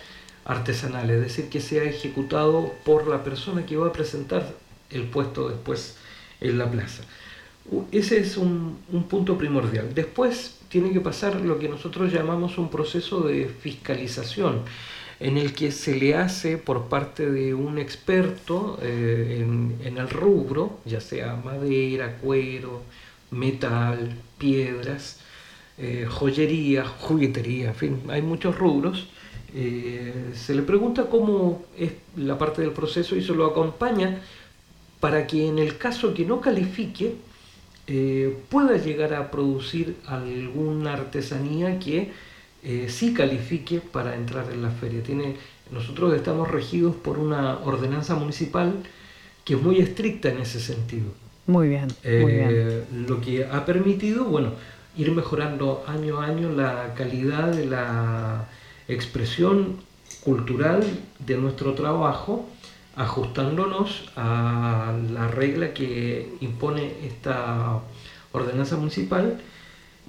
artesanal, 0.45 1.11
es 1.11 1.21
decir, 1.21 1.49
que 1.49 1.61
sea 1.61 1.85
ejecutado 1.85 2.73
por 2.85 3.07
la 3.07 3.23
persona 3.23 3.67
que 3.67 3.77
va 3.77 3.89
a 3.89 3.93
presentar 3.93 4.55
el 4.91 5.05
puesto 5.05 5.49
después 5.49 5.97
en 6.41 6.59
la 6.59 6.71
plaza. 6.71 7.03
Ese 7.93 8.19
es 8.19 8.37
un, 8.37 8.79
un 8.91 9.05
punto 9.05 9.37
primordial. 9.39 9.95
Después 9.95 10.59
tiene 10.69 10.93
que 10.93 11.01
pasar 11.01 11.41
lo 11.41 11.59
que 11.59 11.69
nosotros 11.69 12.13
llamamos 12.13 12.59
un 12.59 12.71
proceso 12.71 13.21
de 13.23 13.47
fiscalización, 13.49 14.63
en 15.21 15.37
el 15.37 15.53
que 15.53 15.71
se 15.71 15.95
le 15.97 16.15
hace 16.15 16.57
por 16.57 16.89
parte 16.89 17.31
de 17.31 17.53
un 17.53 17.79
experto 17.79 18.79
eh, 18.83 19.43
en, 19.43 19.77
en 19.85 19.99
el 19.99 20.09
rubro, 20.09 20.81
ya 20.87 21.01
sea 21.01 21.37
madera, 21.37 22.17
cuero, 22.17 22.81
metal, 23.31 24.17
piedras, 24.39 25.21
eh, 25.77 26.07
joyería, 26.09 26.87
juguetería, 26.87 27.69
en 27.69 27.75
fin, 27.75 28.03
hay 28.09 28.23
muchos 28.23 28.59
rubros. 28.59 29.09
Eh, 29.55 30.33
se 30.35 30.55
le 30.55 30.63
pregunta 30.63 31.07
cómo 31.07 31.65
es 31.77 31.93
la 32.17 32.39
parte 32.39 32.63
del 32.63 32.73
proceso 32.73 33.17
y 33.17 33.23
se 33.23 33.35
lo 33.35 33.47
acompaña 33.47 34.21
para 35.01 35.27
que 35.27 35.47
en 35.47 35.59
el 35.59 35.77
caso 35.77 36.15
que 36.15 36.25
no 36.25 36.41
califique 36.41 37.15
eh, 37.87 38.37
pueda 38.49 38.77
llegar 38.77 39.15
a 39.15 39.31
producir 39.31 39.97
alguna 40.07 40.93
artesanía 40.93 41.79
que 41.79 42.13
eh, 42.63 42.87
sí 42.89 43.15
califique 43.15 43.81
para 43.81 44.15
entrar 44.15 44.53
en 44.53 44.63
la 44.63 44.71
feria. 44.71 45.03
Tiene, 45.03 45.37
nosotros 45.73 46.15
estamos 46.15 46.51
regidos 46.51 46.95
por 46.95 47.19
una 47.19 47.59
ordenanza 47.65 48.15
municipal 48.15 48.75
que 49.45 49.55
es 49.55 49.63
muy 49.63 49.79
estricta 49.79 50.29
en 50.29 50.39
ese 50.39 50.61
sentido. 50.61 51.07
Muy 51.47 51.69
bien, 51.69 51.89
muy 52.05 52.33
bien. 52.33 52.85
Lo 53.09 53.21
que 53.21 53.45
ha 53.45 53.65
permitido, 53.65 54.27
bueno, 54.27 54.53
ir 54.97 55.11
mejorando 55.11 55.83
año 55.89 56.21
a 56.21 56.27
año 56.27 56.53
la 56.53 56.95
calidad 56.95 57.49
de 57.49 57.67
la 57.67 58.47
expresión 58.93 59.77
cultural 60.25 60.83
de 61.19 61.37
nuestro 61.37 61.75
trabajo, 61.75 62.47
ajustándonos 62.97 64.11
a 64.17 64.95
la 65.13 65.29
regla 65.29 65.73
que 65.73 66.35
impone 66.41 66.93
esta 67.07 67.81
ordenanza 68.33 68.77
municipal. 68.77 69.41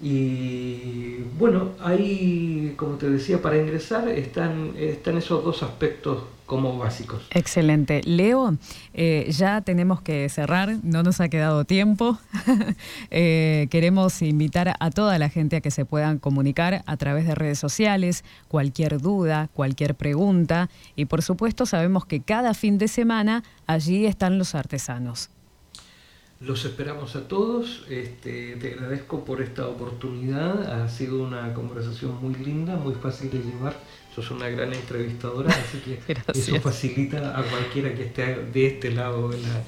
Y 0.01 1.17
bueno, 1.37 1.69
ahí, 1.79 2.73
como 2.75 2.95
te 2.95 3.09
decía, 3.09 3.41
para 3.41 3.57
ingresar 3.57 4.09
están, 4.09 4.73
están 4.77 5.17
esos 5.17 5.43
dos 5.43 5.61
aspectos 5.63 6.23
como 6.51 6.77
básicos. 6.77 7.21
Excelente. 7.29 8.01
Leo, 8.03 8.57
eh, 8.93 9.25
ya 9.31 9.61
tenemos 9.61 10.01
que 10.01 10.27
cerrar, 10.27 10.79
no 10.83 11.01
nos 11.01 11.21
ha 11.21 11.29
quedado 11.29 11.63
tiempo. 11.63 12.19
Eh, 13.13 13.67
queremos 13.69 14.21
invitar 14.21 14.75
a 14.79 14.89
toda 14.89 15.17
la 15.19 15.29
gente 15.29 15.57
a 15.57 15.61
que 15.61 15.71
se 15.71 15.85
puedan 15.85 16.17
comunicar 16.17 16.83
a 16.85 16.97
través 16.97 17.25
de 17.25 17.35
redes 17.35 17.59
sociales, 17.59 18.23
cualquier 18.47 18.99
duda, 18.99 19.49
cualquier 19.53 19.95
pregunta. 19.95 20.69
Y 20.95 21.05
por 21.05 21.21
supuesto 21.21 21.65
sabemos 21.65 22.05
que 22.05 22.21
cada 22.21 22.53
fin 22.53 22.77
de 22.77 22.87
semana 22.87 23.43
allí 23.67 24.05
están 24.05 24.37
los 24.37 24.55
artesanos. 24.55 25.29
Los 26.41 26.65
esperamos 26.65 27.15
a 27.15 27.27
todos. 27.27 27.85
Este, 27.89 28.55
te 28.55 28.73
agradezco 28.73 29.23
por 29.23 29.41
esta 29.41 29.67
oportunidad. 29.67 30.83
Ha 30.83 30.89
sido 30.89 31.23
una 31.23 31.53
conversación 31.53 32.19
muy 32.21 32.33
linda, 32.33 32.75
muy 32.77 32.95
fácil 32.95 33.29
de 33.29 33.39
llevar. 33.39 33.75
Sos 34.15 34.29
una 34.31 34.49
gran 34.49 34.73
entrevistadora, 34.73 35.49
así 35.49 35.77
que 35.79 35.99
Gracias. 36.13 36.47
eso 36.49 36.59
facilita 36.61 37.37
a 37.39 37.43
cualquiera 37.43 37.93
que 37.95 38.03
esté 38.05 38.35
de 38.51 38.67
este 38.67 38.91
lado 38.91 39.29
de 39.29 39.37
la- 39.39 39.63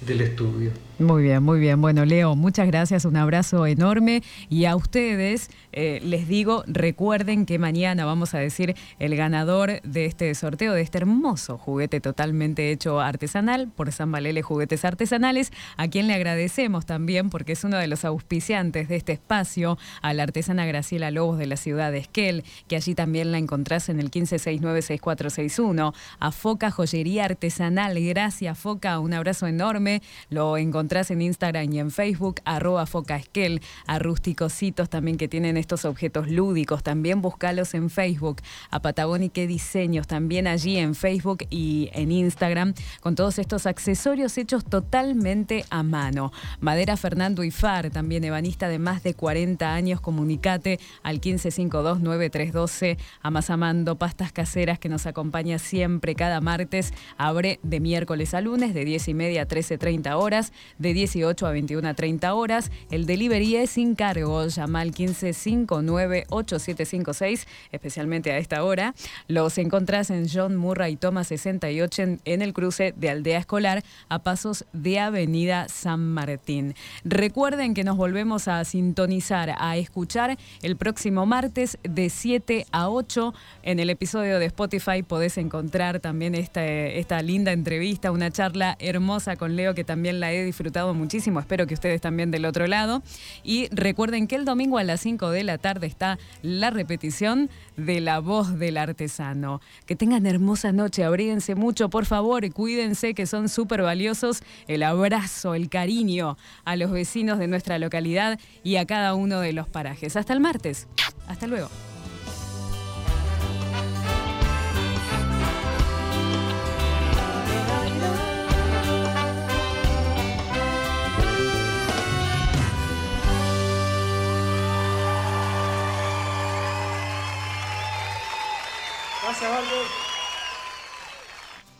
del 0.00 0.20
estudio. 0.20 0.70
Muy 0.98 1.22
bien, 1.22 1.44
muy 1.44 1.60
bien. 1.60 1.80
Bueno, 1.80 2.04
Leo, 2.04 2.34
muchas 2.34 2.66
gracias, 2.66 3.04
un 3.04 3.16
abrazo 3.16 3.66
enorme. 3.66 4.22
Y 4.48 4.64
a 4.64 4.74
ustedes 4.74 5.48
eh, 5.72 6.00
les 6.02 6.26
digo, 6.26 6.64
recuerden 6.66 7.46
que 7.46 7.60
mañana 7.60 8.04
vamos 8.04 8.34
a 8.34 8.38
decir 8.38 8.74
el 8.98 9.14
ganador 9.14 9.80
de 9.82 10.06
este 10.06 10.34
sorteo, 10.34 10.72
de 10.72 10.80
este 10.80 10.98
hermoso 10.98 11.56
juguete 11.56 12.00
totalmente 12.00 12.72
hecho 12.72 13.00
artesanal 13.00 13.68
por 13.68 13.92
San 13.92 14.10
Valele 14.10 14.42
Juguetes 14.42 14.84
Artesanales, 14.84 15.52
a 15.76 15.86
quien 15.86 16.08
le 16.08 16.14
agradecemos 16.14 16.84
también 16.84 17.30
porque 17.30 17.52
es 17.52 17.62
uno 17.62 17.76
de 17.76 17.86
los 17.86 18.04
auspiciantes 18.04 18.88
de 18.88 18.96
este 18.96 19.12
espacio, 19.12 19.78
a 20.02 20.12
la 20.14 20.24
artesana 20.24 20.66
Graciela 20.66 21.12
Lobos 21.12 21.38
de 21.38 21.46
la 21.46 21.56
ciudad 21.56 21.92
de 21.92 21.98
Esquel, 21.98 22.42
que 22.66 22.74
allí 22.74 22.96
también 22.96 23.30
la 23.30 23.38
encontrás 23.38 23.88
en 23.88 24.00
el 24.00 24.10
15696461, 24.10 25.94
a 26.18 26.32
Foca 26.32 26.72
Joyería 26.72 27.26
Artesanal. 27.26 27.96
Gracias, 28.00 28.58
Foca, 28.58 28.98
un 28.98 29.12
abrazo 29.12 29.46
enorme. 29.46 29.87
Lo 30.30 30.56
encontrás 30.56 31.10
en 31.10 31.22
Instagram 31.22 31.72
y 31.72 31.78
en 31.78 31.90
Facebook, 31.90 32.40
arroba 32.44 32.86
Foca 32.86 33.16
Esquel, 33.16 33.60
a 33.86 33.98
Rusticositos 33.98 34.88
también 34.88 35.16
que 35.16 35.28
tienen 35.28 35.56
estos 35.56 35.84
objetos 35.84 36.28
lúdicos. 36.30 36.82
También 36.82 37.22
buscalos 37.22 37.74
en 37.74 37.90
Facebook, 37.90 38.42
a 38.70 38.80
Patagónica 38.80 39.40
Diseños, 39.46 40.06
también 40.06 40.46
allí 40.46 40.76
en 40.76 40.94
Facebook 40.94 41.46
y 41.50 41.90
en 41.92 42.12
Instagram, 42.12 42.74
con 43.00 43.14
todos 43.14 43.38
estos 43.38 43.66
accesorios 43.66 44.36
hechos 44.38 44.64
totalmente 44.64 45.64
a 45.70 45.82
mano. 45.82 46.32
Madera 46.60 46.96
Fernando 46.96 47.44
Ifar, 47.44 47.90
también 47.90 48.24
ebanista 48.24 48.68
de 48.68 48.78
más 48.78 49.02
de 49.02 49.14
40 49.14 49.72
años, 49.72 50.00
comunicate 50.00 50.78
al 51.02 51.20
1552-9312, 51.20 52.98
Amasamando 53.22 53.96
Pastas 53.96 54.32
Caseras 54.32 54.78
que 54.78 54.88
nos 54.88 55.06
acompaña 55.06 55.58
siempre 55.58 56.14
cada 56.14 56.40
martes, 56.40 56.92
abre 57.16 57.60
de 57.62 57.80
miércoles 57.80 58.34
a 58.34 58.40
lunes 58.40 58.74
de 58.74 58.84
10 58.84 59.08
y 59.08 59.14
media 59.14 59.42
a 59.42 59.46
13 59.46 59.77
15.30 59.78 60.14
horas, 60.14 60.52
de 60.78 60.94
18 60.94 61.46
a 61.46 61.54
21.30 61.54 62.34
horas. 62.34 62.72
El 62.90 63.06
delivery 63.06 63.56
es 63.56 63.70
sin 63.70 63.94
cargo. 63.94 64.46
Llama 64.46 64.80
al 64.80 64.92
15598756, 64.92 67.46
especialmente 67.72 68.32
a 68.32 68.38
esta 68.38 68.64
hora. 68.64 68.94
Los 69.28 69.58
encontrás 69.58 70.10
en 70.10 70.26
John 70.32 70.56
Murray 70.56 70.96
Thomas 70.96 71.28
68 71.28 72.02
en, 72.02 72.20
en 72.24 72.42
el 72.42 72.52
cruce 72.52 72.92
de 72.96 73.10
Aldea 73.10 73.38
Escolar 73.38 73.84
a 74.08 74.22
pasos 74.22 74.64
de 74.72 74.98
Avenida 74.98 75.68
San 75.68 76.12
Martín. 76.12 76.74
Recuerden 77.04 77.74
que 77.74 77.84
nos 77.84 77.96
volvemos 77.96 78.48
a 78.48 78.64
sintonizar, 78.64 79.54
a 79.58 79.76
escuchar 79.76 80.38
el 80.62 80.76
próximo 80.76 81.26
martes 81.26 81.78
de 81.82 82.10
7 82.10 82.66
a 82.72 82.88
8. 82.88 83.34
En 83.62 83.78
el 83.78 83.90
episodio 83.90 84.38
de 84.38 84.46
Spotify 84.46 85.02
podés 85.02 85.36
encontrar 85.38 86.00
también 86.00 86.34
esta, 86.34 86.66
esta 86.66 87.22
linda 87.22 87.52
entrevista, 87.52 88.10
una 88.10 88.30
charla 88.30 88.76
hermosa 88.78 89.36
con 89.36 89.56
Leo 89.56 89.67
que 89.74 89.84
también 89.84 90.20
la 90.20 90.32
he 90.32 90.44
disfrutado 90.44 90.94
muchísimo. 90.94 91.40
Espero 91.40 91.66
que 91.66 91.74
ustedes 91.74 92.00
también 92.00 92.30
del 92.30 92.44
otro 92.44 92.66
lado. 92.66 93.02
Y 93.42 93.68
recuerden 93.70 94.26
que 94.26 94.36
el 94.36 94.44
domingo 94.44 94.78
a 94.78 94.84
las 94.84 95.00
5 95.00 95.30
de 95.30 95.44
la 95.44 95.58
tarde 95.58 95.86
está 95.86 96.18
la 96.42 96.70
repetición 96.70 97.50
de 97.76 98.00
La 98.00 98.20
Voz 98.20 98.58
del 98.58 98.76
Artesano. 98.76 99.60
Que 99.86 99.96
tengan 99.96 100.26
hermosa 100.26 100.72
noche, 100.72 101.04
abríguense 101.04 101.54
mucho, 101.54 101.88
por 101.90 102.06
favor, 102.06 102.50
cuídense 102.52 103.14
que 103.14 103.26
son 103.26 103.48
súper 103.48 103.82
valiosos. 103.82 104.42
El 104.66 104.82
abrazo, 104.82 105.54
el 105.54 105.68
cariño 105.68 106.36
a 106.64 106.76
los 106.76 106.90
vecinos 106.90 107.38
de 107.38 107.48
nuestra 107.48 107.78
localidad 107.78 108.38
y 108.62 108.76
a 108.76 108.86
cada 108.86 109.14
uno 109.14 109.40
de 109.40 109.52
los 109.52 109.68
parajes. 109.68 110.16
Hasta 110.16 110.32
el 110.32 110.40
martes. 110.40 110.88
Hasta 111.26 111.46
luego. 111.46 111.68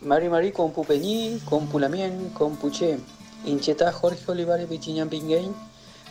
Mari 0.01 0.29
Mari 0.29 0.53
con 0.53 0.73
Pupeñí, 0.73 1.41
con 1.45 1.67
Pulamien, 1.67 2.31
con 2.31 2.57
Puché, 2.57 2.99
Inchetá 3.47 3.93
Jorge 3.93 4.31
Olivares 4.31 4.69
Pichiñán 4.69 5.09
Pinguein, 5.09 5.53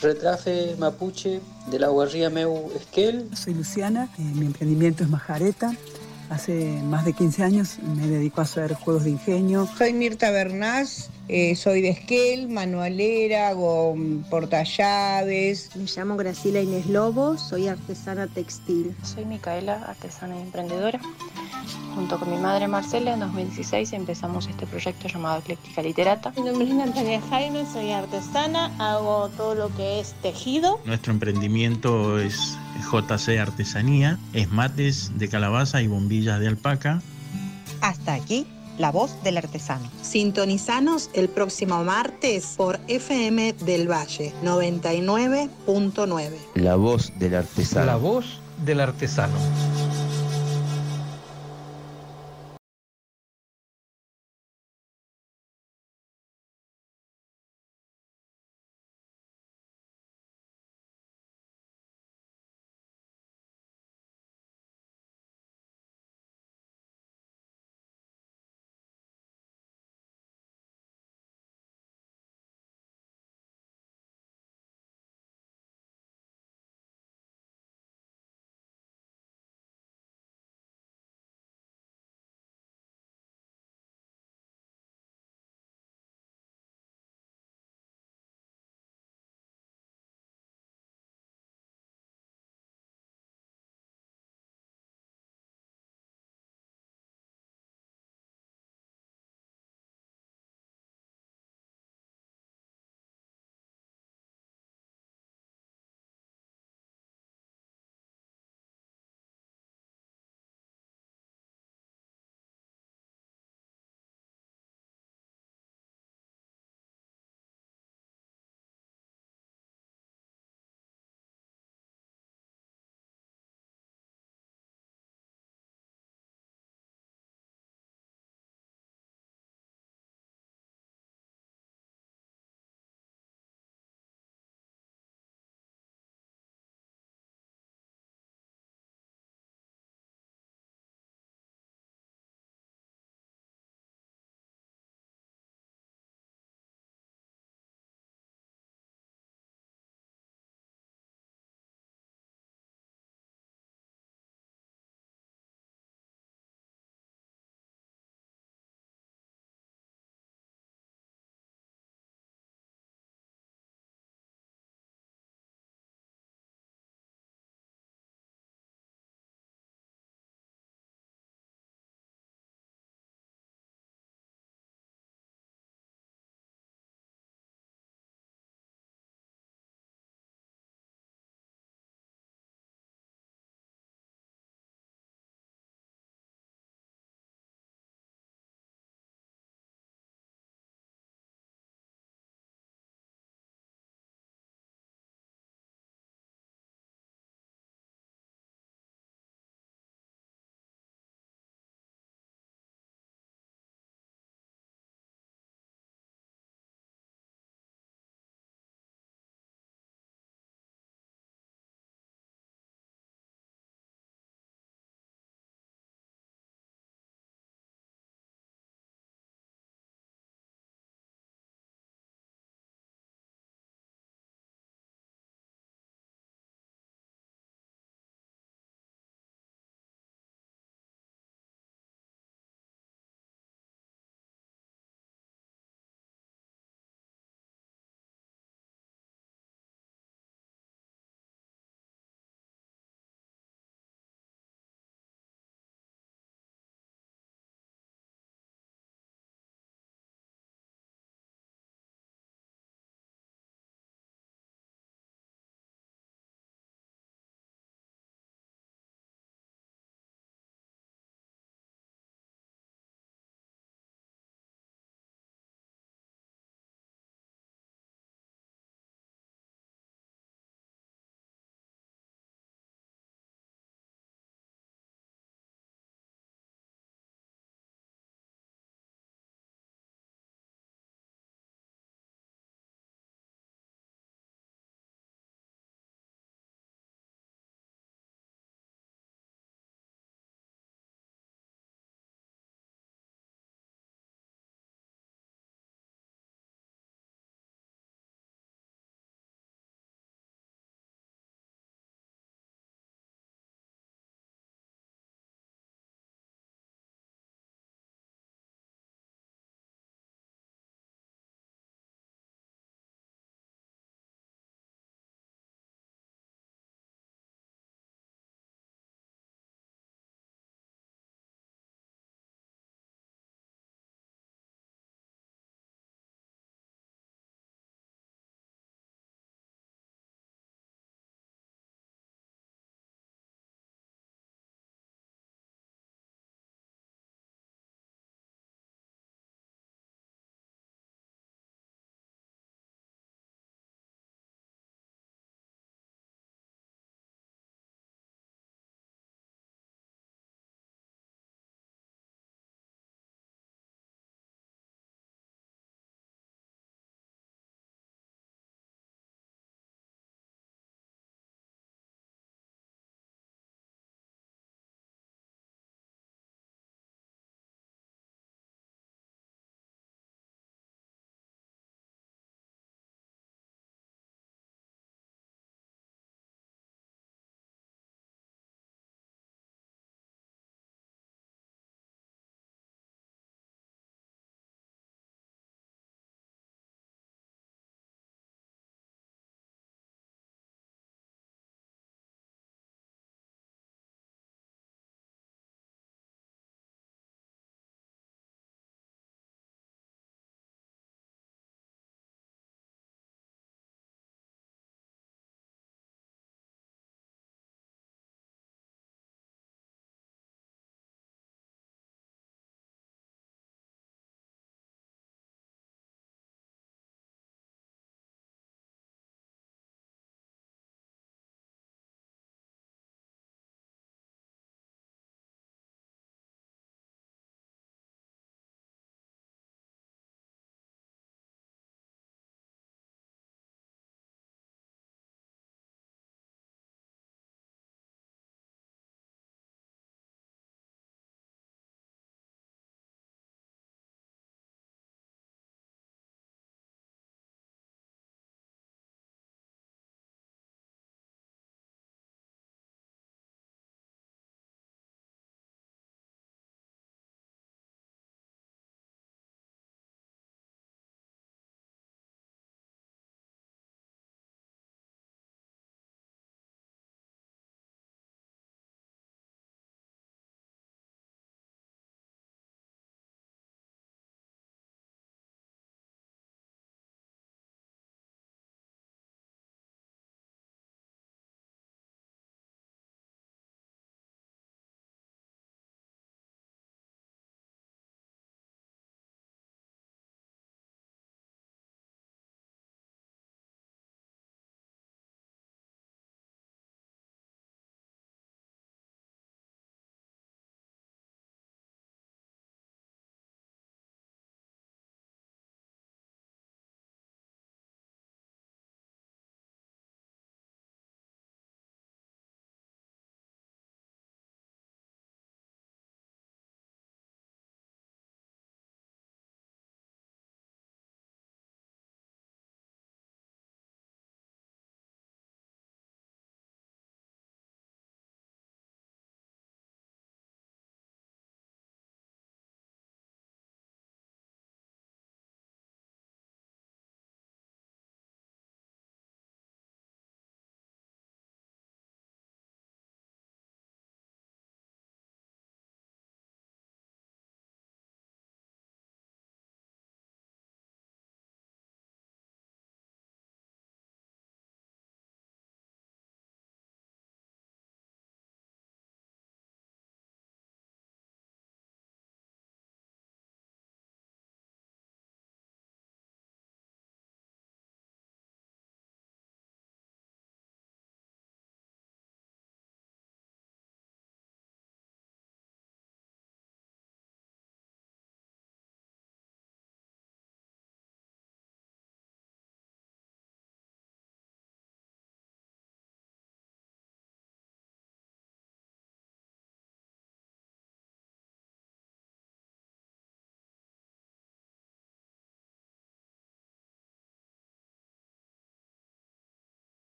Retrafe 0.00 0.74
Mapuche 0.78 1.40
de 1.70 1.78
la 1.78 1.88
Guarría 1.88 2.28
Meu 2.28 2.72
Esquel. 2.74 3.30
Soy 3.36 3.54
Luciana, 3.54 4.08
eh, 4.18 4.22
mi 4.22 4.46
emprendimiento 4.46 5.04
es 5.04 5.10
Majareta. 5.10 5.74
Hace 6.28 6.82
más 6.82 7.04
de 7.04 7.12
15 7.12 7.44
años 7.44 7.78
me 7.82 8.06
dedico 8.06 8.40
a 8.40 8.44
hacer 8.44 8.74
juegos 8.74 9.04
de 9.04 9.10
ingenio. 9.10 9.68
Soy 9.78 9.92
Mirta 9.92 10.30
Bernás, 10.30 11.08
eh, 11.28 11.54
soy 11.54 11.82
de 11.82 11.90
Esquel, 11.90 12.48
manualera, 12.48 13.48
hago 13.48 13.94
mm, 13.94 14.30
portallaves. 14.30 15.70
Me 15.76 15.84
llamo 15.84 16.16
Graciela 16.16 16.60
Inés 16.60 16.86
Lobo, 16.86 17.36
soy 17.36 17.68
artesana 17.68 18.26
textil. 18.26 18.94
Soy 19.02 19.24
Micaela, 19.24 19.84
artesana 19.86 20.38
y 20.38 20.42
emprendedora. 20.42 21.00
Junto 21.94 22.18
con 22.18 22.30
mi 22.30 22.38
madre 22.38 22.68
Marcela, 22.68 23.14
en 23.14 23.20
2016 23.20 23.92
empezamos 23.92 24.46
este 24.46 24.66
proyecto 24.66 25.08
llamado 25.08 25.40
Ecléctica 25.40 25.82
Literata. 25.82 26.32
Mi 26.36 26.42
nombre 26.42 26.68
es 26.68 26.74
Natalia 26.74 27.20
Jaime, 27.28 27.66
soy 27.72 27.90
artesana, 27.90 28.72
hago 28.78 29.28
todo 29.36 29.54
lo 29.54 29.74
que 29.74 30.00
es 30.00 30.14
tejido. 30.22 30.80
Nuestro 30.84 31.12
emprendimiento 31.12 32.18
es 32.20 32.56
JC 32.90 33.38
Artesanía, 33.40 34.18
es 34.32 34.48
mates 34.50 35.10
de 35.18 35.28
calabaza 35.28 35.82
y 35.82 35.88
bombillas 35.88 36.38
de 36.38 36.48
alpaca. 36.48 37.02
Hasta 37.80 38.14
aquí, 38.14 38.46
la 38.78 38.90
voz 38.90 39.22
del 39.22 39.36
artesano. 39.36 39.90
Sintonizanos 40.02 41.10
el 41.12 41.28
próximo 41.28 41.84
martes 41.84 42.54
por 42.56 42.80
FM 42.88 43.52
del 43.64 43.90
Valle 43.90 44.32
99.9. 44.42 46.30
La 46.54 46.76
voz 46.76 47.12
del 47.18 47.34
artesano. 47.34 47.86
La 47.86 47.96
voz 47.96 48.40
del 48.64 48.80
artesano. 48.80 49.34